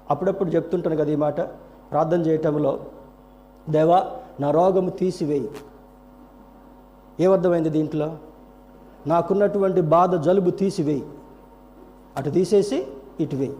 అప్పుడప్పుడు 0.10 0.50
చెప్తుంటాను 0.50 0.96
కదా 0.96 1.12
ఈ 1.12 1.16
మాట. 1.16 1.42
ప్రార్థన 1.92 2.22
చేయటంలో 2.22 2.80
దేవా 3.70 4.04
నా 4.40 4.52
రోగము 4.52 4.90
తీసివేయి. 4.90 5.50
ఏమర్థమైంది 7.20 7.70
దీంట్లో? 7.70 8.18
నాకున్నటువంటి 9.08 9.82
బాధ 9.82 10.16
జలుబు 10.26 10.50
తీసివేయి. 10.50 11.04
అటు 12.18 12.30
తీసేసి 12.30 12.88
ఇటు 13.20 13.36
వేయి. 13.36 13.56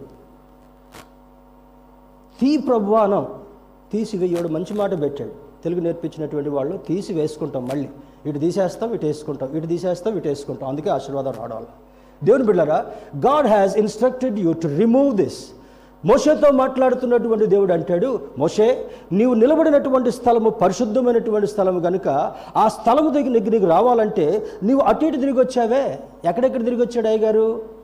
తీ 2.40 2.56
ప్రభువానం 2.56 3.26
తీసివేయడు 3.92 4.48
మంచి 4.48 4.74
మాట 4.74 5.00
పెట్టాడు. 5.00 5.30
తెలుగు 5.64 5.80
నేర్పించినటువంటి 5.80 6.48
వాళ్ళు 6.48 6.76
తీసి 6.76 7.14
వేసుకుంటాం 7.14 7.66
మళ్ళీ. 7.66 7.88
ఇటు 8.26 8.38
తీసేస్తాం 8.38 8.94
ఇటు 8.94 9.06
వేసుకుంటాం 9.06 9.56
ఇటు 9.56 9.66
తీసేస్తాం 9.66 10.16
ఇటు 10.16 10.28
వేసుకుంటాం. 10.28 10.68
అందుకే 10.68 10.90
ఆశీర్వాదం 10.90 11.32
రావడం 11.32 11.66
దేవుని 12.24 12.44
బిడ్డరా 12.44 12.86
God 13.16 13.46
has 13.46 13.76
instructed 13.76 14.38
you 14.38 14.52
to 14.52 14.66
remove 14.66 15.16
this 15.16 15.44
మోషేతో 16.04 16.52
మాట్లాడుతున్నటువంటి 16.52 17.46
దేవుడు 17.46 17.72
అంటాడు 17.72 18.20
మోషే 18.38 18.66
నీవు 19.12 19.34
నిలబడినటువంటి 19.34 20.10
స్థలము 20.10 20.50
పరిశుద్ధమైనటువంటి 20.50 21.46
స్థలము 21.46 21.80
కనుక 21.80 22.08
ఆ 22.56 22.68
స్థలము 22.68 23.10
దగ్గర 23.10 23.28
నీకు 23.28 23.50
నీకు 23.50 23.66
రావాలంటే 23.66 24.26
నీవు 24.62 24.80
అటు 24.80 25.04
ఇటు 25.04 25.16
తిరిగి 25.16 25.40
వచ్చావే? 25.40 25.98
ఎక్కడెక్కడ 26.24 26.64
తిరిగి 26.64 26.82
వచ్చాడు 26.82 27.08
అయ్యగారు? 27.08 27.76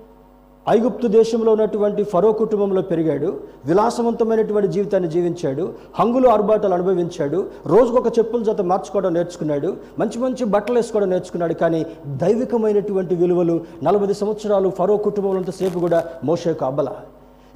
ఐగుప్తు 0.68 1.06
దేశంలో 1.06 1.52
ఉన్నటువంటి 1.52 2.04
ఫరో 2.04 2.32
కుటుంబంలో 2.32 2.82
పెరిగాడు 2.82 3.28
విలాసవంతమైనటువంటి 3.66 4.68
జీవితాన్ని 4.68 5.08
జీవించాడు 5.08 5.64
హంగులు 5.98 6.28
ఆర్భాటాలు 6.28 6.74
అనుభవించాడు 6.74 7.38
రోజుకొక 7.66 8.18
చెప్పుల 8.18 8.42
జత 8.42 8.60
మార్చుకోవడం 8.60 9.14
నేర్చుకున్నాడు 9.14 9.76
మంచి 9.98 10.18
మంచి 10.18 10.44
బట్టలు 10.44 10.76
వేసుకోవడం 10.76 11.10
నేర్చుకున్నాడు 11.10 11.54
కానీ 11.54 11.86
దైవికమైనటువంటి 12.06 13.14
విలువలు 13.14 13.60
నలభై 13.82 14.12
సంవత్సరాలు 14.12 14.70
ఫరో 14.70 14.96
కుటుంబంలో 14.96 15.52
సేపు 15.52 15.78
కూడా 15.78 16.04
మోషేకు 16.24 16.64
అబ్బల. 16.64 16.88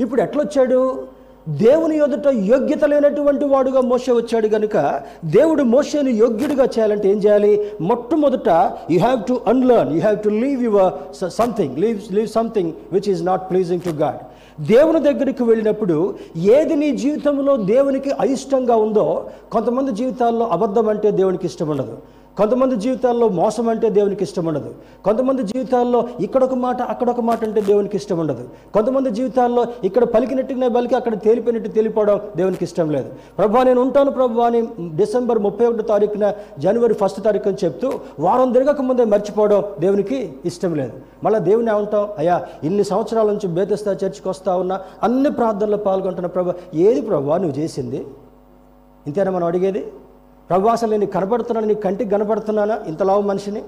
ఇప్పుడు 0.03 0.20
ఎట్లొచ్చాడు? 0.24 0.80
దేవుని 1.61 1.97
ఎదుట 2.05 2.28
యోగ్యత 2.53 2.84
లేనటువంటి 2.92 3.44
వాడుగా 3.51 3.80
మోసే 3.90 4.12
వచ్చాడు 4.12 4.49
కనుక 4.55 4.76
దేవుడు 5.36 5.62
మోసేని 5.74 6.12
యోగ్యుడిగా 6.22 6.64
చేయాలంటే 6.74 7.07
ఏం 7.12 7.18
చేయాలి? 7.24 7.53
మొట్టమొదట 7.80 8.49
you 8.94 8.99
have 9.05 9.20
to 9.28 9.34
unlearn 9.53 9.92
you 9.97 10.01
have 10.01 10.18
to 10.24 10.32
leave 10.42 10.62
your 10.68 10.92
something 11.40 11.76
leave 11.84 12.01
leave 12.16 12.30
something 12.38 12.72
which 12.92 13.09
is 13.14 13.22
not 13.30 13.44
pleasing 13.51 13.84
to 13.88 13.94
God 14.03 14.20
దేవుని 14.72 15.01
దగ్గరికి 15.09 15.42
వెళ్ళినప్పుడు 15.42 15.97
ఏది 16.59 16.76
నీ 16.82 16.90
జీవితంలో 17.05 17.55
దేవునికి 17.72 18.11
అయిష్టంగా 18.24 18.76
ఉందో 18.76 19.07
కొంతమంది 19.53 19.92
జీవితాల్లో 19.92 20.47
అబద్ధం 20.57 20.88
అంటే 20.88 21.11
దేవునికి 21.11 21.47
ఇష్టం 21.47 21.68
ఉండదు. 21.68 21.97
కొంతమంది 22.39 22.76
జీవితాల్లో 22.76 23.28
మోసం 23.28 23.68
అంటే 23.68 23.89
దేవునికి 23.91 24.22
ఇష్టం 24.24 24.45
ఉండదు. 24.45 24.74
కొంతమంది 25.05 25.43
జీవితాల్లో 25.43 26.09
ఇక్కడొక 26.20 26.55
మాట 26.55 26.82
అక్కడొక 26.82 27.20
మాట 27.20 27.45
అంటే 27.45 27.61
దేవునికి 27.61 27.97
ఇష్టం 27.97 28.18
ఉండదు. 28.18 28.45
కొంతమంది 28.74 29.11
జీవితాల్లో 29.11 29.66
ఇక్కడ 29.84 30.05
పలికినట్టుగానే 30.05 30.68
పలికి 30.68 30.95
అక్కడ 30.95 31.14
తేలిపోయినట్టు 31.18 31.70
తేలిపోవడం 31.70 32.20
దేవునికి 32.37 32.64
ఇష్టం 32.64 32.91
లేదు. 32.91 33.11
ప్రభా 33.39 33.62
నేను 33.62 33.80
ఉంటాను 33.80 34.11
ప్రభు 34.11 34.41
అని 34.41 34.62
డిసెంబర్ 34.97 35.39
ముప్పై 35.39 35.66
ఒకటో 35.66 35.82
తారీఖున 35.82 36.34
జనవరి 36.59 36.95
ఫస్ట్ 36.95 37.22
తారీఖు 37.24 37.49
అని 37.49 37.64
చెప్తూ 37.64 37.91
వారం 38.20 38.53
తిరగక 38.53 38.80
ముందే 38.80 39.05
మర్చిపోవడం 39.05 39.62
దేవునికి 39.80 40.32
ఇష్టం 40.45 40.74
లేదు. 40.74 40.93
మళ్ళీ 41.24 41.41
దేవుని 41.41 41.70
ఏమంటాం? 41.70 42.09
అయ్యా 42.18 42.47
ఇన్ని 42.64 42.84
సంవత్సరాల 42.84 43.26
నుంచి 43.26 43.49
బేతస్తా 43.49 43.93
చర్చికి 43.93 44.28
వస్తా 44.28 44.57
ఉన్నా 44.57 44.80
అన్ని 45.03 45.30
ప్రార్థనలో 45.30 45.76
పాల్గొంటున్న 45.76 46.26
ప్రభా 46.26 46.55
ఏది 46.74 47.01
ప్రభా 47.01 47.39
నువ్వు 47.39 47.59
చేసింది? 47.59 48.07
ఇంతేనా 49.07 49.30
మనం 49.30 49.47
అడిగేది? 49.47 49.87
ప్రభు 50.51 50.68
అసలు 50.68 50.90
నేను 50.90 51.07
కనబడుతున్నాను 51.07 51.66
నీ 51.66 51.74
కంటికి 51.74 52.11
కనబడుతున్నానా? 52.11 52.78
ఇంతలావు 52.86 53.22
మనిషిని? 53.22 53.62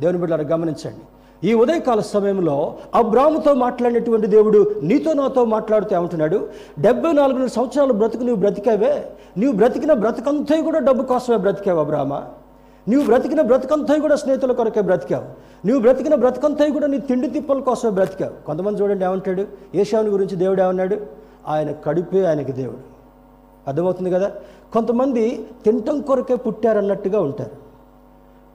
దేవుని 0.00 0.18
బిడ్డలు 0.18 0.42
గమనించండి. 0.42 1.04
ఈ 1.48 1.54
ఉదయకాల 1.54 2.00
సమయంలో 2.00 2.74
అబ్రాముతో 2.94 3.54
మాట్లాడినటువంటి 3.54 4.26
దేవుడు 4.26 4.74
నీతో 4.82 5.12
నాతో 5.12 5.44
మాట్లాడుతూ 5.44 5.96
ఏమంటున్నాడు? 5.96 6.48
డెబ్బై 6.78 7.12
నాలుగు 7.12 7.46
సంవత్సరాలు 7.46 7.92
బ్రతుకు 7.92 8.22
నువ్వు 8.22 8.40
బ్రతికావే? 8.40 9.04
నువ్వు 9.38 9.56
బ్రతికిన 9.56 9.92
బ్రతకంతా 9.92 10.60
కూడా 10.60 10.78
డబ్బు 10.78 11.04
కోసమే 11.04 11.36
బ్రతికావు 11.36 11.80
అబ్రామ 11.80 12.14
నీవు 12.88 13.04
బ్రతికిన 13.04 13.40
బ్రతకంతా 13.40 13.96
కూడా 13.96 14.16
స్నేహితుల 14.16 14.52
కొరకే 14.52 14.80
బ్రతికావు. 14.80 15.24
నువ్వు 15.66 15.82
బ్రతికిన 15.82 16.14
బ్రతకంతా 16.14 16.68
కూడా 16.68 16.86
నీ 16.86 16.98
తిండి 16.98 17.26
తిప్పల 17.26 17.60
కోసమే 17.60 17.90
బ్రతికావు. 17.90 18.46
కొంతమంది 18.46 18.82
చూడండి 18.82 19.04
ఏమంటాడు? 19.04 19.44
ఏషావుని 19.74 20.10
గురించి 20.10 20.36
దేవుడు 20.36 20.62
ఏమన్నాడు? 20.62 20.96
ఆయన 21.48 21.72
కడుపే 21.72 22.24
ఆయనకి 22.24 22.52
దేవుడు. 22.52 22.89
అర్థమవుతుంది 23.70 24.10
కదా? 24.10 24.32
కొంతమంది 24.72 25.46
తినటం 25.64 26.00
కొరకే 26.00 26.36
పుట్టారన్నట్టుగా 26.36 27.20
ఉంటారు. 27.20 27.50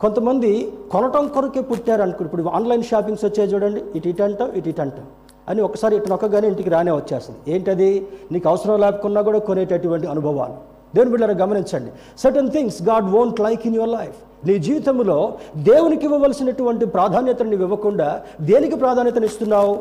కొంతమంది 0.01 0.71
కొనటం 0.91 1.27
కొరకే 1.27 1.61
పుట్టారు 1.61 2.01
అనుకో 2.01 2.25
ఇప్పుడు 2.25 2.43
ఆన్లైన్ 2.43 2.83
షాపింగ్స్ 2.83 3.25
వచ్చాయి 3.25 3.53
చూడండి. 3.53 3.83
ఇటు 3.95 4.07
ఇటు 4.07 4.23
అంటాం 4.23 4.51
ఇటు 4.55 4.69
ఇటు 4.69 4.81
అంటాం. 4.81 5.05
అని 5.49 5.61
ఒకసారి 5.61 5.95
ఇటు 5.95 6.09
నొక్కగానే 6.09 6.47
ఇంటికి 6.47 6.69
రానే 6.69 6.91
వచ్చేస్తుంది. 6.91 7.55
ఏంటది? 7.55 8.07
నీకు 8.31 8.49
అవసరం 8.49 8.79
లేకున్నా 8.79 9.21
కూడా 9.21 9.39
కొనేటటువంటి 9.39 10.07
అనుభవాలు. 10.07 10.74
దేవుని 10.95 11.11
బిడ్డలారా 11.11 11.37
గమనించండి. 11.45 11.91
Certain 12.23 12.51
things 12.55 12.79
God 12.89 13.07
won't 13.15 13.39
like 13.39 13.63
in 13.67 13.75
your 13.75 13.93
life 13.99 14.47
నీ 14.47 14.55
జీవితంలో 14.59 15.33
దేవునికి 15.57 16.05
ఇవ్వవలసినటువంటి 16.05 16.85
ప్రాధాన్యతను 16.85 17.49
నువ్వు 17.49 17.65
ఇవ్వకుండా 17.65 18.21
దేనికి 18.41 18.75
ప్రాధాన్యతనిస్తున్నావు 18.75 19.73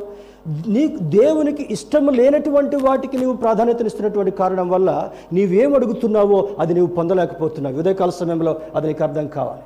నీ 0.68 0.82
దేవునికి 1.02 1.66
ఇష్టం 1.70 2.06
లేనటువంటి 2.06 2.76
వాటికి 2.76 3.16
నీవు 3.18 3.32
ప్రాధాన్యతనిస్తున్నటువంటి 3.32 4.32
కారణం 4.40 4.68
వల్ల 4.70 5.10
నీవేం 5.32 5.74
అడుగుతున్నావో 5.74 6.48
అది 6.58 6.74
నీవు 6.74 6.86
పొందలేకపోతున్నావు. 6.86 7.78
ఉదయకాల 7.78 8.10
సమయంలో 8.10 8.54
అది 8.74 8.86
నీకు 8.86 9.02
అర్థం 9.02 9.26
కావాలి. 9.26 9.64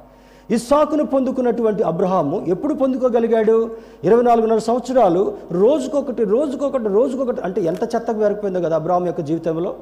ఇస్సాకును 0.54 1.04
పొందుకున్నటువంటి 1.04 1.82
అబ్రహాము 1.82 2.44
ఎప్పుడు 2.48 2.74
పొందుకోగలిగాడు? 2.74 3.70
ఇరవై 4.04 4.22
నాలుగున్నర 4.22 4.58
సంవత్సరాలు 4.58 5.22
రోజుకొకటి 5.52 6.24
రోజుకొకటి 6.24 6.88
రోజుకొకటి 6.88 7.40
అంటే 7.40 7.60
ఎంత 7.62 7.82
చెత్తకు 7.94 8.18
వేరకపోయిందో 8.18 8.60
కదా 8.60 8.76
అబ్రహాం 8.76 9.06
యొక్క 9.06 9.20
జీవితంలో? 9.20 9.72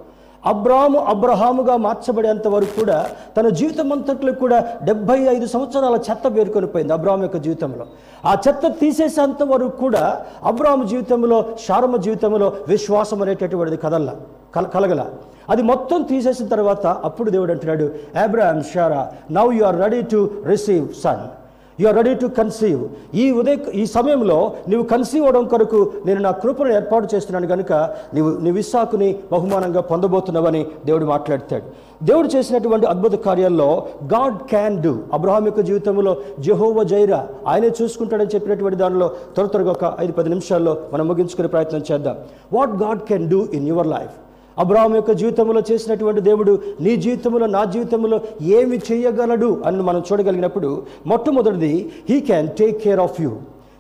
అబ్రాము 0.53 0.99
అబ్రహాముగా 1.13 1.75
మార్చబడేంత 1.87 2.47
వరకు 2.55 2.75
కూడా 2.81 2.99
తన 3.37 3.47
జీవితం 3.59 3.89
అంతట్లో 3.95 4.33
కూడా 4.43 4.59
డెబ్బై 4.89 5.19
ఐదు 5.35 5.47
సంవత్సరాల 5.55 5.97
చెత్త 6.09 6.27
పేర్కొని 6.37 6.69
పోయింది 6.75 6.93
అబ్రాహం 6.97 7.23
యొక్క 7.27 7.39
జీవితంలో. 7.47 7.85
ఆ 8.31 8.33
చెత్త 8.45 8.67
తీసేసేంత 8.83 9.43
వరకు 9.53 9.75
కూడా 9.85 10.05
అబ్రాహం 10.51 10.83
జీవితంలో 10.93 11.39
శారమ 11.67 11.97
జీవితంలో 12.07 12.49
విశ్వాసం 12.73 13.23
అనేటటువంటిది 13.23 13.81
కదల్లా 13.87 14.15
కల 14.57 14.67
కలగల. 14.75 15.03
అది 15.53 15.63
మొత్తం 15.71 15.99
తీసేసిన 16.13 16.47
తర్వాత 16.55 16.87
అప్పుడు 17.09 17.29
దేవుడు 17.35 17.53
అంటున్నాడు 17.55 17.89
Abraham 18.27 18.61
Sarah 18.75 19.03
now 19.39 19.51
you 19.59 19.65
are 19.71 19.79
ready 19.85 20.01
to 20.13 20.21
receive 20.53 20.87
son. 21.03 21.27
You 21.81 21.87
are 21.87 21.97
ready 21.97 22.15
to 22.15 22.27
conceive 22.27 22.83
ఈ 23.15 23.31
ఉదయ 23.31 23.57
ఈ 23.75 23.87
సమయంలో 23.87 24.53
నీవు 24.69 24.83
కన్సీవ్ 24.83 25.25
అవడం 25.25 25.47
కొరకు 25.47 25.93
నేను 26.07 26.21
నా 26.21 26.31
కృపను 26.31 26.73
ఏర్పాటు 26.73 27.15
చేస్తున్నాను 27.15 27.47
కనుక 27.47 27.73
నీవు 28.15 28.31
నీ 28.41 28.51
విశాఖని 28.51 29.19
బహుమానంగా 29.33 29.81
పొందబోతున్నావని 29.81 30.67
దేవుడు 30.87 31.05
మాట్లాడతాడు. 31.05 31.65
దేవుడు 32.03 32.29
చేసినటువంటి 32.29 32.87
అద్భుత 32.87 33.13
కార్యాల్లో 33.13 33.87
గాడ్ 34.05 34.37
క్యాన్ 34.37 34.83
డూ 34.83 34.99
అబ్రహాం 35.13 35.45
యొక్క 35.47 35.61
జీవితంలో 35.61 36.17
జెహోవ 36.39 36.83
జైరా 36.83 37.29
ఆయనే 37.47 37.71
చూసుకుంటాడని 37.83 38.35
చెప్పినటువంటి 38.35 38.79
దానిలో 38.79 39.09
త్వర 39.09 39.47
త్వరగా 39.47 39.71
ఒక 39.71 39.97
ఐదు 40.01 40.13
పది 40.13 40.29
నిమిషాల్లో 40.29 40.77
మనం 40.93 41.09
ముగించుకునే 41.09 41.49
ప్రయత్నం 41.49 41.83
చేద్దాం. 41.93 42.17
What 42.53 42.71
God 42.71 43.01
can 43.01 43.31
do 43.31 43.49
in 43.55 43.69
your 43.69 43.87
life 43.87 44.15
Abraham 44.59 44.95
యొక్క 44.95 45.13
జీవితంలో 45.13 45.63
చేసినటువంటి 45.71 46.21
దేవుడు 46.21 46.63
నీ 46.81 46.97
జీవితంలో 46.97 47.47
నా 47.47 47.65
జీవితంలో 47.65 48.21
ఏమి 48.43 48.77
చేయగలడు 48.93 49.63
అని 49.67 49.83
మనం 49.83 50.03
చూడగలిగినప్పుడు 50.13 50.83
మొట్టమొదటిది 51.07 51.93
he 52.11 52.21
can 52.21 52.49
take 52.49 52.79
care 52.83 53.01
of 53.01 53.21
you 53.21 53.33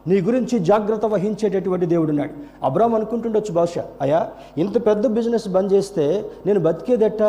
నీ 0.09 0.21
గురించి 0.21 0.59
జాగ్రత్త 0.59 1.07
వహించేటటువంటి 1.07 1.87
దేవుడు 1.87 2.09
ఉన్నాడు. 2.09 2.31
అబ్రాహం 2.63 2.95
అనుకుంటుండొచ్చు 2.95 3.53
బహుశా 3.55 3.85
అయ్యా 4.01 4.21
ఇంత 4.59 4.87
పెద్ద 4.87 5.07
బిజినెస్ 5.07 5.49
బంద్ 5.49 5.73
చేస్తే 5.73 6.05
నేను 6.47 6.61
బతికేదెట్ట? 6.61 7.23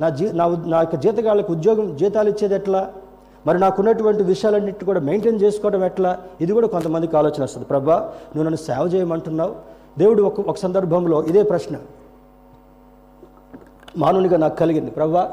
నా 0.00 0.08
జీ 0.08 0.30
నా 0.32 0.44
నా 0.66 0.80
యొక్క 0.80 0.96
జీతగాళ్ళకి 0.96 1.52
ఉద్యోగం 1.52 1.96
జీతాలు 1.96 2.28
ఇచ్చేది 2.28 2.54
ఎట్లా? 2.54 2.92
మరి 3.46 3.58
నాకున్నటువంటి 3.58 4.22
విషయాలన్నిటి 4.22 4.84
కూడా 4.84 5.00
మెయింటైన్ 5.00 5.40
చేసుకోవడం 5.40 5.84
ఎట్లా? 5.84 6.18
ఇది 6.40 6.52
కూడా 6.52 6.66
కొంతమందికి 6.66 7.16
ఆలోచన 7.16 7.42
వస్తుంది. 7.42 7.66
ప్రభా 7.66 7.96
నువ్వు 8.32 8.42
నన్ను 8.42 8.56
సేవ 8.56 8.82
చేయమంటున్నావు. 8.94 9.54
దేవుడు 9.98 10.22
ఒక 10.22 10.40
ఒక 10.40 10.56
సందర్భంలో 10.56 11.24
ఇదే 11.24 11.42
ప్రశ్న. 11.42 11.76
మానవునిగా 13.96 14.36
నాకు 14.36 14.56
కలిగింది. 14.56 14.90
ప్రవ్వా 14.90 15.24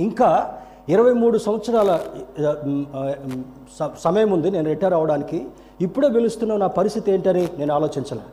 ఇంకా 0.00 0.28
ఇరవై 0.88 1.12
మూడు 1.22 1.38
సంవత్సరాల 1.38 1.90
సమయం 4.06 4.30
ఉంది 4.36 4.50
నేను 4.50 4.66
రిటైర్ 4.72 4.94
అవడానికి. 4.94 5.38
ఇప్పుడే 5.86 6.08
పిలుస్తున్న 6.16 6.56
నా 6.56 6.68
పరిస్థితి 6.78 7.12
ఏంటని 7.12 7.44
నేను 7.58 7.72
ఆలోచించలే. 7.74 8.24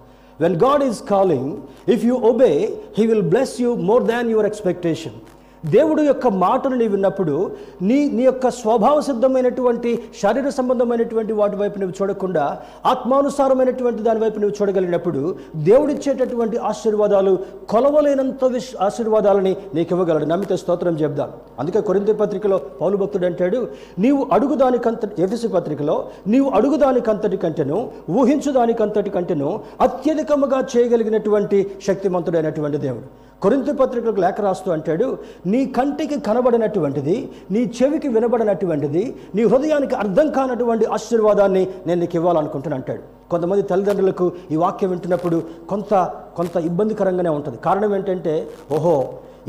When 0.43 0.55
God 0.65 0.83
is 0.83 0.99
calling 1.13 1.49
if 1.93 2.05
you 2.05 2.15
obey 2.31 2.51
he 2.97 3.05
will 3.11 3.27
bless 3.33 3.55
you 3.61 3.69
more 3.89 4.03
than 4.03 4.29
your 4.31 4.47
expectation 4.51 5.17
దేవుడు 5.65 6.01
యొక్క 6.01 6.27
మాటను 6.27 6.75
నీ 6.75 6.87
విన్నప్పుడు 6.87 7.51
నీ 7.81 8.09
నీ 8.09 8.23
యొక్క 8.23 8.49
స్వభావ 8.49 9.01
సిద్ధమైనటువంటి 9.01 10.03
శరీర 10.23 10.49
సంబంధమైనటువంటి 10.49 11.33
వాటి 11.33 11.55
వైపు 11.55 11.79
నువ్వు 11.79 11.95
చూడకుండా 12.01 12.57
ఆత్మానుసారమైనటువంటి 12.85 14.03
దాని 14.03 14.19
వైపు 14.19 14.39
నువ్వు 14.39 14.55
చూడగలిగినప్పుడు 14.61 15.35
దేవుడిచ్చేటటువంటి 15.55 16.57
ఆశీర్వాదాలు 16.57 17.39
కొలవలేనంత 17.69 18.45
విశ్ 18.45 18.75
ఆశీర్వాదాలని 18.81 19.55
నీకు 19.73 19.93
ఇవ్వగలడు 19.93 20.25
నమ్మితే 20.25 20.57
స్తోత్రం 20.57 20.93
చెప్దాం. 20.93 21.29
అందుకే 21.59 21.81
కొరింత 21.81 22.19
పత్రికలో 22.19 22.57
పౌలు 22.57 22.97
భక్తుడు 22.97 23.25
అంటాడు 23.25 23.67
నీవు 23.99 24.27
అడుగుదానికంత 24.31 25.19
ఎఫ్ఎసి 25.19 25.47
పత్రికలో 25.47 26.09
నీవు 26.27 26.49
అడుగుదానికంతటి 26.49 27.37
కంటేను 27.37 27.91
ఊహించు 28.09 28.51
దానికంతటి 28.51 29.09
కంటేను 29.09 29.59
అత్యధికముగా 29.81 30.67
చేయగలిగినటువంటి 30.77 31.71
శక్తిమంతుడైనటువంటి 31.87 32.77
దేవుడు. 32.77 33.28
కొరింత 33.43 33.69
పత్రికలకు 33.81 34.21
లేఖ 34.23 34.39
రాస్తూ 34.45 34.69
అంటాడు 34.75 35.07
నీ 35.51 35.61
కంటికి 35.77 36.17
కనబడినటువంటిది 36.27 37.15
నీ 37.53 37.61
చెవికి 37.77 38.09
వినబడినటువంటిది 38.15 39.03
నీ 39.37 39.43
హృదయానికి 39.51 39.95
అర్థం 40.03 40.27
కానటువంటి 40.37 40.85
ఆశీర్వాదాన్ని 40.97 41.63
నేను 41.87 41.99
నీకు 42.03 42.17
ఇవ్వాలనుకుంటున్నాను 42.19 42.81
అంటాడు. 42.81 43.03
కొంతమంది 43.31 43.63
తల్లిదండ్రులకు 43.71 44.25
ఈ 44.53 44.57
వాక్యం 44.63 44.91
వింటున్నప్పుడు 44.93 45.37
కొంత 45.71 45.93
కొంత 46.37 46.55
ఇబ్బందికరంగానే 46.69 47.31
ఉంటుంది. 47.37 47.57
కారణం 47.67 47.91
ఏంటంటే 47.97 48.33
ఓహో 48.77 48.95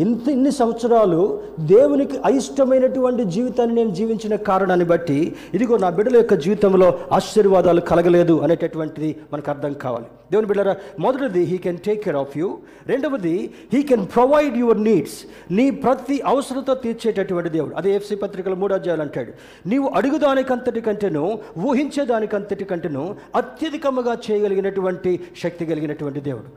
ఇంత 0.04 0.26
ఇన్ని 0.34 0.52
సంవత్సరాలు 0.58 1.20
దేవునికి 1.72 2.16
అయిష్టమైనటువంటి 2.28 3.22
జీవితాన్ని 3.34 3.74
నేను 3.80 3.92
జీవించిన 3.98 4.34
కారణాన్ని 4.50 4.86
బట్టి 4.92 5.18
ఇదిగో 5.56 5.80
నా 5.84 5.90
బిడ్డల 5.96 6.16
యొక్క 6.20 6.34
జీవితంలో 6.44 6.88
ఆశీర్వాదాలు 7.18 7.82
కలగలేదు 7.90 8.36
అనేటటువంటిది 8.46 9.10
మనకు 9.32 9.50
అర్థం 9.54 9.72
కావాలి. 9.84 10.08
దేవుని 10.32 10.46
బిడ్డరా 10.46 10.76
మొదటిది 10.98 11.42
he 11.44 11.58
can 11.58 11.78
take 11.78 12.04
care 12.04 12.16
of 12.16 12.38
you 12.38 12.58
రెండవది 12.86 13.50
he 13.72 13.82
can 13.82 14.06
provide 14.06 14.56
your 14.56 14.82
needs 14.82 15.18
నీ 15.50 15.70
ప్రతి 15.70 16.20
అవసరత 16.20 16.82
తీర్చేటటువంటి 16.82 17.48
దేవుడు. 17.48 17.74
అదే 17.74 17.94
ఎఫ్సి 17.94 18.16
పత్రికల 18.16 18.54
మూడో 18.54 18.74
అధ్యాయులు 18.74 19.02
అంటాడు. 19.02 19.32
నీవు 19.68 19.88
అడుగుదానికంతటి 19.88 20.80
కంటేను 20.80 21.38
ఊహించేదానికంతటి 21.58 22.64
కంటేను 22.64 23.16
అత్యధికముగా 23.36 24.18
చేయగలిగినటువంటి 24.30 25.20
శక్తి 25.42 25.66
కలిగినటువంటి 25.66 26.20
దేవుడు. 26.20 26.48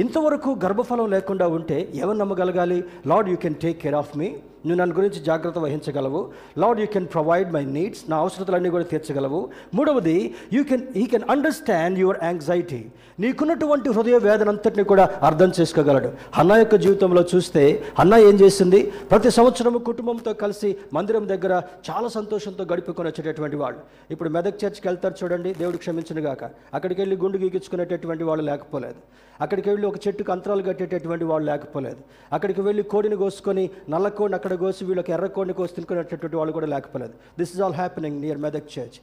ఇంతవరకు 0.00 0.56
గర్భఫలం 0.64 1.10
లేకుండా 1.10 1.48
ఉంటే 1.48 1.88
ఎవరు 1.94 2.16
నమ్మగలగాలి? 2.16 2.84
Lord 3.06 3.30
you 3.30 3.36
can 3.36 3.54
take 3.54 3.80
care 3.80 3.94
of 3.94 4.16
me 4.18 4.32
నువ్వు 4.64 4.78
నన్ను 4.80 4.94
గురించి 4.96 5.20
జాగ్రత్త 5.28 5.58
వహించగలవు. 5.64 6.20
Lord 6.62 6.80
you 6.82 6.86
can 6.94 7.06
provide 7.14 7.48
my 7.56 7.64
needs 7.76 8.02
నా 8.10 8.16
అవసరతలన్నీ 8.24 8.70
కూడా 8.74 8.86
తీర్చగలవు. 8.92 9.40
మూడవది 9.76 10.16
you 10.56 10.62
can 10.70 10.84
he 10.96 11.04
can 11.12 11.26
understand 11.34 11.98
your 12.04 12.18
anxiety 12.28 12.80
నీకున్నటువంటి 13.24 13.88
హృదయ 13.96 14.18
వేదన 14.26 14.48
అంతటిని 14.54 14.84
కూడా 14.90 15.04
అర్థం 15.28 15.50
చేసుకోగలడు. 15.60 16.10
అన్న 16.40 16.52
యొక్క 16.62 16.76
జీవితంలో 16.84 17.22
చూస్తే 17.32 17.64
అన్న 18.02 18.14
ఏం 18.28 18.36
చేసింది? 18.42 18.80
ప్రతి 19.10 19.30
సంవత్సరం 19.38 19.78
కుటుంబంతో 19.90 20.32
కలిసి 20.42 20.68
మందిరం 20.98 21.24
దగ్గర 21.32 21.54
చాలా 21.88 22.08
సంతోషంతో 22.18 22.64
గడుపుకొని 22.72 23.08
వచ్చేటటువంటి 23.08 23.56
వాళ్ళు. 23.62 23.80
ఇప్పుడు 24.14 24.30
మెదక్ 24.36 24.60
చర్చ్కి 24.64 24.86
వెళ్తారు 24.88 25.16
చూడండి 25.22 25.50
దేవుడు 25.62 25.80
క్షమించనుగాక 25.84 26.44
అక్కడికి 26.76 27.00
వెళ్ళి 27.02 27.18
గుండు 27.24 27.38
గీకించుకునేటటువంటి 27.44 28.24
వాళ్ళు 28.30 28.44
లేకపోలేదు. 28.50 29.00
అక్కడికి 29.44 29.68
వెళ్ళి 29.70 29.86
ఒక 29.90 29.98
చెట్టుకు 30.06 30.30
అంతరాలు 30.32 30.62
కట్టేటటువంటి 30.62 31.26
వాళ్ళు 31.28 31.46
లేకపోలేదు. 31.50 32.00
అక్కడికి 32.36 32.60
వెళ్ళి 32.66 32.82
కోడిని 32.92 33.16
కోసుకొని 33.16 33.64
నల్ల 33.92 34.06
కోడిని 34.08 34.36
అక్కడ 34.38 34.49
కోసి 34.56 34.84
వీళ్ళకి 34.84 35.12
ఎర్రకోండి 35.12 35.52
కోసి 35.52 35.74
తినుకునేటటువంటి 35.74 36.36
వాళ్ళు 36.36 36.52
కూడా 36.52 36.66
లేకపోలేదు. 36.66 37.12
This 37.38 37.50
is 37.50 37.60
all 37.60 37.74
happening 37.74 38.20
near 38.20 38.38
Medak 38.38 38.78
church 38.78 39.00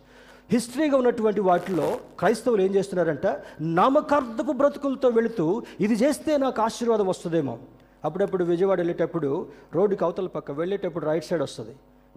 హిస్టరీగా 0.51 0.97
ఉన్నటువంటి 0.97 1.41
వాటిలో 1.41 1.99
క్రైస్తవులు 2.19 2.61
ఏం 2.61 2.75
చేస్తున్నారంట? 2.75 3.37
నామకార్థపు 3.61 4.51
బ్రతుకులతో 4.51 5.09
వెళుతూ 5.09 5.63
ఇది 5.79 5.93
చేస్తే 5.93 6.37
నాకు 6.37 6.61
ఆశీర్వాదం 6.61 7.07
వస్తుందేమో. 7.07 7.59
అప్పుడప్పుడు 8.05 8.43
విజయవాడ 8.43 8.77
వెళ్ళేటప్పుడు 8.77 9.47
రోడ్డుకి 9.75 10.03
అవతల 10.03 10.27
పక్క 10.27 10.51
వెళ్ళేటప్పుడు 10.51 11.05
రైట్ 11.05 11.25
సైడ్ 11.25 11.41
వస్తుంది. 11.41 11.75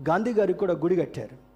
గాంధీ 0.09 0.33
గారికి 0.33 0.59
కూడా 0.59 0.73
గుడి 0.73 0.97
కట్టారు. 0.97 1.51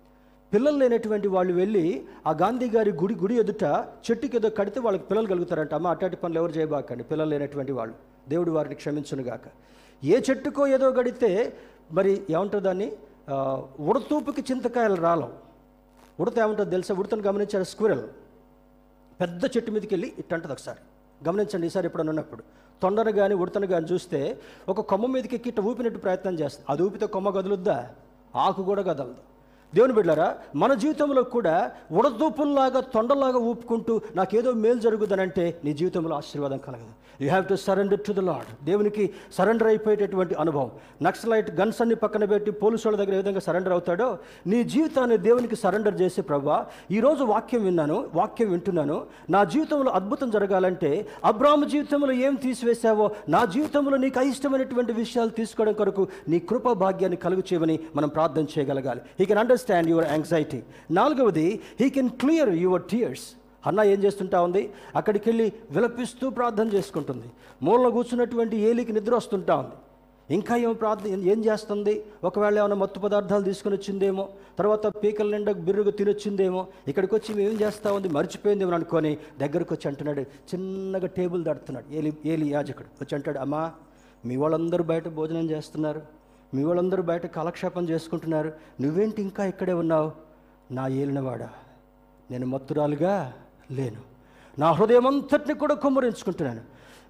పిల్లలు 0.55 0.77
లేనటువంటి 0.77 1.29
వాళ్ళు 1.29 1.53
వెళ్ళి 1.53 2.05
ఆ 2.27 2.31
గాంధీ 2.31 2.71
గారి 2.71 2.91
గుడి 2.91 3.15
గుడి 3.15 3.35
ఎదుట 3.35 3.65
చెట్టుకి 4.11 4.37
ఏదో 4.37 4.51
కడితే 4.51 4.81
వాళ్ళకి 4.81 5.05
పిల్లలు 5.05 5.27
కలుగుతారంట. 5.27 5.75
అమ్మ 5.75 5.87
అట్లాంటి 5.87 6.17
పనులు 6.17 6.39
ఎవరు 6.39 6.53
చేయబాకండి? 6.53 7.03
పిల్లలు 7.03 7.31
లేనటువంటి 7.31 7.73
వాళ్ళు. 7.73 7.95
దేవుడు 8.29 8.51
వారిని 8.51 8.75
క్షమించునుగాక. 8.75 9.41
ఏ 10.13 10.17
చెట్టుకో 10.29 10.63
ఏదో 10.77 10.89
గడితే 10.99 11.31
మరి 11.93 12.13
ఏమంటారు 12.31 12.65
దాన్ని? 12.69 12.89
ఉడతూపుకి 13.89 14.43
చింతకాయలు 14.51 14.97
రాలం 15.07 15.33
ఉడత 16.21 16.39
ఏమంటుందో 16.39 16.71
తెలుసా? 16.71 16.95
ఉడతను 17.01 17.23
గమనించారు? 17.23 17.67
స్క్విరల్. 17.73 18.05
పెద్ద 19.21 19.45
చెట్టు 19.55 19.71
మీదకి 19.75 19.93
వెళ్ళి 19.95 20.09
ఇట్టంటది 20.19 20.53
ఒకసారి. 20.53 20.81
గమనించండి 21.29 21.67
ఈసారి 21.67 21.87
ఎప్పుడన్నా 21.87 22.11
ఉన్నప్పుడు. 22.11 22.43
తొండను 22.83 23.13
కానీ 23.19 23.35
ఉడతను 23.43 23.67
కానీ 23.73 23.87
చూస్తే 23.93 24.21
ఒక 24.69 24.81
కొమ్మ 24.91 25.07
మీదకి 25.15 25.37
ఎక్కి 25.37 25.61
ఊపినట్టు 25.61 25.99
ప్రయత్నం 25.99 26.35
చేస్తుంది 26.41 26.67
అది 26.73 26.83
ఊపితే 26.87 27.07
కొమ్మ 27.17 27.29
కదులుద్దా 27.37 27.77
ఆకు 28.37 28.63
కూడా 28.71 28.83
కదలదు 28.83 29.23
దేవుని 29.75 29.93
బిడ్డారా 29.93 30.29
మన 30.63 30.73
జీవితంలో 30.83 31.23
కూడా 31.37 31.55
ఉడదూపుల్లాగా 31.93 32.81
తొండలాగా 32.95 33.39
ఊపుకుంటూ 33.51 33.95
నాకేదో 34.19 34.51
మేలు 34.65 34.81
జరుగుదనంటే 34.87 35.45
నీ 35.65 35.73
జీవితంలో 35.81 36.17
ఆశీర్వాదం 36.17 36.59
కలగదు. 36.67 36.93
You 37.21 37.29
have 37.29 37.47
to 37.47 37.55
surrender 37.55 38.01
to 38.01 38.13
the 38.13 38.19
Lord 38.19 38.65
దేవునికి 38.65 39.11
సరెండర్ 39.33 39.69
అయిపోయేటటువంటి 39.69 40.35
అనుభవం. 40.35 40.71
నక్సలైట్ 41.03 41.51
గన్స్ 41.61 41.83
అన్ని 41.83 41.95
పక్కన 41.95 42.25
పెట్టి 42.25 42.51
పోలీసు 42.51 42.89
వాళ్ళ 42.89 42.99
దగ్గర 43.01 43.15
ఏ 43.15 43.17
విధంగా 43.17 43.41
సరెండర్ 43.41 43.73
అవుతాడో 43.73 44.19
నీ 44.47 44.65
జీవితాన్ని 44.65 45.19
దేవునికి 45.19 45.57
సరెండర్ 45.57 46.01
చేసి 46.01 46.23
ప్రభా 46.23 46.67
ఈరోజు 46.91 47.25
వాక్యం 47.25 47.65
విన్నాను 47.65 48.05
వాక్యం 48.15 48.51
వింటున్నాను. 48.51 49.07
నా 49.31 49.45
జీవితంలో 49.45 49.91
అద్భుతం 49.91 50.31
జరగాలంటే 50.31 51.07
అబ్రాహ్మ 51.25 51.65
జీవితంలో 51.65 52.13
ఏం 52.13 52.35
తీసివేశావో 52.35 53.11
నా 53.29 53.45
జీవితంలో 53.45 53.97
నీకు 53.97 54.19
అయిష్టమైనటువంటి 54.19 54.93
విషయాలు 54.93 55.31
తీసుకోవడం 55.31 55.73
కొరకు 55.73 56.09
నీ 56.29 56.39
కృప 56.39 56.73
భాగ్యాన్ని 56.73 57.17
కలుగు 57.17 57.43
చేయమని 57.53 57.79
మనం 57.97 58.09
ప్రార్థన 58.09 58.47
చేయగలగాలి. 58.59 59.01
He 59.21 59.25
can 59.25 59.39
understand 59.39 59.91
your 59.91 60.07
anxiety 60.11 60.63
నాలుగవది 60.91 61.61
he 61.81 61.91
can 61.91 62.09
clear 62.09 62.49
your 62.49 62.83
tears 62.83 63.27
అన్న 63.67 63.81
ఏం 63.83 63.99
చేస్తుంటా 64.05 64.41
ఉంది? 64.43 64.63
అక్కడికి 64.97 65.31
వెళ్ళి 65.31 65.53
విలపిస్తూ 65.71 66.31
ప్రార్థన 66.31 66.69
చేసుకుంటుంది. 66.75 67.29
మూలలో 67.63 67.91
కూర్చున్నటువంటి 67.91 68.57
ఏలికి 68.57 68.93
నిద్ర 68.93 69.15
వస్తుంటా 69.15 69.57
ఉంది. 69.63 69.77
ఇంకా 70.31 70.57
ఏమో 70.57 70.73
ప్రార్థన 70.73 71.07
ఏం 71.33 71.41
చేస్తుంది? 71.45 71.95
ఒకవేళ 72.25 72.59
ఏమైనా 72.59 72.77
మత్తు 72.83 73.01
పదార్థాలు 73.01 73.45
తీసుకుని 73.45 73.75
వచ్చిందేమో 73.75 74.25
తర్వాత 74.59 74.87
పీకల 74.87 75.31
నిండా 75.31 75.53
బిర్రుగా 75.53 75.91
తినొచ్చిందేమో 75.91 76.67
ఇక్కడికి 76.89 77.15
వచ్చి 77.15 77.31
మేము 77.35 77.49
ఏం 77.51 77.57
చేస్తా 77.61 77.93
ఉంది? 77.93 78.09
మర్చిపోయిందేమో 78.09 78.73
అనుకొని 78.73 79.13
దగ్గరకు 79.41 79.75
వచ్చి 79.75 79.89
అంటున్నాడు 79.89 80.21
చిన్నగా 80.21 81.07
టేబుల్ 81.07 81.45
దాడుతున్నాడు 81.45 81.95
ఏలి 81.95 82.13
ఏలి 82.27 82.49
యాజకుడు. 82.49 82.89
వచ్చి 83.03 83.15
అంటాడు 83.15 83.39
అమ్మా 83.39 83.63
మీ 84.25 84.37
వాళ్ళందరూ 84.37 84.85
బయట 84.85 85.09
భోజనం 85.09 85.51
చేస్తున్నారు. 85.51 86.03
మీ 86.55 86.65
వాళ్ళందరూ 86.65 87.03
బయట 87.03 87.27
కాలక్షేపం 87.27 87.89
చేసుకుంటున్నారు. 87.89 88.53
నువ్వేంటి 88.81 89.23
ఇంకా 89.23 89.45
ఇక్కడే 89.45 89.73
ఉన్నావు? 89.73 90.11
నా 90.73 90.89
ఏలినవాడా? 90.89 91.49
నేను 92.31 92.47
మత్తురాలుగా 92.47 93.33
లేను. 93.71 93.97
నా 94.59 94.73
హృదయం 94.73 95.07
అంతటిని 95.07 95.55
కూడా 95.55 95.75
కుమ్మరించుకుంటున్నాను. 95.75 96.61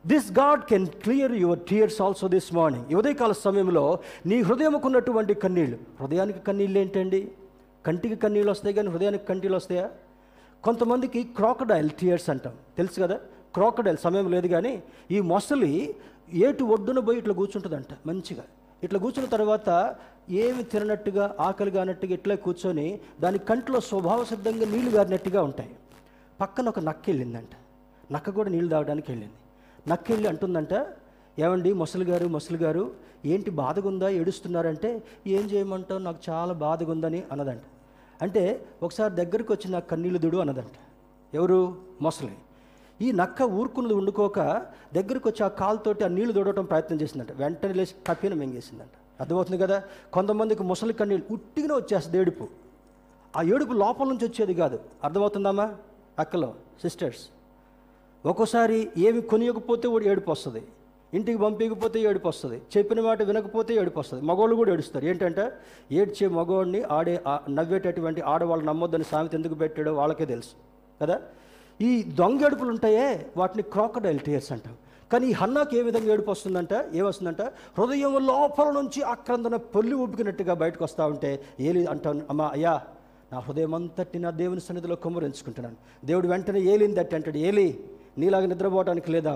This 0.07 0.33
God 0.33 0.63
can 0.63 0.87
clear 0.87 1.33
your 1.33 1.59
tears 1.59 2.03
also 2.03 2.29
this 2.29 2.55
morning 2.55 2.95
ఉదయకాల 2.95 3.33
సమయంలో 3.33 3.99
నీ 4.27 4.41
హృదయముకున్నటువంటి 4.41 5.35
కన్నీళ్ళు. 5.35 5.79
హృదయానికి 6.01 6.39
కన్నీళ్ళు 6.39 6.79
ఏంటండి? 6.79 7.31
కంటికి 7.87 8.17
కన్నీళ్ళు 8.17 8.51
వస్తాయి 8.51 8.75
కానీ 8.75 8.89
హృదయానికి 8.89 9.27
కన్నీళ్ళు 9.27 9.57
వస్తాయా? 9.57 9.91
కొంతమందికి 10.65 11.23
క్రాకడైల్ 11.23 11.91
టీయర్స్ 11.91 12.31
అంటాం. 12.31 12.53
తెలుసు 12.77 13.01
కదా? 13.01 13.21
క్రాకడైల్ 13.55 13.97
సమయం 13.97 14.31
లేదు 14.31 14.47
కానీ 14.47 14.83
ఈ 15.11 15.21
మొసలి 15.21 15.95
ఏటు 16.33 16.65
ఒడ్డున 16.65 16.99
పోయి 16.99 17.19
ఇట్లా 17.19 17.35
కూర్చుంటుందంట 17.35 17.87
మంచిగా. 18.07 18.45
ఇట్లా 18.83 19.01
కూర్చున్న 19.01 19.29
తర్వాత 19.29 19.97
ఏమి 20.31 20.63
తిననట్టుగా 20.63 21.37
ఆకలి 21.41 21.71
కానట్టుగా 21.71 22.13
ఇట్లా 22.13 22.35
కూర్చొని 22.35 23.01
దాని 23.21 23.39
కంట్లో 23.39 23.81
స్వభావ 23.81 24.25
సిద్ధంగా 24.25 24.67
నీళ్ళు 24.67 24.91
గారినట్టుగా 24.91 25.43
ఉంటాయి. 25.43 25.71
పక్కన 26.41 26.69
ఒక 26.69 26.81
నక్క 26.81 27.03
వెళ్ళిందంట. 27.07 27.49
నక్క 28.13 28.31
కూడా 28.31 28.51
నీళ్ళు 28.51 28.71
తాగడానికి 28.71 29.13
వెళ్ళింది. 29.13 29.35
నక్క 29.91 30.05
వెళ్ళి 30.11 30.29
అంటుందంట 30.29 30.87
ఏమండి 31.39 31.73
ముసలి 31.73 32.05
గారు 32.05 32.29
ముసలి 32.29 32.59
గారు 32.59 32.93
ఏంటి 33.25 33.51
బాధగా 33.51 33.89
ఉందా 33.89 34.09
ఏడుస్తున్నారంటే 34.09 35.03
ఏం 35.27 35.41
చేయమంటావు? 35.41 36.01
నాకు 36.01 36.19
చాలా 36.31 36.53
బాధగా 36.53 36.93
ఉందని 36.93 37.23
అన్నదంట. 37.33 37.61
అంటే 38.23 38.67
ఒకసారి 38.83 39.15
దగ్గరికి 39.15 39.53
వచ్చి 39.53 39.71
నాకు 39.71 39.89
కన్నీళ్ళు 39.89 40.19
దుడు 40.19 40.37
అన్నదంట. 40.37 40.77
ఎవరు? 41.35 41.77
మొసలి. 42.03 42.37
ఈ 43.01 43.13
నక్క 43.13 43.43
ఊరుకున్నది 43.43 43.95
ఉండుకోక 43.95 44.41
దగ్గరికి 44.95 45.29
వచ్చి 45.29 45.45
ఆ 45.45 45.49
కాలుతోటి 45.49 46.05
ఆ 46.05 46.09
నీళ్ళు 46.09 46.33
దూడటం 46.33 46.65
ప్రయత్నం 46.65 47.01
చేసిందంట. 47.01 47.33
వెంటనే 47.33 47.73
లేచి 47.73 47.95
కప్పిన 48.07 48.35
మింగేసిందంట. 48.35 48.91
అర్థమవుతుంది 49.21 49.59
కదా? 49.59 49.83
కొంతమందికి 50.13 50.63
ముసలి 50.63 50.93
కన్నీళ్ళు 50.93 51.33
ఉట్టిగానే 51.33 51.75
వచ్చేస్తుంది 51.75 52.19
ఏడుపు. 52.19 52.49
ఆ 53.37 53.43
ఏడుపు 53.43 53.73
లోపల 53.73 54.09
నుంచి 54.09 54.27
వచ్చేది 54.27 54.55
కాదు. 54.55 54.79
అర్థమవుతుందమ్మా? 55.05 55.77
అక్కలో 56.19 56.55
సిస్టర్స్ 56.83 57.21
ఒక్కోసారి 58.27 58.91
ఏమి 58.99 59.21
కొనియకపోతే 59.21 59.89
కూడా 59.89 60.05
ఏడుపు 60.05 60.31
వస్తుంది. 60.31 60.63
ఇంటికి 61.15 61.39
పంపించకపోతే 61.39 62.01
ఏడుపు 62.01 62.29
వస్తుంది. 62.29 62.63
చెప్పిన 62.79 63.01
మాట 63.01 63.23
వినకపోతే 63.23 63.75
ఏడుపు 63.75 64.01
వస్తుంది. 64.01 64.25
మగవాళ్ళు 64.25 64.57
కూడా 64.57 64.73
ఏడుస్తారు. 64.73 65.05
ఏంటంటే 65.05 65.53
ఏడ్చే 65.93 66.29
మగవాడిని 66.29 66.83
ఆడే 66.83 67.21
నవ్వేటటువంటి 67.51 68.21
ఆడవాళ్ళు 68.21 68.65
నమ్మొద్దని 68.65 69.05
సామెత 69.05 69.35
ఎందుకు 69.35 69.55
పెట్టాడో 69.55 69.95
వాళ్ళకే 69.95 70.25
తెలుసు. 70.25 70.49
కదా? 71.03 71.21
ఈ 71.81 72.03
దొంగ 72.03 72.47
ఏడుపులు 72.47 72.69
ఉంటాయే 72.69 73.31
వాటిని 73.37 73.63
క్రాకడైల్ 73.63 74.19
టీయర్స్ 74.19 74.53
అంటాం. 74.53 74.77
కానీ 75.13 75.27
ఈ 75.27 75.33
హన్నాకి 75.33 75.79
ఏ 75.79 75.83
విధంగా 75.83 76.13
ఏడుపు 76.13 76.31
వస్తుందంట 76.31 76.69
ఏమొస్తుందంట? 76.95 77.43
హృదయం 77.79 78.27
లోపల 78.27 78.71
నుంచి 78.71 79.03
ఆక్రందన 79.03 79.57
పొల్లి 79.57 79.95
ఊపికినట్టుగా 79.95 80.55
బయటకు 80.55 80.85
వస్తూ 80.85 81.07
ఉంటే 81.07 81.43
ఏలి 81.61 81.87
అంటాను 81.87 82.23
అమ్మా 82.31 82.51
అయ్యా 82.53 82.83
నా 83.35 83.41
హృదయం 83.47 83.73
అంతటి 83.77 84.19
నా 84.25 84.31
దేవుని 84.41 84.63
సన్నిధిలో 84.65 84.97
కుమ్మరించుకుంటున్నాను. 85.05 85.77
దేవుడు 86.09 86.27
వెంటనే 86.33 86.61
ఏలింది 86.73 87.01
అట్టి 87.03 87.15
అంటాడు 87.19 87.39
ఏలి 87.49 87.69
నీలాగా 88.21 88.47
నిద్రపోవడానికి 88.51 89.09
లేదా? 89.15 89.33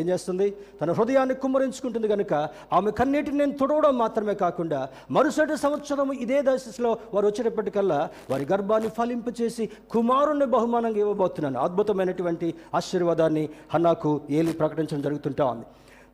ఏం 0.00 0.04
చేస్తుంది? 0.10 0.46
తన 0.80 0.90
హృదయాన్ని 0.98 1.34
కుమ్మరించుకుంటుంది 1.42 2.08
కనుక 2.12 2.32
ఆమె 2.76 2.90
కన్నీటిని 2.98 3.38
నేను 3.40 3.54
తుడవడం 3.60 3.94
మాత్రమే 4.02 4.34
కాకుండా 4.42 4.80
మరుసటి 5.16 5.56
సంవత్సరం 5.64 6.08
ఇదే 6.24 6.38
దశలో 6.48 6.90
వారు 7.14 7.26
వచ్చేటప్పటికల్లా 7.30 8.00
వారి 8.30 8.44
గర్భాన్ని 8.52 8.90
ఫలింపచేసి 8.98 9.64
కుమారుణ్ణి 9.94 10.46
బహుమానంగా 10.54 11.00
ఇవ్వబోతున్నాను. 11.04 11.58
అద్భుతమైనటువంటి 11.66 12.48
ఆశీర్వాదాన్ని 12.74 13.44
హన్నాకు 13.74 14.12
ఏలి 14.38 14.52
ప్రకటించడం 14.60 15.02
జరుగుతుంటా 15.06 15.46
ఉంది. 15.52 15.66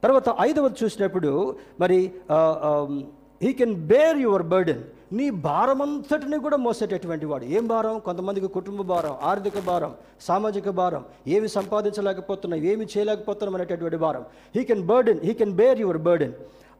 తర్వాత 0.03 0.29
ఐదవది 0.41 0.79
చూసినప్పుడు 0.83 1.33
మరి 1.81 1.99
he 3.45 3.53
can 3.61 3.77
bear 3.93 4.21
your 4.27 4.47
burden 4.55 4.85
నీ 5.13 5.31
భారమంతటిని 5.31 6.39
కూడా 6.39 6.57
మోసేటటువంటి 6.57 7.27
వాడు. 7.27 7.45
ఏం 7.45 7.67
భారం? 7.67 7.99
కొంతమందికి 7.99 8.47
కుటుంబ 8.47 8.83
భారం 8.83 9.17
ఆర్థిక 9.23 9.59
భారం 9.59 9.95
సామాజిక 10.21 10.69
భారం. 10.69 11.05
ఏమి 11.27 11.49
సంపాదించలేకపోతున్నాం 11.49 12.61
ఏమి 12.61 12.85
చేయలేకపోతున్నాం 12.85 13.55
అనేటటువంటి 13.55 13.97
భారం. 13.97 14.25
He 14.57 14.65
can 14.65 14.87
burden 14.87 15.21
he 15.21 15.35
can 15.35 15.53
bear 15.53 15.81
your 15.81 15.99
burden 15.99 16.33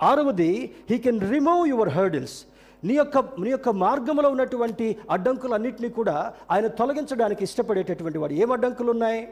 ఆరవది 0.03 0.75
he 0.91 0.99
can 0.99 1.21
remove 1.31 1.69
your 1.69 1.89
hurdles 1.89 2.39
నీ 2.85 2.95
యొక్క 2.95 3.19
నీ 3.19 3.51
యొక్క 3.51 3.69
మార్గంలో 3.69 4.29
ఉన్నటువంటి 4.31 4.97
అడ్డంకులన్నింటినీ 5.11 5.89
కూడా 5.89 6.33
ఆయన 6.51 6.67
తొలగించడానికి 6.67 7.45
ఇష్టపడేటటువంటి 7.45 8.19
వాడు. 8.19 8.33
ఏం 8.33 8.53
అడ్డంకులు 8.53 8.91
ఉన్నాయి 8.91 9.29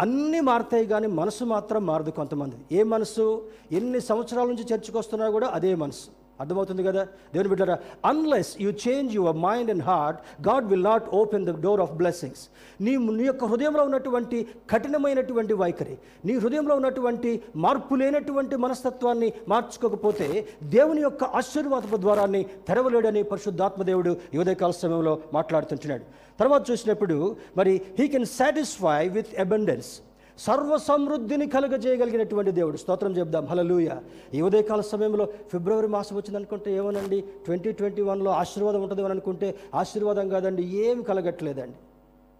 అన్నీ 0.00 0.40
మారుతాయి 0.40 0.86
కానీ 0.86 1.06
మనసు 1.06 1.44
మాత్రం 1.44 1.86
మారదు 1.86 2.10
కొంతమంది. 2.10 2.56
ఏ 2.72 2.82
మనసు? 2.82 3.46
ఎన్ని 3.72 4.00
సంవత్సరాల 4.00 4.46
నుంచి 4.46 4.74
చర్చకు 4.74 4.98
వస్తున్నా 4.98 5.30
కూడా 5.30 5.48
అదే 5.48 5.74
మనసు. 5.74 6.15
అర్థమవుతుంది 6.40 6.82
కదా? 6.82 7.02
దేవుని 7.34 7.48
బిడ్డరా 7.48 7.76
unless 8.04 8.50
you 8.60 8.70
change 8.84 9.14
your 9.14 9.36
mind 9.36 9.70
and 9.70 9.82
heart 9.82 10.18
God 10.48 10.66
will 10.66 10.84
not 10.84 11.08
open 11.20 11.46
the 11.46 11.54
door 11.60 11.80
of 11.80 11.92
blessings 11.92 12.42
నీ 12.80 12.96
నీ 13.12 13.24
యొక్క 13.24 13.44
హృదయంలో 13.44 13.84
ఉన్నటువంటి 13.84 14.40
కఠినమైనటువంటి 14.70 15.54
వైఖరి 15.54 15.96
నీ 16.24 16.36
హృదయంలో 16.36 16.76
ఉన్నటువంటి 16.76 17.32
మార్పు 17.56 17.94
లేనటువంటి 17.94 18.56
మనస్తత్వాన్ని 18.56 19.32
మార్చుకోకపోతే 19.48 20.28
దేవుని 20.70 21.00
యొక్క 21.00 21.24
ఆశీర్వాదపు 21.24 21.96
ద్వారాన్ని 21.96 22.42
తెరవలేడని 22.68 23.22
పరిశుద్ధాత్మదేవుడు 23.22 24.12
యువదయకాల 24.34 24.44
ఉదయకాల 24.46 24.72
సమయంలో 24.80 25.12
మాట్లాడుతుంటున్నాడు. 25.32 26.04
తర్వాత 26.38 26.62
చూసినప్పుడు 26.70 27.16
మరి 27.56 27.72
he 27.98 28.08
can 28.08 28.26
satisfy 28.38 29.08
with 29.08 29.40
abundance 29.40 29.90
సర్వ 30.38 30.76
సమృద్ధిని 30.76 31.46
కలుగజేయగలిగినటువంటి 31.46 32.50
దేవుడు. 32.50 32.76
స్తోత్రం 32.76 33.16
చెప్దాం. 33.16 33.46
హలలుయ 33.46 33.90
ఈ 34.34 34.40
ఉదయకాల 34.40 34.80
సమయంలో 34.80 35.24
ఫిబ్రవరి 35.24 35.86
మాసం 35.86 36.16
వచ్చింది 36.16 36.36
అనుకుంటే 36.36 36.72
ఏమోనండి? 36.72 37.20
ట్వంటీ 37.20 37.72
ట్వంటీ 37.72 38.02
వన్లో 38.02 38.30
ఆశీర్వాదం 38.30 38.82
ఉంటుంది 38.82 39.02
అని 39.02 39.10
అనుకుంటే 39.10 39.54
ఆశీర్వాదం 39.74 40.28
కాదండి 40.28 40.62
ఏమి 40.62 41.02
కలగట్లేదండి. 41.02 41.76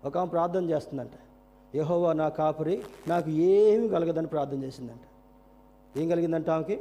ఒక 0.06 0.18
ఆమె 0.18 0.30
ప్రార్థన 0.30 0.70
చేస్తుందంట. 0.70 1.10
యహోవా 1.76 2.12
నా 2.12 2.28
కాపురి 2.28 2.82
నాకు 3.08 3.30
ఏమి 3.30 3.88
కలగదని 3.88 4.26
ప్రార్థన 4.26 4.62
చేసిందంట. 4.64 5.04
ఏం 5.98 6.08
కలిగిందంట 6.08 6.50
ఆమెకి? 6.50 6.80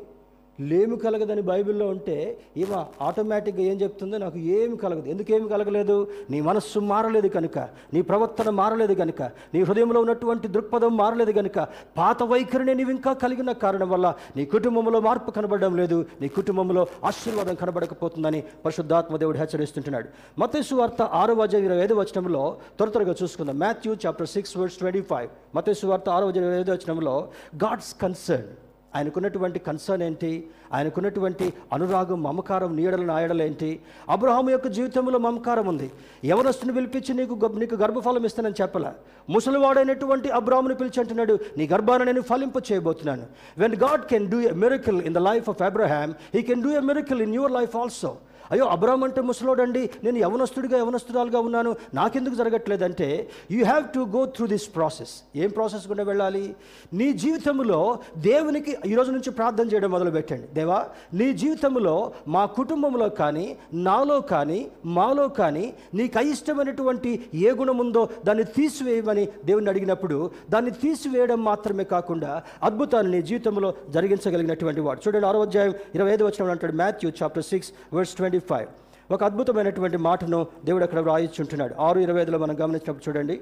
లేమి 0.60 0.97
కలగదని 0.97 1.41
బైబిల్లో 1.41 1.88
ఉంటే 1.88 2.38
ఈమె 2.58 2.84
ఆటోమేటిక్గా 3.01 3.62
ఏం 3.62 3.82
చెప్తుందో 3.82 4.18
నాకు 4.18 4.38
ఏమి 4.38 4.78
కలగదు. 4.78 5.10
ఎందుకేమి 5.10 5.49
కలగలేదు? 5.49 6.08
నీ 6.30 6.41
మనస్సు 6.41 6.80
మారలేదు 6.80 7.28
కనుక 7.28 7.58
నీ 7.93 8.01
ప్రవర్తన 8.01 8.49
మారలేదు 8.49 8.93
కనుక 8.93 9.22
నీ 9.22 9.62
హృదయంలో 9.62 9.99
ఉన్నటువంటి 9.99 10.47
దృక్పథం 10.47 10.97
మారలేదు 10.97 11.32
కనుక 11.32 11.60
పాత 11.97 12.24
వైఖరిని 12.24 12.76
నీవు 12.76 12.89
ఇంకా 12.89 13.14
కలిగిన 13.14 13.51
కారణం 13.51 13.89
వల్ల 13.89 14.14
నీ 14.38 14.45
కుటుంబంలో 14.45 14.99
మార్పు 14.99 15.32
కనబడడం 15.32 15.76
లేదు. 15.76 16.06
నీ 16.22 16.28
కుటుంబంలో 16.28 16.88
ఆశీర్వాదం 17.03 17.56
కనబడకపోతుందని 17.56 18.43
పరిశుద్ధాత్మ 18.66 19.18
దేవుడు 19.18 19.38
హెచ్చరిస్తుంటున్నాడు. 19.38 20.10
మతేసు 20.39 20.76
వార్త 20.76 21.01
ఆరో 21.01 21.36
అధ్యాయం 21.36 21.66
ఇరవై 21.66 21.84
ఐదు 21.84 21.93
వచనంలో 21.93 22.58
త్వర 22.78 22.89
త్వరగా 22.89 23.16
చూసుకుందాం. 23.24 23.60
Matthew 23.60 23.93
chapter 23.93 24.28
six 24.28 24.58
words 24.58 24.78
twenty 24.78 25.01
five. 25.01 25.30
మతేసు 25.56 25.88
వార్త 25.88 26.10
ఆరో 26.10 26.28
అధ్యాయం 26.28 26.49
ఇరవై 26.49 26.62
ఐదు 26.62 26.72
వచనంలో 26.72 27.28
గాడ్స్ 27.56 27.95
కన్సర్న్. 28.01 28.64
ఆయనకున్నటువంటి 28.96 29.60
కన్సర్న్ 29.60 30.04
ఏంటి? 30.04 30.48
ఆయనకున్నటువంటి 30.74 31.54
అనురాగం 31.74 32.24
మమకారం 32.24 32.76
నీడలు 32.76 33.04
నాయడలు 33.04 33.43
ఏంటి? 33.43 33.80
అబ్రహాం 34.10 34.50
యొక్క 34.50 34.68
జీవితంలో 34.68 35.20
మమకారం 35.20 35.68
ఉంది. 35.68 35.91
యవనస్తుని 36.26 36.74
పిలిపించి 36.74 37.14
నీకు 37.14 37.34
గర్భ- 37.34 37.60
నీకు 37.60 37.76
గర్భఫలం 37.76 38.26
ఇస్తానని 38.26 38.54
చెప్పలే. 38.62 38.89
ముసలివాడైనటువంటి 39.30 40.30
అబ్రాహ్ముని 40.30 40.76
పిలిచి 40.76 41.00
అంటున్నాడు 41.00 41.39
నీ 41.58 41.68
గర్భాన్ని 41.68 42.06
నేను 42.06 42.22
ఫలింప 42.22 42.58
చేయబోతున్నాను. 42.58 43.24
When 43.58 43.76
God 43.76 44.02
can 44.02 44.32
do 44.32 44.39
a 44.39 44.52
miracle 44.52 45.02
in 45.02 45.14
the 45.14 45.18
life 45.18 45.50
of 45.50 45.62
Abraham 45.62 46.14
he 46.36 46.41
can 46.41 46.64
do 46.64 46.70
a 46.70 46.80
miracle 46.80 47.22
in 47.22 47.36
your 47.36 47.52
life 47.52 47.76
also 47.76 48.18
అయ్యో 48.52 48.66
అబ్రామ్ 48.66 49.04
అంటే 49.04 49.22
ముసలోడండి 49.22 49.89
నేను 50.04 50.18
యవనస్తుడిగా 50.18 50.78
యవనస్తురాలుగా 50.78 51.39
ఉన్నాను 51.39 51.76
నాకెందుకు 51.93 52.36
జరగట్లేదంటే 52.36 53.08
you 53.52 53.66
have 53.66 53.84
to 53.96 54.00
go 54.16 54.26
through 54.26 54.48
this 54.48 54.76
process 54.76 55.14
ఏం 55.36 55.50
ప్రాసెస్ 55.50 55.88
గుండా 55.88 56.04
వెళ్ళాలి? 56.04 56.56
నీ 56.93 57.14
జీవితంలో 57.14 57.80
దేవునికి 58.18 58.78
ఈరోజు 58.88 59.12
నుంచి 59.12 59.32
ప్రార్థన 59.32 59.68
చేయడం 59.74 59.91
మొదలు 59.91 60.12
పెట్టండి 60.12 60.48
దేవా 60.54 60.80
నీ 61.14 61.34
జీవితంలో 61.34 61.96
మా 62.28 62.46
కుటుంబంలో 62.46 63.10
కానీ 63.10 63.46
నాలో 63.74 64.22
కానీ 64.22 64.60
మాలో 64.86 65.28
కానీ 65.30 65.66
నీకు 65.93 66.18
అయిష్టమైనటువంటి 66.18 67.12
ఏ 67.34 67.52
గుణం 67.52 67.78
ఉందో 67.78 68.10
దాన్ని 68.26 68.43
తీసివేయమని 68.43 69.28
దేవుని 69.46 69.70
అడిగినప్పుడు 69.70 70.18
దాన్ని 70.50 70.72
తీసివేయడం 70.72 71.43
మాత్రమే 71.43 71.84
కాకుండా 71.84 72.32
అద్భుతాన్ని 72.64 73.12
నీ 73.12 73.22
జీవితంలో 73.22 73.70
జరిగించగలిగినటువంటి 73.89 74.82
వాడు. 74.82 75.00
చూడండి 75.00 75.28
ఆరో 75.28 75.41
అధ్యాయం 75.41 75.74
ఇరవై 75.96 76.12
ఐదు 76.12 76.26
వచ్చిన 76.26 76.52
అంటాడు 76.52 76.74
Matthew 76.74 77.12
chapter 77.22 77.43
six 77.43 77.70
verse 77.93 78.16
twenty 78.16 78.35
five 78.40 78.68
ఒక 79.14 79.24
అద్భుతమైనటువంటి 79.24 79.98
మాటను 79.98 80.48
దేవుడు 80.66 80.84
అక్కడ 80.84 81.00
వ్రాయించుంటున్నాడు. 81.00 81.76
ఆరు 81.80 82.00
ఇరవై 82.00 82.22
ఐదులో 82.22 82.38
మనం 82.38 82.56
గమనించినప్పుడు 82.56 83.10
చూడండి. 83.10 83.42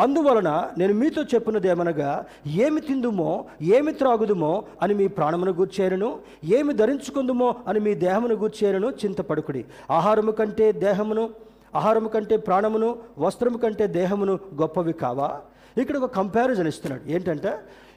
అందువలన 0.00 0.70
నేను 0.78 0.94
మీతో 0.94 1.22
చెప్పినది 1.22 1.68
ఏమనగా 1.68 2.24
ఏమి 2.46 2.80
తిందుమో 2.80 3.44
ఏమి 3.62 3.92
త్రాగుదుమో 3.92 4.64
అని 4.82 4.94
మీ 4.94 5.06
ప్రాణమును 5.06 5.52
గూర్చేరును 5.52 6.18
ఏమి 6.44 6.74
ధరించుకుందుమో 6.74 7.54
అని 7.68 7.80
మీ 7.80 7.94
దేహమును 7.94 8.34
గూర్చేరును 8.34 8.90
చింతపడుకుడి. 8.90 9.64
ఆహారము 9.90 10.30
కంటే 10.30 10.72
దేహమును 10.72 11.30
ఆహారము 11.74 12.08
కంటే 12.08 12.36
ప్రాణమును 12.36 12.96
వస్త్రము 13.18 13.58
కంటే 13.58 13.86
దేహమును 13.86 14.32
గొప్పవి 14.32 14.92
కావా? 14.92 15.40
ఇక్కడ 15.78 15.96
ఒక 15.96 16.10
కంపారిజన్ 16.10 16.68
ఇస్తున్నాడు. 16.68 17.12
ఏంటంటే 17.12 17.52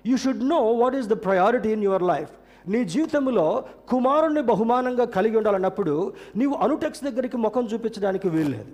you 0.06 0.18
should 0.18 0.50
know 0.50 0.62
what 0.62 0.96
is 0.96 1.08
the 1.08 1.14
priority 1.14 1.70
in 1.70 1.84
your 1.84 2.04
life 2.04 2.30
నీ 2.66 2.84
జీవితంలో 2.86 3.46
కుమారుణ్ణి 3.90 4.42
బహుమానంగా 4.44 5.06
కలిగి 5.16 5.38
ఉండాలన్నప్పుడు 5.38 5.94
నీవు 6.36 6.56
అనుటెక్స్ 6.58 7.04
దగ్గరికి 7.04 7.38
ముఖం 7.38 7.66
చూపించడానికి 7.66 8.30
వీల్లేదు 8.30 8.72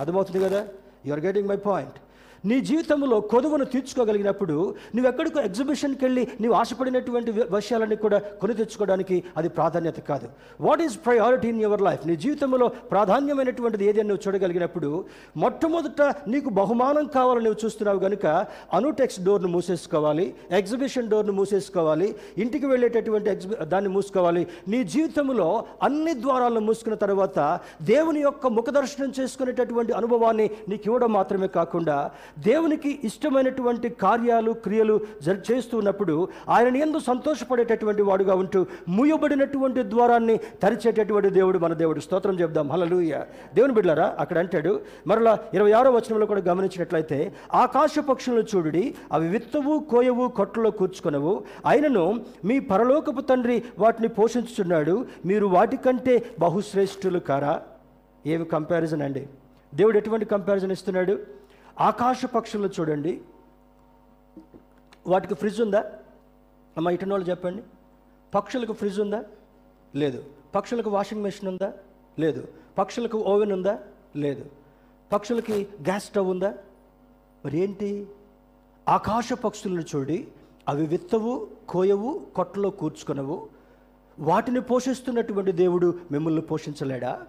అర్థమవుతుంది 0.00 0.40
కదా? 0.44 0.60
You 1.06 1.12
are 1.12 1.20
getting 1.20 1.48
my 1.48 1.56
point 1.64 1.96
నీ 2.44 2.56
జీవితంలో 2.60 3.16
కొదువును 3.32 3.64
తీర్చుకోగలిగినప్పుడు 3.64 4.54
నువ్వు 4.94 5.08
ఎక్కడికో 5.10 5.40
ఎగ్జిబిషన్కి 5.40 6.04
వెళ్ళి 6.04 6.22
నీవు 6.40 6.54
ఆశపడినటువంటి 6.54 7.30
విషయాలన్నీ 7.56 7.96
కూడా 7.96 8.18
కొని 8.40 8.54
తెచ్చుకోవడానికి 8.54 9.16
అది 9.36 9.48
ప్రాధాన్యత 9.48 10.00
కాదు. 10.10 10.26
What 10.60 10.82
is 10.82 10.96
priority 11.06 11.48
in 11.48 11.60
your 11.62 11.82
life 11.88 12.06
నీ 12.06 12.16
జీవితంలో 12.16 12.68
ప్రాధాన్యమైనటువంటిది 12.68 13.84
ఏదైనా 13.90 14.08
నువ్వు 14.08 14.24
చూడగలిగినప్పుడు 14.26 14.90
మొట్టమొదట 15.36 16.02
నీకు 16.28 16.50
బహుమానం 16.50 17.06
కావాలని 17.16 17.44
నువ్వు 17.44 17.60
చూస్తున్నావు 17.64 17.98
కనుక 17.98 18.26
అనుటెక్స్ 18.72 19.20
డోర్ను 19.20 19.48
మూసేసుకోవాలి 19.48 20.26
ఎగ్జిబిషన్ 20.50 21.08
డోర్ను 21.08 21.32
మూసేసుకోవాలి 21.32 22.08
ఇంటికి 22.38 22.66
వెళ్ళేటటువంటి 22.66 23.30
ఎగ్జిబి 23.30 23.54
దాన్ని 23.64 23.88
మూసుకోవాలి. 23.88 24.42
నీ 24.68 24.84
జీవితంలో 24.84 25.48
అన్ని 25.82 26.14
ద్వారాలను 26.20 26.60
మూసుకున్న 26.60 26.96
తర్వాత 27.04 27.38
దేవుని 27.82 28.20
యొక్క 28.20 28.46
ముఖదర్శనం 28.46 29.12
చేసుకునేటటువంటి 29.20 29.92
అనుభవాన్ని 29.92 30.48
నీకు 30.68 30.82
ఇవ్వడం 30.86 31.12
మాత్రమే 31.12 31.46
కాకుండా 31.58 31.96
దేవునికి 32.38 33.00
ఇష్టమైనటువంటి 33.04 33.88
కార్యాలు 33.88 34.52
క్రియలు 34.52 35.00
జరి 35.22 35.38
చేస్తూ 35.52 35.78
ఉన్నప్పుడు 35.78 36.28
ఆయన 36.48 36.76
ఎందు 36.76 36.98
సంతోషపడేటటువంటి 36.98 38.02
వాడుగా 38.02 38.34
ఉంటూ 38.34 38.66
మూయబడినటువంటి 38.88 39.82
ద్వారాన్ని 39.82 40.36
తెరిచేటటువంటి 40.36 41.30
దేవుడు 41.30 41.58
మన 41.58 41.72
దేవుడు. 41.72 42.00
స్తోత్రం 42.00 42.40
చెప్దాం. 42.40 42.72
హలలుయ 42.72 43.20
దేవుని 43.54 43.72
బిడ్డారా 43.72 44.16
అక్కడ 44.18 44.38
అంటాడు 44.38 44.80
మరలా 45.06 45.38
ఇరవై 45.54 45.72
ఆరో 45.72 45.90
వచనంలో 45.90 46.26
కూడా 46.26 46.40
గమనించినట్లయితే 46.40 47.34
ఆకాశ 47.54 47.98
పక్షులను 47.98 48.56
చూడుడి 48.56 48.94
అవి 49.12 49.28
విత్తవు 49.28 49.78
కోయవు 49.78 50.28
కొట్టలో 50.28 50.70
కూర్చుకొనవు. 50.70 51.44
అయినను 51.66 52.20
మీ 52.44 52.60
పరలోకపు 52.60 53.20
తండ్రి 53.20 53.62
వాటిని 53.78 54.08
పోషించుచున్నాడు 54.08 55.06
మీరు 55.26 55.46
వాటికంటే 55.46 56.24
బహుశ్రేష్ఠులు 56.40 57.18
కారా? 57.18 57.62
ఏమి 58.26 58.44
కంపారిజన్ 58.44 59.02
అండి? 59.02 59.26
దేవుడు 59.74 59.98
ఎటువంటి 59.98 60.24
కంపారిజన్ 60.24 60.72
ఇస్తున్నాడు? 60.72 61.41
ఆకాశ 61.82 62.24
పక్షులు 62.24 62.70
చూడండి. 62.80 63.20
వాటికి 65.06 65.34
ఫ్రిడ్జ్ 65.34 65.60
ఉందా? 65.60 65.92
అమ్మ 66.76 66.88
ఇటనోళ్ళు 66.88 67.14
వాళ్ళు 67.14 67.30
చెప్పండి. 67.30 67.62
పక్షులకు 68.34 68.72
ఫ్రిడ్జ్ 68.72 69.00
ఉందా? 69.00 69.24
లేదు. 69.94 70.24
పక్షులకు 70.54 70.90
వాషింగ్ 70.90 71.22
మెషిన్ 71.22 71.48
ఉందా? 71.48 71.72
లేదు. 72.18 72.48
పక్షులకు 72.78 73.18
ఓవెన్ 73.18 73.52
ఉందా? 73.52 73.78
లేదు. 74.16 74.50
పక్షులకి 75.12 75.68
గ్యాస్ 75.80 76.04
స్టవ్ 76.04 76.28
ఉందా? 76.28 76.54
మరి 77.44 77.58
ఏంటి? 77.58 78.06
ఆకాశ 78.88 79.32
పక్షులను 79.32 79.84
చూడి 79.96 80.28
అవి 80.68 80.86
విత్తవు 80.86 81.48
కోయవు 81.68 82.26
కొట్టలో 82.34 82.70
కూర్చుకొనవు. 82.70 83.48
వాటిని 84.18 84.60
పోషిస్తున్నటువంటి 84.60 85.52
దేవుడు 85.52 85.98
మిమ్మల్ని 86.12 86.40
పోషించలేడా? 86.40 87.22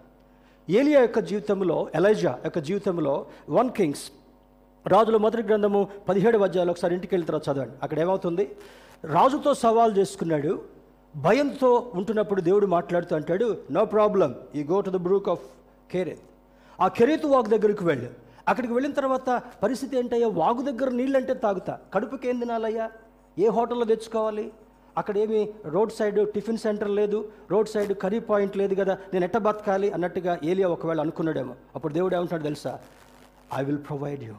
ఏలియా 0.70 1.00
యొక్క 1.00 1.18
జీవితంలో 1.18 1.88
ఎలైజా 1.94 2.40
యొక్క 2.44 2.58
జీవితంలో 2.58 3.26
వన్ 3.50 3.70
కింగ్స్ 3.70 4.12
రాజుల 4.86 5.16
మొదటి 5.16 5.42
గ్రంథము 5.42 5.88
పదిహేడు 6.08 6.38
అధ్యాయాలు 6.38 6.70
ఒకసారి 6.70 6.94
ఇంటికి 6.94 7.14
వెళ్ళిన 7.14 7.26
తర్వాత 7.26 7.56
చదవండి. 7.56 7.74
అక్కడ 7.82 7.98
ఏమవుతుంది? 7.98 8.56
రాజుతో 9.04 9.54
సవాల్ 9.54 9.98
చేసుకున్నాడు. 9.98 10.62
భయంతో 11.16 11.90
ఉంటున్నప్పుడు 11.94 12.40
దేవుడు 12.40 12.66
మాట్లాడుతూ 12.66 13.16
అంటాడు 13.16 13.58
నో 13.70 13.84
ప్రాబ్లం 13.84 14.34
ఈ 14.54 14.64
go 14.64 14.80
to 14.80 14.90
the 14.90 14.96
brook 14.96 15.28
of 15.28 15.40
Cherith 15.90 16.20
ఆ 16.80 16.88
కెరీతు 16.88 17.26
వాగు 17.26 17.42
దగ్గరికి 17.42 17.84
వెళ్ళు. 17.84 18.10
అక్కడికి 18.48 18.72
వెళ్ళిన 18.72 18.92
తర్వాత 18.92 19.42
పరిస్థితి 19.62 19.98
ఏంటయ్యా? 19.98 20.28
వాగు 20.28 20.62
దగ్గర 20.62 20.88
నీళ్ళంటే 20.88 21.34
తాగుతా. 21.34 21.78
కడుపుకి 21.94 22.28
ఏం 22.28 22.38
తినాలయ్యా? 22.38 22.90
ఏ 23.38 23.46
హోటల్లో 23.46 23.84
తెచ్చుకోవాలి? 23.84 24.52
అక్కడ 24.98 25.18
ఏమి 25.18 25.52
రోడ్ 25.64 25.92
సైడ్ 25.92 26.32
టిఫిన్ 26.32 26.58
సెంటర్ 26.58 26.90
లేదు. 26.90 27.28
రోడ్ 27.50 27.68
సైడ్ 27.68 27.92
కర్రీ 27.92 28.18
పాయింట్ 28.18 28.56
లేదు 28.56 28.74
కదా. 28.74 28.98
నేను 29.12 29.24
ఎట్ట 29.24 29.36
బతకాలి? 29.36 29.90
అన్నట్టుగా 29.90 30.38
ఏలియా 30.44 30.68
ఒకవేళ 30.68 31.00
అనుకున్నాడేమో. 31.00 31.54
అప్పుడు 31.74 31.92
దేవుడు 31.92 32.16
ఏమంటాడు 32.16 32.42
తెలుసా? 32.42 32.78
ఐ 33.54 33.64
విల్ 33.64 33.78
ప్రొవైడ్ 33.78 34.24
యూ 34.24 34.34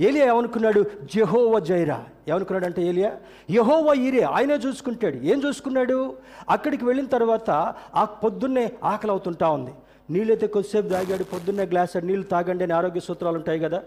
ఏలియా 0.00 0.26
ఏమనుకున్నాడు? 0.26 0.84
జెహోవ 1.04 1.58
జైరా. 1.58 2.04
ఏమనుకున్నాడు 2.28 2.64
అంటే 2.64 2.82
ఏలియా? 2.82 3.12
యహోవ 3.50 3.94
ఈరే 3.94 4.22
ఆయనే 4.22 4.54
చూసుకుంటాడు. 4.54 5.16
ఏం 5.16 5.42
చూసుకున్నాడు? 5.48 6.16
అక్కడికి 6.50 6.84
వెళ్ళిన 6.84 7.06
తర్వాత 7.06 7.74
ఆ 7.94 8.04
పొద్దున్నే 8.04 8.72
ఆకలి 8.84 9.10
అవుతుంటా 9.10 9.50
ఉంది. 9.50 9.70
నీళ్ళైతే 10.10 10.46
కొద్దిసేపు 10.46 10.88
తాగాడు. 10.88 11.24
పొద్దున్నే 11.24 11.62
గ్లాస్ 11.62 12.06
నీళ్ళు 12.06 12.26
తాగండి 12.26 12.64
అని 12.64 12.72
ఆరోగ్య 12.72 13.00
సూత్రాలు 13.00 13.36
ఉంటాయి 13.36 13.60
కదా. 13.60 13.82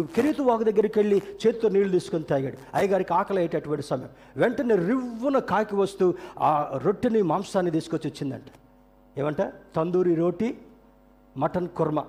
కిరీతు 0.00 0.42
వాకు 0.42 0.62
దగ్గరికి 0.62 0.98
వెళ్ళి 0.98 1.16
చేతితో 1.16 1.68
నీళ్ళు 1.68 1.92
తీసుకొని 1.92 2.24
తాగాడు. 2.24 2.58
అయ్యగారికి 2.74 3.14
ఆకలి 3.14 3.38
అయ్యేటటువంటి 3.38 3.82
సమయం. 3.82 4.08
వెంటనే 4.36 4.76
రివ్వున 4.76 5.38
కాకి 5.38 5.76
వస్తూ 5.76 6.14
ఆ 6.38 6.80
రొట్టెని 6.84 7.22
మాంసాన్ని 7.22 7.72
తీసుకొచ్చి 7.72 8.10
ఇచ్చిందంట. 8.10 8.44
ఏమంట? 9.18 9.42
తందూరి 9.76 10.14
రోటీ 10.14 10.54
మటన్ 11.36 11.68
కుర్మా. 11.68 12.04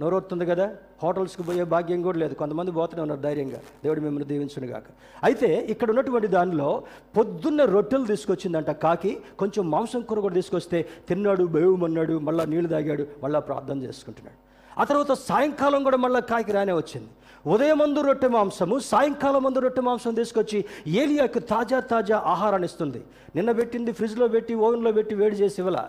నోరొస్తుంది 0.00 0.46
కదా? 0.46 0.70
హోటల్స్కి 1.02 1.42
పోయే 1.42 1.64
భాగ్యం 1.64 2.02
కూడా 2.02 2.18
లేదు. 2.18 2.34
కొంతమంది 2.34 2.72
పోతూనే 2.72 3.02
ఉన్నారు 3.02 3.20
ధైర్యంగా. 3.20 3.56
దేవుడు 3.56 4.00
మిమ్మల్ని 4.00 4.28
దీవించును 4.28 4.66
గాక 4.66 4.82
అయితే 5.24 5.66
ఇక్కడ 5.68 5.90
ఉన్నటువంటి 5.90 6.26
దానిలో 6.26 6.82
పొద్దున్న 7.16 7.64
రొట్టెలు 7.64 8.04
తీసుకొచ్చిందంట 8.04 8.70
కాకి. 8.70 9.18
కొంచెం 9.38 9.70
మాంసం 9.70 10.00
కూర 10.00 10.20
కూడా 10.20 10.34
తీసుకొస్తే 10.34 10.88
తిన్నాడు 11.08 11.44
బేవుమన్నాడు 11.44 12.18
మళ్ళీ 12.18 12.46
నీళ్ళు 12.46 12.68
తాగాడు 12.68 13.06
మళ్ళీ 13.22 13.40
ప్రార్థన 13.40 13.82
చేసుకుంటున్నాడు. 13.82 14.46
ఆ 14.80 14.84
తర్వాత 14.84 15.12
సాయంకాలం 15.12 15.82
కూడా 15.82 15.96
మళ్ళీ 15.96 16.20
కాకి 16.20 16.52
రానే 16.52 16.72
వచ్చింది. 16.72 17.08
ఉదయం 17.46 17.78
మందు 17.78 18.00
రొట్టె 18.00 18.28
మాంసము 18.28 18.78
సాయంకాలం 18.78 19.42
మందు 19.42 19.58
రొట్టె 19.58 19.80
మాంసం 19.80 20.14
తీసుకొచ్చి 20.14 20.64
ఏలియాకు 20.86 21.38
తాజా 21.38 21.80
తాజా 21.80 22.18
ఆహారాన్ని 22.18 22.66
ఇస్తుంది. 22.66 23.02
నిన్న 23.36 23.52
పెట్టింది 23.52 23.92
ఫ్రిడ్జ్లో 23.92 24.28
పెట్టి 24.28 24.54
ఓవెన్లో 24.54 24.92
పెట్టి 24.92 25.14
వేడి 25.14 25.36
చేసి 25.36 25.54
ఇవ్వాల. 25.58 25.88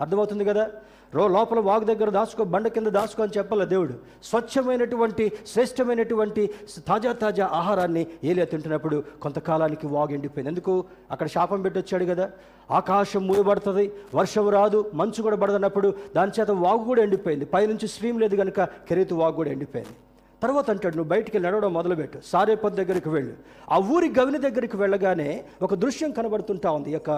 అర్థమవుతుంది 0.00 0.44
కదా? 0.44 0.70
రో 1.14 1.28
లోపల 1.28 1.60
వాగు 1.60 1.84
దగ్గర 1.84 2.10
దాచుకో 2.10 2.44
బండ 2.44 2.68
కింద 2.68 2.86
దాచుకో 2.86 3.22
అని 3.22 3.38
చెప్పాలి 3.38 3.66
దేవుడు. 3.66 3.94
స్వచ్ఛమైనటువంటి 4.24 5.32
శ్రేష్టమైనటువంటి 5.46 6.50
తాజా 6.88 7.12
తాజా 7.12 7.46
ఆహారాన్ని 7.46 8.06
ఏలియా 8.24 8.46
తింటున్నప్పుడు 8.46 9.04
కొంతకాలానికి 9.22 9.86
వాగు 9.86 10.12
ఎండిపోయింది. 10.12 10.50
ఎందుకు? 10.50 10.84
అక్కడ 11.10 11.26
శాపం 11.26 11.62
పెట్టొచ్చాడు 11.62 12.04
కదా. 12.04 12.30
ఆకాశం 12.70 13.26
మూయబడుతుంది 13.26 13.92
వర్షం 14.14 14.48
రాదు 14.48 14.90
మంచు 14.94 15.22
కూడా 15.22 15.36
పడదన్నప్పుడు 15.36 15.94
దాని 16.16 16.32
చేత 16.40 16.50
వాగు 16.50 16.84
కూడా 16.84 17.02
ఎండిపోయింది. 17.02 17.44
పైనుంచి 17.44 17.88
స్ట్రీమ్ 17.88 18.20
లేదు 18.20 18.36
కనుక 18.36 18.60
కెరీతు 18.60 19.14
వాగు 19.14 19.32
కూడా 19.32 19.50
ఎండిపోయింది. 19.50 19.96
తర్వాత 20.42 20.70
అంటాడు 20.70 20.96
నువ్వు 20.96 21.08
బయటికి 21.08 21.38
నడవడం 21.38 21.72
మొదలుపెట్టు. 21.72 22.18
సారేపద్ 22.24 22.74
దగ్గరికి 22.74 23.08
వెళ్ళు. 23.08 23.34
ఆ 23.70 23.76
ఊరి 23.78 24.08
గవిని 24.18 24.38
దగ్గరికి 24.38 24.76
వెళ్ళగానే 24.76 25.44
ఒక 25.62 25.74
దృశ్యం 25.74 26.10
కనబడుతుంటా 26.10 26.70
ఉంది. 26.70 26.90
యొక్క 26.92 27.10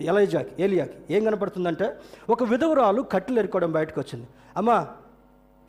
ఎలైజాకి 0.00 0.62
ఏలియాకి. 0.62 0.98
ఏం 1.10 1.24
కనబడుతుందంటే 1.24 1.96
ఒక 2.30 2.42
విధవరాలు 2.42 3.02
కట్టెలు 3.02 3.38
ఎరుకోవడం 3.38 3.72
బయటకు 3.72 4.00
వచ్చింది 4.00 4.26
అమ్మా 4.56 4.78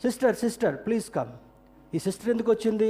సిస్టర్ 0.01 0.35
సిస్టర్ 0.35 0.75
ప్లీజ్ 0.75 1.09
కమ్. 1.09 1.31
ఈ 1.95 1.99
సిస్టర్ 1.99 2.29
ఎందుకు 2.29 2.51
వచ్చింది? 2.51 2.89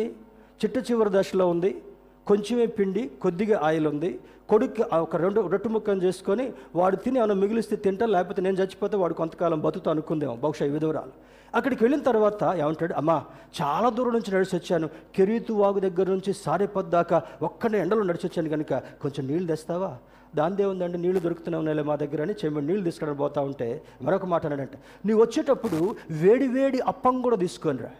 చిట్ట 0.61 0.77
చివరి 0.91 1.09
దశలో 1.13 1.47
ఉంది. 1.49 1.81
కొంచెమే 2.27 2.65
పిండి 2.65 3.11
కొద్దిగా 3.21 3.59
ఆయిల్ 3.63 3.87
ఉంది. 3.87 4.19
కొడుకు 4.51 4.83
ఒక 5.05 5.15
రెండు 5.23 5.39
రొట్టు 5.53 5.69
ముక్కను 5.73 6.01
చేసుకొని 6.05 6.45
వాడు 6.79 6.97
తిని 7.03 7.17
ఏమైనా 7.21 7.35
మిగిలిస్తే 7.43 7.75
తింటా 7.85 8.05
లేకపోతే 8.15 8.41
నేను 8.45 8.57
చచ్చిపోతే 8.61 8.95
వాడు 9.01 9.15
కొంతకాలం 9.21 9.59
బతుకుతా 9.65 9.91
అనుకుందేమో 9.93 10.35
బహుశా 10.43 10.65
ఈ 10.69 10.73
విధవరాలు. 10.77 11.13
అక్కడికి 11.53 11.81
వెళ్ళిన 11.83 12.01
తర్వాత 12.09 12.41
ఏమంటాడు 12.63 12.93
అమ్మా 13.01 13.17
చాలా 13.59 13.87
దూరం 13.97 14.13
నుంచి 14.17 14.31
నడిచి 14.35 14.55
వచ్చాను. 14.57 14.87
కెరీతు 15.15 15.53
వాగు 15.61 15.79
దగ్గర 15.85 16.07
నుంచి 16.15 16.33
సారేపద్ 16.43 16.89
దాకా 16.97 17.17
ఒక్కనే 17.47 17.77
ఎండలో 17.85 18.03
నడిచి 18.09 18.25
వచ్చాను 18.27 18.49
కనుక 18.55 18.73
కొంచెం 19.03 19.23
నీళ్ళు 19.29 19.47
తెస్తావా? 19.53 19.91
దాందే 20.37 20.65
ఉందండి 20.71 20.97
నీళ్ళు 21.03 21.19
దొరుకుతూనే 21.25 21.57
ఉన్నాయి 21.61 21.85
మా 21.89 21.95
దగ్గర 22.03 22.21
అని 22.25 22.33
చెమ్మ 22.41 22.59
నీళ్ళు 22.67 22.83
తీసుకొని 22.87 23.15
పోతా 23.23 23.41
ఉంటే 23.49 23.67
మరొక 24.05 24.25
మాట 24.33 24.43
అన్నాడంట 24.47 24.75
నీవు 25.07 25.19
వచ్చేటప్పుడు 25.23 25.79
వేడి 26.23 26.47
వేడి 26.57 26.79
అప్పం 26.91 27.15
కూడా 27.25 27.37
తీసుకొని 27.45 27.81
రా. 27.85 27.91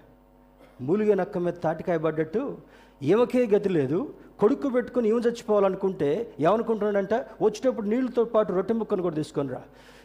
మూలిగే 0.81 1.15
నక్క 1.15 1.37
మీద 1.37 1.53
తాటికాయ 1.63 1.97
పడ్డట్టు 1.97 2.57
ఈమెకే 3.03 3.45
గతి 3.45 3.69
లేదు 3.69 4.13
కొడుకు 4.39 4.69
పెట్టుకుని 4.69 5.09
ఈమె 5.09 5.19
చచ్చిపోవాలనుకుంటే 5.19 6.09
ఏమనుకుంటున్నాడంట 6.39 7.13
వచ్చేటప్పుడు 7.13 7.87
నీళ్ళతో 7.87 8.23
పాటు 8.23 8.53
రొట్టె 8.53 8.73
ముక్కను 8.73 9.01
కూడా 9.01 9.15
తీసుకొని 9.15 9.49
రా. 9.49 9.61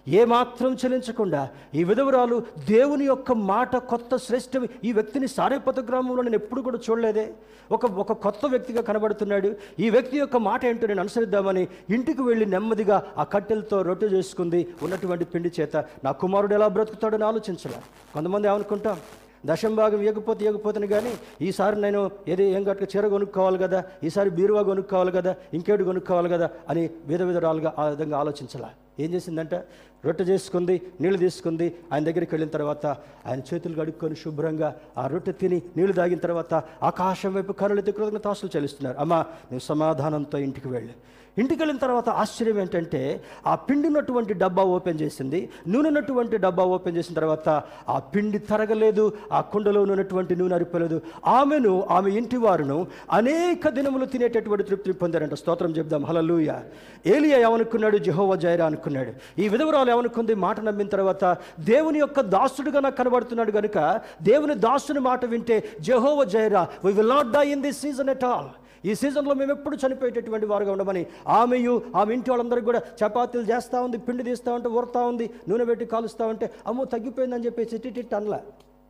ఏమాత్రం 0.09 0.73
చెల్లించకుండా 0.73 1.49
ఈ 1.75 1.85
విధవరాలు 1.85 2.43
దేవుని 2.69 3.05
యొక్క 3.05 3.33
మాట 3.33 3.77
కొత్త 3.77 4.17
శ్రేష్టం 4.17 4.69
ఈ 4.85 4.93
వ్యక్తిని 4.93 5.29
సారేపత 5.29 5.81
గ్రామంలో 5.81 6.23
నేను 6.23 6.35
ఎప్పుడు 6.35 6.61
కూడా 6.61 6.79
చూడలేదే. 6.91 7.27
ఒక 7.73 7.87
ఒక 7.87 8.13
కొత్త 8.13 8.47
వ్యక్తిగా 8.47 8.83
కనబడుతున్నాడు. 8.83 9.57
ఈ 9.81 9.91
వ్యక్తి 9.91 10.19
యొక్క 10.19 10.37
మాట 10.37 10.65
ఏంటో 10.65 10.87
నేను 10.87 11.01
అనుసరిద్దామని 11.01 11.69
ఇంటికి 11.91 12.23
వెళ్ళి 12.23 12.47
నెమ్మదిగా 12.47 12.99
ఆ 13.19 13.25
కట్టెలతో 13.25 13.83
రొట్టె 13.83 14.07
చేసుకుంది 14.07 14.61
ఉన్నటువంటి 14.83 15.25
పిండి 15.25 15.53
చేత. 15.61 15.77
నా 15.77 16.13
కుమారుడు 16.13 16.55
ఎలా 16.55 16.69
బ్రతుకుతాడని 16.69 17.25
ఆలోచించాల. 17.25 17.77
కొంతమంది 18.15 18.49
ఏమనుకుంటాం? 18.49 18.99
దశం 19.47 19.75
భాగం 19.75 20.01
ఇవ్వకపోతే 20.03 20.45
ఇవ్వకపోతేనే 20.45 20.87
కానీ 20.87 21.13
ఈసారి 21.47 21.81
నేను 21.81 22.11
ఏది 22.29 22.45
ఏం 22.45 22.63
గట్క 22.71 22.97
చీర 22.97 23.09
కొనుక్కోవాలి 23.09 23.59
కదా 23.59 23.85
ఈసారి 24.05 24.31
బీరువా 24.31 24.63
కొనుక్కోవాలి 24.63 25.13
కదా 25.13 25.37
ఇంకేటి 25.55 25.85
కొనుక్కోవాలి 25.85 26.29
కదా 26.29 26.51
అని 26.69 26.91
విధ 27.07 27.23
విధరాలుగా 27.23 27.75
ఆ 27.79 27.85
విధంగా 27.89 28.19
ఆలోచించాల. 28.19 28.67
ఏం 29.01 29.11
చేసిందంటే? 29.15 29.65
రొట్టె 30.05 30.25
చేసుకుంది 30.25 30.83
నీళ్ళు 31.01 31.19
తీసుకుంది 31.19 31.67
ఆయన 31.93 32.05
దగ్గరికి 32.05 32.35
వెళ్ళిన 32.35 32.51
తర్వాత 32.51 32.87
ఆయన 33.27 33.41
చేతులు 33.55 33.75
కడుక్కొని 33.75 34.17
శుభ్రంగా 34.17 34.69
ఆ 34.99 35.07
రొట్టె 35.07 35.33
తిని 35.33 35.63
నీళ్ళు 35.77 35.93
తాగిన 35.93 36.19
తర్వాత 36.19 36.55
ఆకాశం 36.83 37.35
వైపు 37.35 37.53
కరులెత్తి 37.53 37.93
కృతజ్ఞతాసులు 37.93 38.51
చెల్లిస్తున్నారు. 38.57 38.97
అమ్మా 38.99 39.19
నువ్వు 39.19 39.65
సమాధానంతో 39.67 40.39
ఇంటికి 40.39 40.69
వెళ్ళి. 40.69 40.95
ఇంటికి 41.39 41.61
వెళ్ళిన 41.61 41.79
తర్వాత 41.79 42.09
ఆశ్చర్యం 42.09 42.59
ఏంటంటే 42.61 43.01
ఆ 43.47 43.55
పిండి 43.55 43.87
ఉన్నటువంటి 43.87 44.35
డబ్బా 44.35 44.63
ఓపెన్ 44.63 45.01
చేసింది 45.01 45.49
నూనె 45.69 45.89
ఉన్నటువంటి 45.89 46.37
డబ్బా 46.37 46.65
ఓపెన్ 46.65 46.97
చేసిన 46.97 47.15
తర్వాత 47.15 47.49
ఆ 47.89 47.99
పిండి 47.99 48.39
తరగలేదు 48.39 49.13
ఆ 49.33 49.41
కుండలో 49.41 49.83
ఉన్నటువంటి 49.83 50.37
నూనె 50.37 50.55
అరిపోలేదు. 50.55 51.01
ఆమెను 51.27 51.73
ఆమె 51.91 52.11
ఇంటి 52.11 52.37
వారును 52.37 52.87
అనేక 53.13 53.69
దినములు 53.69 54.05
తినేటటువంటి 54.05 54.63
తృప్తి 54.63 54.93
పొందారంట. 54.93 55.35
స్తోత్రం 55.35 55.71
చెప్దాం. 55.71 56.05
హలలుయ 56.05 56.61
ఏలియా 57.07 57.39
ఏమనుకున్నాడు? 57.39 57.99
జహోవా 57.99 58.37
జైరా 58.37 58.67
అనుకున్నాడు. 58.67 59.41
ఈ 59.41 59.49
విధవరాలు 59.49 59.91
ఏమనుకుంది? 59.91 60.35
మాట 60.35 60.61
నమ్మిన 60.61 60.89
తర్వాత 60.89 61.25
దేవుని 61.61 61.99
యొక్క 61.99 62.21
దాసుడుగా 62.21 62.81
నాకు 62.81 62.97
కనబడుతున్నాడు 62.97 63.51
కనుక 63.51 64.01
దేవుని 64.23 64.55
దాసుని 64.55 65.01
మాట 65.01 65.25
వింటే 65.25 65.57
Jehovah 65.81 66.25
Jireh 66.25 66.69
we 66.85 66.93
will 66.93 67.09
not 67.09 67.33
die 67.33 67.49
in 67.49 67.63
this 67.63 67.81
season 67.81 68.09
at 68.09 68.25
all 68.25 68.49
ఈ 68.89 68.95
సీజన్లో 69.01 69.35
మేము 69.41 69.53
ఎప్పుడు 69.57 69.77
చనిపోయేటటువంటి 69.83 70.47
వారుగా 70.53 70.73
ఉండమని 70.77 71.03
ఆమెయు 71.39 71.75
ఆమె 72.01 72.11
ఇంటి 72.17 72.31
వాళ్ళందరికీ 72.33 72.67
కూడా 72.71 72.81
చపాతీలు 73.01 73.47
చేస్తూ 73.53 73.77
ఉంది 73.87 73.99
పిండి 74.07 74.25
తీస్తూ 74.29 74.51
ఉంటే 74.57 74.69
ఊరుతూ 74.79 75.03
ఉంది 75.13 75.27
నూనె 75.51 75.65
పెట్టి 75.71 75.87
కాలుస్తూ 75.95 76.25
ఉంటే 76.33 76.47
అమ్మో 76.71 76.85
తగ్గిపోయిందని 76.95 77.47
చెప్పేసి 77.49 77.79
టిట్ 77.85 78.15
అనలా. 78.19 78.41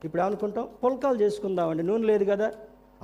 ఇప్పుడు 0.06 0.20
ఏమనుకుంటాం? 0.22 0.64
పుల్కాలు 0.82 1.18
చేసుకుందామండి 1.22 1.82
నూనె 1.90 2.06
లేదు 2.10 2.24
కదా 2.32 2.48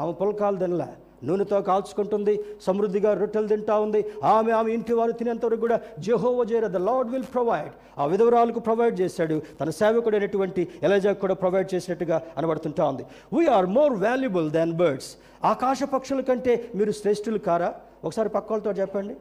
ఆమె 0.01 0.13
పుల్కాలు 0.23 0.59
తినలే. 0.65 0.89
నూనెతో 1.25 1.63
కాల్చుకుంటుంది 1.63 2.45
సమృద్ధిగా 2.63 3.15
రొట్టెలు 3.15 3.49
తింటా 3.49 3.79
ఉంది. 3.79 4.05
ఆమె 4.25 4.53
ఆమె 4.53 4.73
ఇంటి 4.73 4.93
వారు 4.93 5.13
తినేంత 5.13 5.45
వరకు 5.45 5.61
కూడా 5.61 5.81
Jehovah 5.99 6.45
Jireh 6.45 6.67
the 6.67 6.77
Lord 6.77 7.11
will 7.11 7.25
provide 7.35 7.73
ఆ 7.99 8.05
విధవరాలకు 8.05 8.59
ప్రొవైడ్ 8.59 9.01
చేశాడు. 9.01 9.43
తన 9.61 9.71
సేవకుడైనటువంటి 9.71 10.69
ఎలజాకు 10.83 11.21
కూడా 11.21 11.35
ప్రొవైడ్ 11.35 11.75
చేసినట్టుగా 11.75 12.23
అనబడుతుంటా 12.37 12.85
ఉంది. 12.89 13.07
We are 13.39 13.67
more 13.67 13.93
valuable 13.93 14.51
than 14.51 14.73
birds 14.73 15.17
ఆకాశ 15.45 15.83
పక్షుల 15.83 16.21
కంటే 16.21 16.71
మీరు 16.75 16.93
శ్రేష్ఠులు 16.93 17.39
కారా? 17.39 17.75
ఒకసారి 18.05 18.29
పక్కలతో 18.29 18.73
చెప్పండి. 18.73 19.17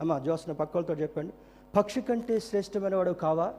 అమ్మ 0.00 0.18
జోసిన 0.18 0.52
పక్కలతో 0.52 0.94
చెప్పండి. 0.94 1.32
పక్షి 1.76 2.00
కంటే 2.00 2.40
శ్రేష్టమైన 2.40 2.96
వాడు 2.96 3.10
కావా? 3.10 3.54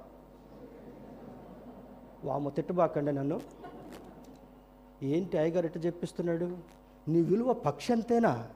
వాము 2.23 2.49
తిట్టుబాకండి 2.49 3.11
నన్ను. 3.11 3.41
ఏంటి 5.03 5.37
అయ్యగారు 5.37 5.65
ఎట్ట 5.65 5.85
చెప్పిస్తున్నాడు? 5.85 6.74
నీ 7.07 7.21
విలువ 7.21 7.53
పక్షి 7.53 7.93
అంతేనా 7.93 8.47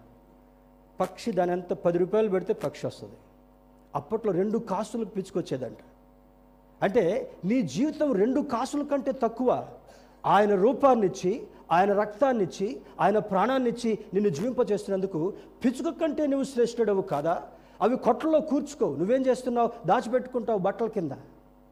పక్షి 0.99 1.31
దాని 1.31 1.51
అంత 1.51 1.73
పది 1.73 1.97
రూపాయలు 1.97 2.29
పెడితే 2.29 2.53
పక్షి 2.53 2.87
వస్తుంది. 2.87 3.13
అప్పట్లో 3.95 4.31
రెండు 4.31 4.57
కాసులకు 4.57 5.09
పిచ్చుకొచ్చేదంట. 5.09 5.77
అంటే 6.83 7.31
నీ 7.45 7.61
జీవితం 7.61 8.13
రెండు 8.13 8.41
కాసుల 8.41 8.83
కంటే 8.83 9.11
తక్కువ. 9.11 9.67
ఆయన 10.25 10.55
రూపాన్నిచ్చి 10.55 11.47
ఆయన 11.71 11.93
రక్తాన్నిచ్చి 11.93 12.81
ఆయన 13.01 13.19
ప్రాణాన్నిచ్చి 13.19 13.99
నిన్ను 14.13 14.29
జీవింపజేస్తున్నందుకు 14.29 15.33
పిచ్చుక 15.65 15.95
కంటే 16.01 16.27
నువ్వు 16.27 16.43
శ్రేష్ఠుడవు 16.43 17.01
కాదా? 17.01 17.43
అవి 17.81 17.97
కొట్లలో 17.97 18.41
కూర్చుకో. 18.41 18.95
నువ్వేం 18.95 19.25
చేస్తున్నావు? 19.25 19.87
దాచిపెట్టుకుంటావు 19.87 20.59
బట్టల 20.59 20.87
కింద. 20.87 21.11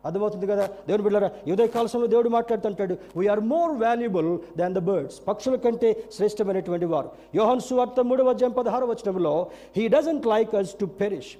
అర్థమవుతుంది 0.07 0.47
కదా? 0.47 0.65
దేవుడు 0.87 1.03
బిడ్డారా 1.03 1.29
ఉదయ 1.53 1.67
కాలశంలో 1.67 2.07
దేవుడు 2.07 2.29
మాట్లాడుతుంటాడు 2.29 2.93
we are 3.17 3.43
more 3.53 3.73
valuable 3.83 4.29
than 4.59 4.73
the 4.73 4.83
birds 4.89 5.17
పక్షుల 5.27 5.55
కంటే 5.65 5.89
శ్రేష్టమైనటువంటి 6.17 6.85
వారు. 6.85 7.09
యోహన్ 7.35 7.61
సువార్త 7.61 7.99
మూడవ 8.01 8.29
అధ్యాయం 8.29 8.53
పదహారు 8.53 8.85
వచనంలో 8.85 9.35
he 9.77 9.85
doesn't 9.87 10.27
like 10.27 10.55
us 10.55 10.73
to 10.81 10.85
perish 11.01 11.33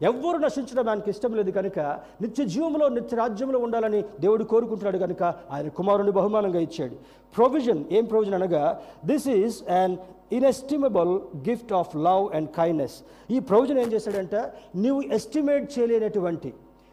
ఎవ్వరు 0.00 0.38
నశించడం 0.38 0.88
ఆయనకి 0.88 1.10
ఇష్టం 1.10 1.32
లేదు 1.34 1.50
కనుక 1.50 1.78
నిత్య 2.22 2.44
జీవంలో 2.44 2.88
నిత్య 2.88 3.16
రాజ్యంలో 3.16 3.58
ఉండాలని 3.58 4.00
దేవుడు 4.20 4.44
కోరుకుంటున్నాడు 4.44 4.98
కనుక 4.98 5.22
ఆయన 5.50 5.68
కుమారుని 5.78 6.10
బహుమానంగా 6.10 6.60
ఇచ్చాడు. 6.60 6.94
ప్రొవిజన్ 7.32 7.84
ఏం 7.92 8.04
ప్రొవిజన్ 8.04 8.34
అనగా 8.34 8.62
this 9.04 9.28
is 9.34 9.58
and 9.72 9.96
inestimable 10.32 11.12
gift 11.48 11.72
of 11.72 11.96
love 12.06 12.24
and 12.36 12.48
kindness 12.50 12.96
ఈ 13.30 13.38
ప్రొవిజన్ 13.40 13.78
ఏం 13.78 13.92
చేశాడంటే? 13.92 14.40
నీవు 14.76 15.02
ఎస్టిమేట్ 15.12 15.78
చేయలేనటువంటి 15.78 16.50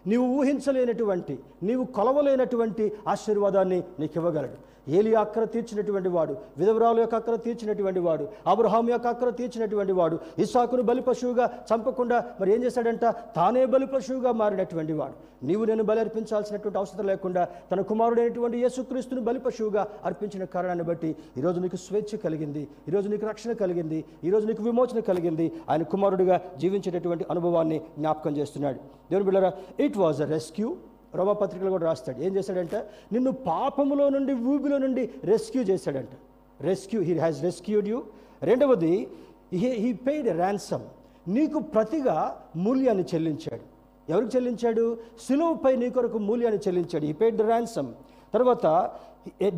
నీవు 0.07 0.25
ఊహించలేనటువంటి 0.37 1.35
నీవు 1.63 1.83
కొలవలేనటువంటి 1.95 2.85
ఆశీర్వాదాన్ని 3.07 3.79
నీకు 3.99 4.15
ఇవ్వగలడు 4.15 4.57
ఏలి 4.89 5.15
అక్కర 5.15 5.43
తీర్చినటువంటి 5.43 6.09
వాడు 6.09 6.37
విధవరాలు 6.57 6.99
యొక్క 6.99 7.15
అక్కర 7.15 7.35
తీర్చినటువంటి 7.35 7.99
వాడు 7.99 8.27
అబ్రహాం 8.47 8.89
యొక్క 8.89 9.07
అక్కర 9.07 9.29
తీర్చినటువంటి 9.29 9.93
వాడు 9.93 10.19
ఇసాకును 10.39 10.83
బలి 10.83 11.01
పశువుగా 11.01 11.45
చంపకుండా 11.69 12.25
మరి 12.41 12.53
ఏం 12.55 12.63
చేశాడంట? 12.63 13.05
తానే 13.35 13.65
బలి 13.65 13.87
పశువుగా 13.87 14.31
మారినటువంటి 14.31 14.93
వాడు. 14.93 15.27
నీవు 15.45 15.63
నేను 15.65 15.83
బలి 15.83 15.99
అర్పించాల్సినటువంటి 15.99 16.77
అవసరం 16.77 17.07
లేకుండా 17.07 17.47
తన 17.71 17.81
కుమారుడైనటువంటి 17.81 18.57
యేసుక్రీస్తును 18.57 19.21
బలి 19.21 19.39
పశువుగా 19.39 19.87
అర్పించిన 20.05 20.43
కారణాన్ని 20.43 20.85
బట్టి 20.85 21.15
ఈరోజు 21.37 21.59
నీకు 21.59 21.75
స్వేచ్ఛ 21.75 22.17
కలిగింది 22.17 22.67
ఈరోజు 22.87 23.09
నీకు 23.09 23.25
రక్షణ 23.27 23.51
కలిగింది 23.51 24.05
ఈరోజు 24.23 24.47
నీకు 24.47 24.63
విమోచన 24.63 24.99
కలిగింది. 24.99 25.51
ఆయన 25.69 25.83
కుమారుడిగా 25.83 26.41
జీవించేటటువంటి 26.59 27.25
అనుభవాన్ని 27.31 27.81
జ్ఞాపకం 27.97 28.37
చేస్తున్నాడు. 28.37 28.79
దేవుని 29.11 29.25
బిళ్ళరా 29.25 29.53
ఇట్ 29.79 29.97
వాజ్ 29.97 30.21
అ 30.21 30.25
రెస్క్యూ 30.25 30.75
రోమపత్రికలు 31.15 31.69
కూడా 31.69 31.85
రాస్తాడు. 31.85 32.19
ఏం 32.21 32.35
చేశాడంటే 32.35 32.89
నిన్ను 33.13 33.31
పాపములో 33.31 34.09
నుండి 34.09 34.33
ఊబిలో 34.33 34.77
నుండి 34.77 35.09
రెస్క్యూ 35.23 35.63
చేశాడంట 35.63 36.13
rescue 36.61 37.01
he 37.01 37.13
has 37.17 37.41
rescued 37.43 37.87
you 37.87 38.03
రెండవది 38.43 39.07
హీ 39.53 39.69
హీ 39.83 39.93
పెయిడ్ 39.93 40.27
ర్యాన్సమ్ 40.27 40.85
నీకు 41.27 41.59
ప్రతిగా 41.59 42.17
మూల్యాన్ని 42.55 43.05
చెల్లించాడు. 43.15 43.63
ఎవరికి 44.11 44.37
చెల్లించాడు? 44.37 44.97
సులువుపై 45.27 45.75
నీ 45.75 45.89
కొరకు 45.89 46.17
మూల్యాన్ని 46.17 46.61
చెల్లించాడు. 46.67 47.05
ఈ 47.05 47.13
పెయిడ్ 47.13 47.41
ర్యాన్సమ్ 47.41 47.89
తర్వాత 48.33 48.91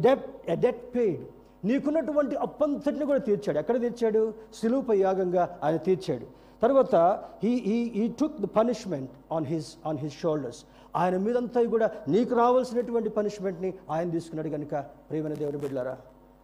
డెట్ 0.05 0.25
డెట్ 0.59 0.95
పెయిడ్ 0.95 1.21
నీకున్నటువంటి 1.65 2.35
అప్పంతటిని 2.35 3.05
కూడా 3.05 3.19
తీర్చాడు. 3.19 3.57
ఎక్కడ 3.57 3.81
తీర్చాడు? 3.81 4.33
సులువుపై 4.53 4.97
యాగంగా 4.99 5.59
ఆయన 5.63 5.77
తీర్చాడు. 5.77 6.25
తర్వాత 6.61 6.95
he 7.43 7.51
he 7.67 7.77
he 7.95 8.07
took 8.19 8.41
the 8.41 8.45
punishment 8.45 9.11
on 9.31 9.45
his 9.45 9.77
on 9.85 9.97
his 9.97 10.17
shoulders 10.19 10.65
ఆయన 10.95 11.17
మీదంతా 11.17 11.61
కూడా 11.63 11.91
నీకు 12.07 12.35
రావాల్సినటువంటి 12.35 13.09
పనిష్మెంట్ని 13.09 13.73
ఆయన 13.89 14.09
తీసుకున్నాడు 14.09 14.49
కనుక 14.49 14.75
ప్రేమైన 15.09 15.33
దేవుని 15.33 15.57
బిడ్డారా 15.57 15.97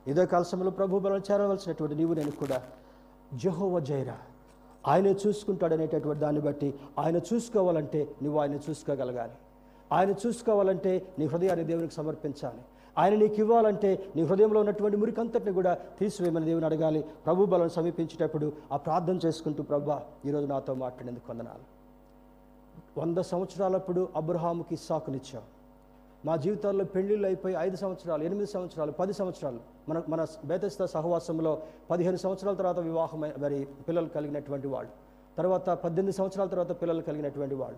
ఇదే 0.07 0.25
కాలశంలో 0.25 0.71
ప్రభు 0.71 0.99
బలం 0.99 1.21
చేరవలసినటువంటి 1.31 1.95
నీవు 1.95 2.13
నేను 2.13 2.31
కూడా 2.31 2.57
జహోవ 3.33 3.79
జైరా. 3.79 4.17
ఆయనే 4.87 5.15
చూసుకుంటాడనేటటువంటి 5.27 6.21
దాన్ని 6.21 6.41
బట్టి 6.41 6.73
ఆయన 6.99 7.17
చూసుకోవాలంటే 7.17 8.01
నువ్వు 8.23 8.39
ఆయన 8.41 8.59
చూసుకోగలగాలి. 8.69 9.35
ఆయన 9.91 10.11
చూసుకోవాలంటే 10.23 10.91
నీ 11.19 11.25
హృదయాన్ని 11.25 11.65
దేవునికి 11.65 11.93
సమర్పించాలి. 11.93 12.61
ఆయన 12.97 13.15
నీకు 13.15 13.33
ఇవ్వాలంటే 13.33 14.11
నీ 14.15 14.21
హృదయంలో 14.21 14.59
ఉన్నటువంటి 14.59 14.97
మురికంతటిని 14.97 15.51
కూడా 15.51 15.73
తీసివేయమని 15.99 16.45
దేవుని 16.45 16.65
అడగాలి. 16.65 17.01
ప్రభు 17.25 17.45
బలం 17.45 17.69
సమీపించేటప్పుడు 17.69 18.53
ఆ 18.71 18.77
ప్రార్థన 18.77 19.19
చేసుకుంటూ 19.25 19.63
ప్రభా 19.63 20.03
ఈరోజు 20.25 20.45
నాతో 20.45 20.73
మాట్లాడేందుకు 20.73 21.31
వందనాలు. 21.31 21.75
వంద 22.99 23.17
సంవత్సరాలప్పుడు 23.17 24.09
అబ్రహాముకి 24.15 24.73
ఇస్సాకునిచ్చావు 24.73 25.55
మా 26.25 26.35
జీవితాల్లో 26.35 26.85
పెళ్ళిళ్ళు 26.85 27.27
అయిపోయి 27.27 27.55
ఐదు 27.59 27.75
సంవత్సరాలు 27.75 28.23
ఎనిమిది 28.23 28.51
సంవత్సరాలు 28.51 28.91
పది 28.91 29.13
సంవత్సరాలు. 29.13 29.59
మన 29.89 30.01
మన 30.09 30.25
బేతస్థ 30.45 30.83
సహవాసంలో 30.83 31.61
పదిహేను 31.91 32.17
సంవత్సరాల 32.17 32.55
తర్వాత 32.55 32.79
వివాహమై 32.79 33.31
మరి 33.37 33.67
పిల్లలు 33.87 34.07
కలిగినటువంటి 34.07 34.67
వాళ్ళు. 34.67 34.91
తర్వాత 35.37 35.69
పద్దెనిమిది 35.69 36.17
సంవత్సరాల 36.17 36.47
తర్వాత 36.47 36.81
పిల్లలు 36.81 37.01
కలిగినటువంటి 37.01 37.55
వాళ్ళు. 37.55 37.77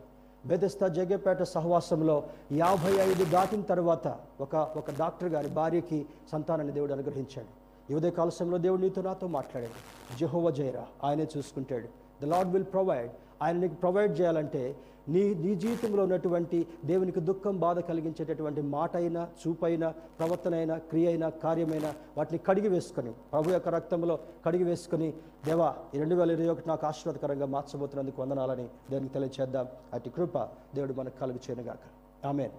బెదస్తా 0.50 0.88
జగ్గపేట 0.88 1.42
సహవాసంలో 1.56 2.16
యాభై 2.52 2.92
ఐదు 3.10 3.24
దాటిన 3.36 3.62
తర్వాత 3.62 4.08
ఒక 4.42 4.56
ఒక 4.80 4.92
డాక్టర్ 5.00 5.30
గారి 5.36 5.50
భార్యకి 5.60 6.00
సంతానాన్ని 6.32 6.74
దేవుడు 6.74 6.94
అనుగ్రహించాడు. 6.94 7.52
యువదే 7.92 8.12
కాలశంలో 8.18 8.58
దేవుడు 8.66 8.82
నీతో 8.82 9.02
నాతో 9.02 9.28
మాట్లాడాడు. 9.38 9.80
జెహోవ 10.20 10.52
జైరా 10.52 10.86
ఆయనే 11.04 11.28
చూసుకుంటాడు. 11.38 11.88
ద 12.22 12.26
లార్డ్ 12.34 12.52
విల్ 12.54 12.68
ప్రొవైడ్ 12.76 13.12
ఆయన 13.44 13.56
నీకు 13.64 13.74
ప్రొవైడ్ 13.74 14.14
చేయాలంటే 14.20 14.64
నీ 15.10 15.34
నీ 15.34 15.56
జీవితంలో 15.56 16.04
ఉన్నటువంటి 16.04 16.68
దేవునికి 16.86 17.20
దుఃఖం 17.20 17.60
బాధ 17.60 17.80
కలిగించేటటువంటి 17.80 18.62
మాట 18.62 18.96
అయినా 18.96 19.22
చూపైనా 19.42 19.90
ప్రవర్తన 20.20 20.56
అయినా 20.56 20.78
క్రియ 20.78 21.08
అయినా 21.08 21.30
కార్యమైనా 21.30 21.94
వాటిని 22.18 22.40
కడిగి 22.48 22.68
వేసుకొని 22.68 23.12
ప్రభు 23.32 23.52
యొక్క 23.52 23.70
రక్తంలో 23.70 24.20
కడిగి 24.46 24.64
వేసుకొని 24.64 25.14
దేవా 25.46 25.70
ఈ 25.96 26.00
రెండు 26.00 26.16
వేల 26.16 26.32
ఇరవై 26.32 26.48
ఒకటి 26.48 26.70
నాకు 26.70 26.86
ఆశీర్వాదకరంగా 26.86 27.46
మార్చబోతున్నందుకు 27.46 28.22
వందనాలని 28.22 28.68
దేవునికి 28.90 29.14
తెలియచేద్దాం. 29.14 29.68
అటు 29.94 30.10
కృప 30.10 30.38
దేవుడు 30.76 30.94
మనకు 30.94 31.20
కలుగు 31.20 31.40
చేయనుగాక. 31.46 31.86
ఆమెన్. 32.26 32.56